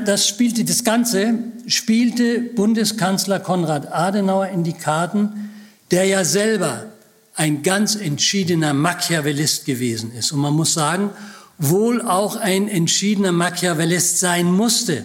Das 0.04 0.28
spielte 0.28 0.64
das 0.64 0.84
Ganze 0.84 1.34
spielte 1.66 2.40
Bundeskanzler 2.40 3.40
Konrad 3.40 3.92
Adenauer 3.92 4.48
in 4.48 4.62
die 4.62 4.72
Karten, 4.72 5.50
der 5.90 6.04
ja 6.04 6.24
selber 6.24 6.86
ein 7.34 7.62
ganz 7.62 7.96
entschiedener 7.96 8.72
Machiavellist 8.72 9.64
gewesen 9.64 10.12
ist. 10.12 10.32
Und 10.32 10.40
man 10.40 10.54
muss 10.54 10.74
sagen, 10.74 11.10
wohl 11.58 12.00
auch 12.00 12.36
ein 12.36 12.68
entschiedener 12.68 13.32
Machiavellist 13.32 14.20
sein 14.20 14.46
musste, 14.46 15.04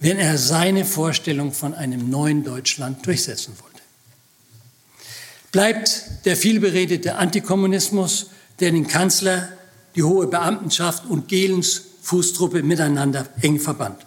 wenn 0.00 0.18
er 0.18 0.36
seine 0.38 0.84
Vorstellung 0.84 1.52
von 1.52 1.74
einem 1.74 2.10
neuen 2.10 2.42
Deutschland 2.42 3.06
durchsetzen 3.06 3.54
wollte. 3.62 3.80
Bleibt 5.52 6.24
der 6.24 6.36
vielberedete 6.36 7.16
Antikommunismus, 7.16 8.30
der 8.58 8.72
den 8.72 8.88
Kanzler, 8.88 9.48
die 9.94 10.02
hohe 10.02 10.26
Beamtenschaft 10.26 11.06
und 11.06 11.28
Gehlens 11.28 11.82
Fußtruppe 12.02 12.62
miteinander 12.62 13.26
eng 13.40 13.58
verbannt. 13.58 14.04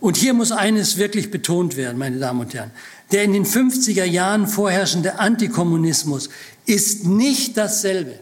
Und 0.00 0.16
hier 0.16 0.34
muss 0.34 0.52
eines 0.52 0.98
wirklich 0.98 1.30
betont 1.30 1.76
werden, 1.76 1.98
meine 1.98 2.18
Damen 2.18 2.40
und 2.40 2.54
Herren. 2.54 2.70
Der 3.12 3.24
in 3.24 3.32
den 3.32 3.46
50er 3.46 4.04
Jahren 4.04 4.46
vorherrschende 4.46 5.18
Antikommunismus 5.18 6.28
ist 6.66 7.06
nicht 7.06 7.56
dasselbe, 7.56 8.20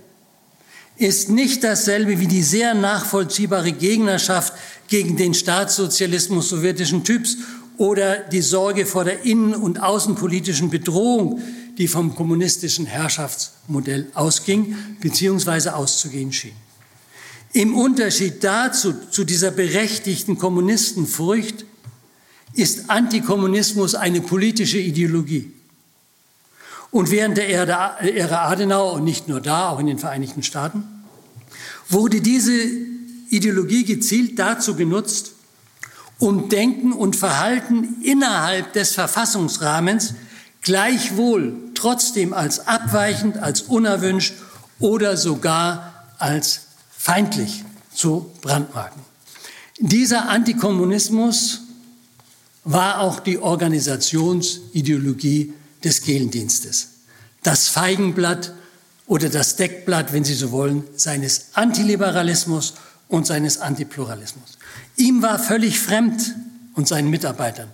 ist 0.96 1.30
nicht 1.30 1.64
dasselbe 1.64 2.20
wie 2.20 2.26
die 2.26 2.42
sehr 2.42 2.74
nachvollziehbare 2.74 3.72
Gegnerschaft 3.72 4.52
gegen 4.88 5.16
den 5.16 5.34
Staatssozialismus 5.34 6.50
sowjetischen 6.50 7.02
Typs 7.02 7.38
oder 7.76 8.18
die 8.18 8.42
Sorge 8.42 8.86
vor 8.86 9.04
der 9.04 9.24
innen- 9.24 9.54
und 9.54 9.82
außenpolitischen 9.82 10.70
Bedrohung, 10.70 11.42
die 11.76 11.88
vom 11.88 12.14
kommunistischen 12.14 12.86
Herrschaftsmodell 12.86 14.06
ausging 14.14 14.76
bzw. 15.00 15.70
auszugehen 15.70 16.32
schien. 16.32 16.63
Im 17.54 17.76
Unterschied 17.76 18.42
dazu, 18.42 18.92
zu 19.12 19.22
dieser 19.22 19.52
berechtigten 19.52 20.38
Kommunistenfurcht, 20.38 21.64
ist 22.54 22.90
Antikommunismus 22.90 23.94
eine 23.94 24.20
politische 24.20 24.78
Ideologie. 24.78 25.52
Und 26.90 27.12
während 27.12 27.36
der 27.36 27.48
Ära 27.48 28.48
Adenauer 28.50 28.94
und 28.94 29.04
nicht 29.04 29.28
nur 29.28 29.40
da, 29.40 29.68
auch 29.68 29.78
in 29.78 29.86
den 29.86 29.98
Vereinigten 29.98 30.42
Staaten, 30.42 30.82
wurde 31.88 32.20
diese 32.20 32.58
Ideologie 33.30 33.84
gezielt 33.84 34.36
dazu 34.36 34.74
genutzt, 34.74 35.32
um 36.18 36.48
Denken 36.48 36.92
und 36.92 37.14
Verhalten 37.14 38.02
innerhalb 38.02 38.72
des 38.72 38.94
Verfassungsrahmens 38.94 40.14
gleichwohl 40.60 41.54
trotzdem 41.74 42.32
als 42.32 42.66
abweichend, 42.66 43.38
als 43.38 43.62
unerwünscht 43.62 44.34
oder 44.80 45.16
sogar 45.16 46.08
als 46.18 46.64
feindlich 47.04 47.64
zu 47.94 48.32
brandmarken. 48.40 49.02
Dieser 49.78 50.30
Antikommunismus 50.30 51.60
war 52.64 53.00
auch 53.00 53.20
die 53.20 53.38
Organisationsideologie 53.38 55.52
des 55.84 56.00
Gehlendienstes. 56.00 56.88
Das 57.42 57.68
Feigenblatt 57.68 58.54
oder 59.06 59.28
das 59.28 59.56
Deckblatt, 59.56 60.14
wenn 60.14 60.24
Sie 60.24 60.32
so 60.32 60.50
wollen, 60.50 60.84
seines 60.96 61.48
Antiliberalismus 61.52 62.72
und 63.08 63.26
seines 63.26 63.58
Antipluralismus. 63.58 64.56
Ihm 64.96 65.20
war 65.20 65.38
völlig 65.38 65.78
fremd 65.78 66.34
und 66.74 66.88
seinen 66.88 67.10
Mitarbeitern, 67.10 67.68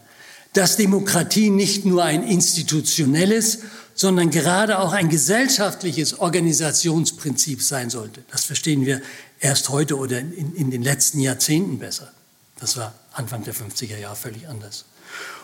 dass 0.54 0.76
Demokratie 0.76 1.50
nicht 1.50 1.84
nur 1.84 2.02
ein 2.02 2.24
institutionelles, 2.24 3.60
sondern 3.94 4.30
gerade 4.30 4.78
auch 4.78 4.92
ein 4.92 5.08
gesellschaftliches 5.08 6.18
Organisationsprinzip 6.18 7.62
sein 7.62 7.90
sollte. 7.90 8.22
Das 8.30 8.44
verstehen 8.44 8.86
wir 8.86 9.00
erst 9.40 9.68
heute 9.68 9.98
oder 9.98 10.18
in, 10.18 10.54
in 10.54 10.70
den 10.70 10.82
letzten 10.82 11.20
Jahrzehnten 11.20 11.78
besser. 11.78 12.12
Das 12.60 12.76
war 12.76 12.94
Anfang 13.12 13.44
der 13.44 13.54
50er 13.54 13.98
Jahre 13.98 14.16
völlig 14.16 14.48
anders. 14.48 14.84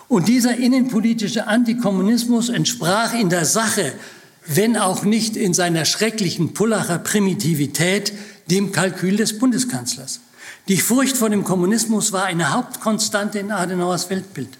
Und 0.08 0.28
dieser 0.28 0.56
innenpolitische 0.56 1.46
Antikommunismus 1.46 2.48
entsprach 2.48 3.14
in 3.14 3.28
der 3.28 3.44
Sache, 3.44 3.92
wenn 4.46 4.76
auch 4.76 5.02
nicht 5.02 5.36
in 5.36 5.52
seiner 5.52 5.84
schrecklichen 5.84 6.54
Pullacher 6.54 6.98
Primitivität, 6.98 8.12
dem 8.48 8.70
Kalkül 8.70 9.16
des 9.16 9.38
Bundeskanzlers. 9.38 10.20
Die 10.68 10.78
Furcht 10.78 11.16
vor 11.16 11.30
dem 11.30 11.42
Kommunismus 11.42 12.12
war 12.12 12.24
eine 12.24 12.52
Hauptkonstante 12.52 13.38
in 13.38 13.50
Adenauers 13.50 14.08
Weltbild. 14.10 14.50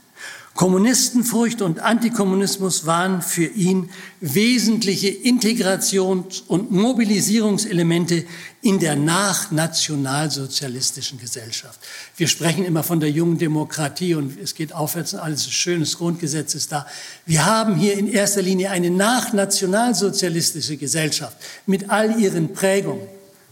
Kommunistenfurcht 0.57 1.63
und 1.63 1.79
Antikommunismus 1.81 2.87
waren 2.87 3.21
für 3.21 3.45
ihn 3.45 3.91
wesentliche 4.21 5.09
Integrations- 5.09 6.41
und 6.49 6.71
Mobilisierungselemente 6.71 8.25
in 8.63 8.79
der 8.79 8.97
nachnationalsozialistischen 8.97 11.21
Gesellschaft. 11.21 11.79
Wir 12.17 12.27
sprechen 12.27 12.65
immer 12.65 12.83
von 12.83 13.01
der 13.01 13.11
jungen 13.11 13.37
Demokratie 13.37 14.15
und 14.15 14.41
es 14.41 14.55
geht 14.55 14.73
aufwärts 14.73 15.13
und 15.13 15.21
alles 15.21 15.47
schönes 15.51 15.99
Grundgesetz 15.99 16.55
ist 16.55 16.73
da. 16.73 16.87
Wir 17.27 17.45
haben 17.45 17.77
hier 17.77 17.99
in 17.99 18.09
erster 18.09 18.41
Linie 18.41 18.71
eine 18.71 18.91
nachnationalsozialistische 18.91 20.79
Gesellschaft 20.79 21.37
mit 21.67 21.91
all 21.91 22.19
ihren 22.19 22.55
Prägungen. 22.55 23.07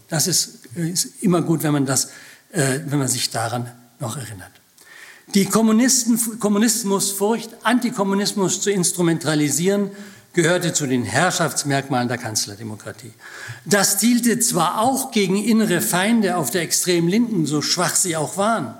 Das 0.09 0.25
ist, 0.25 0.61
ist 0.73 1.21
immer 1.21 1.43
gut, 1.43 1.61
wenn 1.61 1.73
man 1.73 1.85
das, 1.85 2.05
äh, 2.51 2.79
wenn 2.87 2.97
man 2.97 3.07
sich 3.07 3.29
daran 3.29 3.71
noch 3.99 4.17
erinnert. 4.17 4.49
Die 5.35 5.45
Kommunismusfurcht, 5.47 7.49
Antikommunismus 7.63 8.61
zu 8.61 8.71
instrumentalisieren, 8.71 9.91
gehörte 10.31 10.71
zu 10.71 10.87
den 10.87 11.03
Herrschaftsmerkmalen 11.03 12.07
der 12.07 12.17
Kanzlerdemokratie. 12.17 13.11
Das 13.65 13.99
zielte 13.99 14.39
zwar 14.39 14.79
auch 14.79 15.11
gegen 15.11 15.35
innere 15.35 15.81
Feinde 15.81 16.37
auf 16.37 16.51
der 16.51 16.61
extremen 16.61 17.09
Linken, 17.09 17.45
so 17.45 17.61
schwach 17.61 17.97
sie 17.97 18.15
auch 18.15 18.37
waren. 18.37 18.75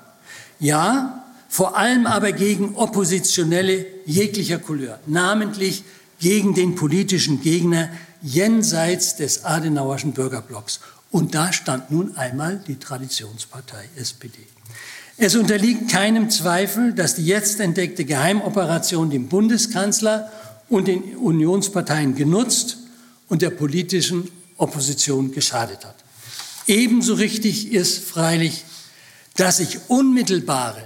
Ja, 0.62 1.26
vor 1.50 1.76
allem 1.76 2.08
aber 2.08 2.32
gegen 2.32 2.76
Oppositionelle 2.76 3.86
jeglicher 4.06 4.58
Couleur, 4.58 4.98
namentlich 5.08 5.84
gegen 6.22 6.54
den 6.54 6.76
politischen 6.76 7.42
Gegner 7.42 7.90
jenseits 8.22 9.18
des 9.18 9.44
Adenauerschen 9.44 10.14
Bürgerblocks. 10.14 10.80
Und 11.12 11.36
da 11.36 11.52
stand 11.52 11.92
nun 11.92 12.16
einmal 12.16 12.64
die 12.66 12.80
Traditionspartei 12.80 13.90
SPD. 13.98 14.40
Es 15.18 15.36
unterliegt 15.36 15.90
keinem 15.90 16.30
Zweifel, 16.30 16.94
dass 16.94 17.16
die 17.16 17.26
jetzt 17.26 17.60
entdeckte 17.62 18.04
Geheimoperation 18.04 19.10
dem 19.10 19.28
Bundeskanzler 19.28 20.30
und 20.68 20.88
den 20.88 21.16
Unionsparteien 21.16 22.16
genutzt 22.16 22.78
und 23.30 23.42
der 23.42 23.50
politischen 23.50 24.30
Opposition 24.58 25.32
geschadet 25.32 25.86
hat. 25.86 25.96
Ebenso 26.68 27.14
richtig 27.14 27.72
ist 27.72 28.04
freilich, 28.04 28.66
dass 29.38 29.58
sich 29.58 29.80
unmittelbare 29.88 30.84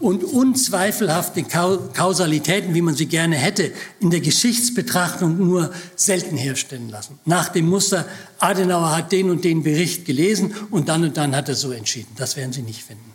und 0.00 0.24
unzweifelhafte 0.24 1.44
Kausalitäten, 1.44 2.74
wie 2.74 2.82
man 2.82 2.94
sie 2.94 3.06
gerne 3.06 3.36
hätte, 3.36 3.72
in 4.00 4.10
der 4.10 4.20
Geschichtsbetrachtung 4.20 5.38
nur 5.38 5.72
selten 5.96 6.36
herstellen 6.36 6.90
lassen. 6.90 7.18
Nach 7.24 7.48
dem 7.48 7.68
Muster, 7.68 8.04
Adenauer 8.38 8.94
hat 8.94 9.12
den 9.12 9.30
und 9.30 9.44
den 9.44 9.62
Bericht 9.62 10.04
gelesen 10.04 10.54
und 10.70 10.90
dann 10.90 11.04
und 11.04 11.16
dann 11.16 11.34
hat 11.34 11.48
er 11.48 11.54
so 11.54 11.72
entschieden. 11.72 12.12
Das 12.16 12.36
werden 12.36 12.52
Sie 12.52 12.62
nicht 12.62 12.82
finden. 12.82 13.13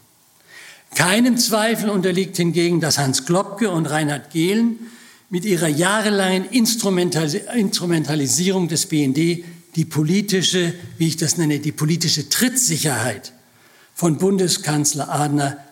Keinem 0.95 1.37
Zweifel 1.37 1.89
unterliegt 1.89 2.37
hingegen, 2.37 2.81
dass 2.81 2.97
Hans 2.97 3.25
Klopke 3.25 3.69
und 3.69 3.85
Reinhard 3.85 4.31
Gehlen 4.31 4.79
mit 5.29 5.45
ihrer 5.45 5.67
jahrelangen 5.67 6.45
Instrumentalisierung 6.45 8.67
des 8.67 8.87
BND 8.87 9.43
die 9.75 9.85
politische, 9.85 10.73
wie 10.97 11.07
ich 11.07 11.17
das 11.17 11.37
nenne, 11.37 11.59
die 11.59 11.71
politische 11.71 12.29
Trittsicherheit 12.29 13.33
von 13.93 14.17
Bundeskanzler 14.17 15.09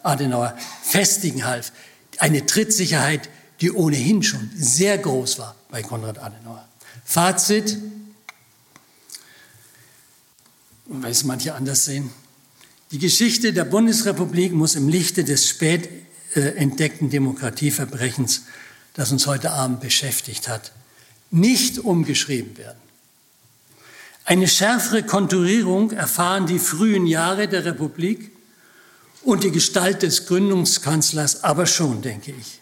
Adenauer 0.03 0.55
festigen 0.84 1.45
half. 1.45 1.72
Eine 2.20 2.45
Trittsicherheit, 2.45 3.30
die 3.61 3.72
ohnehin 3.72 4.22
schon 4.22 4.51
sehr 4.55 4.97
groß 4.97 5.39
war 5.39 5.55
bei 5.70 5.82
Konrad 5.82 6.20
Adenauer. 6.20 6.68
Fazit, 7.03 7.78
weil 10.86 11.11
es 11.11 11.24
manche 11.24 11.55
anders 11.55 11.86
sehen, 11.86 12.11
die 12.92 13.00
Geschichte 13.00 13.54
der 13.54 13.66
Bundesrepublik 13.66 14.54
muss 14.54 14.76
im 14.76 14.88
Lichte 14.88 15.24
des 15.24 15.48
spät 15.48 15.90
äh, 16.36 16.40
entdeckten 16.56 17.10
Demokratieverbrechens 17.10 18.44
das 18.98 19.12
uns 19.12 19.28
heute 19.28 19.52
Abend 19.52 19.80
beschäftigt 19.80 20.50
hat, 20.50 20.72
nicht 21.30 21.78
umgeschrieben 21.78 22.58
werden. 22.58 22.80
Eine 24.26 24.48
schärfere 24.48 25.04
Konturierung 25.04 25.92
erfahren 25.92 26.48
die 26.48 26.60
frühen 26.60 27.06
Jahre 27.06 27.48
der 27.48 27.64
Republik 27.64 28.32
und 29.22 29.44
die 29.44 29.52
Gestalt 29.52 30.02
des 30.02 30.26
Gründungskanzlers 30.26 31.44
aber 31.44 31.68
schon, 31.68 32.02
denke 32.02 32.34
ich. 32.38 32.60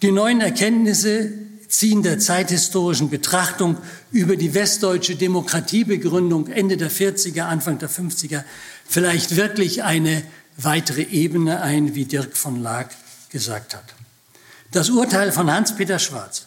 Die 0.00 0.10
neuen 0.10 0.40
Erkenntnisse 0.40 1.32
ziehen 1.68 2.02
der 2.02 2.18
zeithistorischen 2.18 3.10
Betrachtung 3.10 3.76
über 4.12 4.36
die 4.36 4.54
westdeutsche 4.54 5.16
Demokratiebegründung 5.16 6.48
Ende 6.48 6.76
der 6.76 6.90
40er, 6.90 7.42
Anfang 7.42 7.78
der 7.78 7.90
50er 7.90 8.44
vielleicht 8.86 9.36
wirklich 9.36 9.82
eine 9.82 10.22
weitere 10.56 11.02
Ebene 11.02 11.60
ein, 11.60 11.94
wie 11.94 12.04
Dirk 12.04 12.36
von 12.36 12.62
Laak 12.62 12.90
gesagt 13.30 13.74
hat. 13.74 13.84
Das 14.72 14.90
Urteil 14.90 15.32
von 15.32 15.50
Hans-Peter 15.50 15.98
Schwarz, 15.98 16.46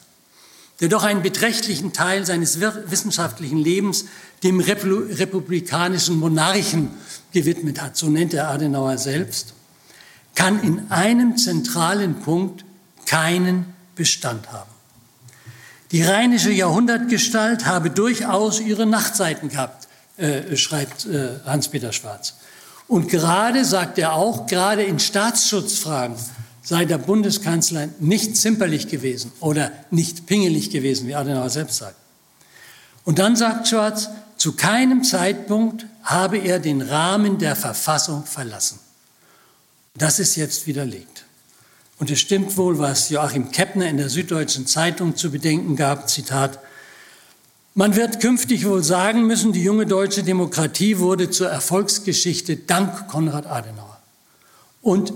der 0.79 0.89
doch 0.89 1.03
einen 1.03 1.21
beträchtlichen 1.21 1.93
Teil 1.93 2.25
seines 2.25 2.59
wissenschaftlichen 2.59 3.57
Lebens 3.57 4.05
dem 4.43 4.59
republikanischen 4.59 6.17
Monarchen 6.17 6.89
gewidmet 7.33 7.81
hat, 7.81 7.97
so 7.97 8.09
nennt 8.09 8.33
er 8.33 8.49
Adenauer 8.49 8.97
selbst, 8.97 9.53
kann 10.35 10.61
in 10.63 10.89
einem 10.89 11.37
zentralen 11.37 12.21
Punkt 12.21 12.63
keinen 13.05 13.65
Bestand 13.95 14.51
haben. 14.51 14.68
Die 15.91 16.03
rheinische 16.03 16.51
Jahrhundertgestalt 16.51 17.65
habe 17.65 17.89
durchaus 17.89 18.59
ihre 18.59 18.85
Nachtseiten 18.85 19.49
gehabt, 19.49 19.87
äh, 20.17 20.55
schreibt 20.55 21.05
äh, 21.05 21.39
Hans-Peter 21.45 21.93
Schwarz. 21.93 22.35
Und 22.87 23.09
gerade, 23.09 23.65
sagt 23.65 23.97
er 23.97 24.13
auch, 24.13 24.45
gerade 24.47 24.83
in 24.83 24.99
Staatsschutzfragen 24.99 26.15
sei 26.61 26.85
der 26.85 26.97
Bundeskanzler 26.99 27.89
nicht 27.99 28.37
zimperlich 28.37 28.87
gewesen 28.87 29.31
oder 29.39 29.71
nicht 29.89 30.27
pingelig 30.27 30.69
gewesen, 30.69 31.07
wie 31.07 31.15
Adenauer 31.15 31.49
selbst 31.49 31.77
sagt. 31.77 31.95
Und 33.05 33.17
dann 33.17 33.35
sagt 33.35 33.67
Schwarz, 33.67 34.09
zu 34.37 34.53
keinem 34.53 35.03
Zeitpunkt 35.03 35.85
habe 36.03 36.37
er 36.37 36.59
den 36.59 36.81
Rahmen 36.81 37.39
der 37.39 37.55
Verfassung 37.55 38.25
verlassen. 38.25 38.79
Das 39.95 40.19
ist 40.19 40.35
jetzt 40.35 40.67
widerlegt. 40.67 41.25
Und 41.99 42.09
es 42.09 42.19
stimmt 42.19 42.57
wohl, 42.57 42.79
was 42.79 43.09
Joachim 43.09 43.51
Keppner 43.51 43.87
in 43.87 43.97
der 43.97 44.09
Süddeutschen 44.09 44.65
Zeitung 44.65 45.15
zu 45.17 45.29
bedenken 45.31 45.75
gab, 45.75 46.09
Zitat, 46.09 46.57
man 47.75 47.95
wird 47.95 48.19
künftig 48.19 48.65
wohl 48.65 48.83
sagen 48.83 49.27
müssen, 49.27 49.53
die 49.53 49.63
junge 49.63 49.85
deutsche 49.85 50.23
Demokratie 50.23 50.97
wurde 50.99 51.29
zur 51.29 51.49
Erfolgsgeschichte 51.49 52.55
dank 52.57 53.07
Konrad 53.07 53.45
Adenauer. 53.45 53.99
Und 54.81 55.13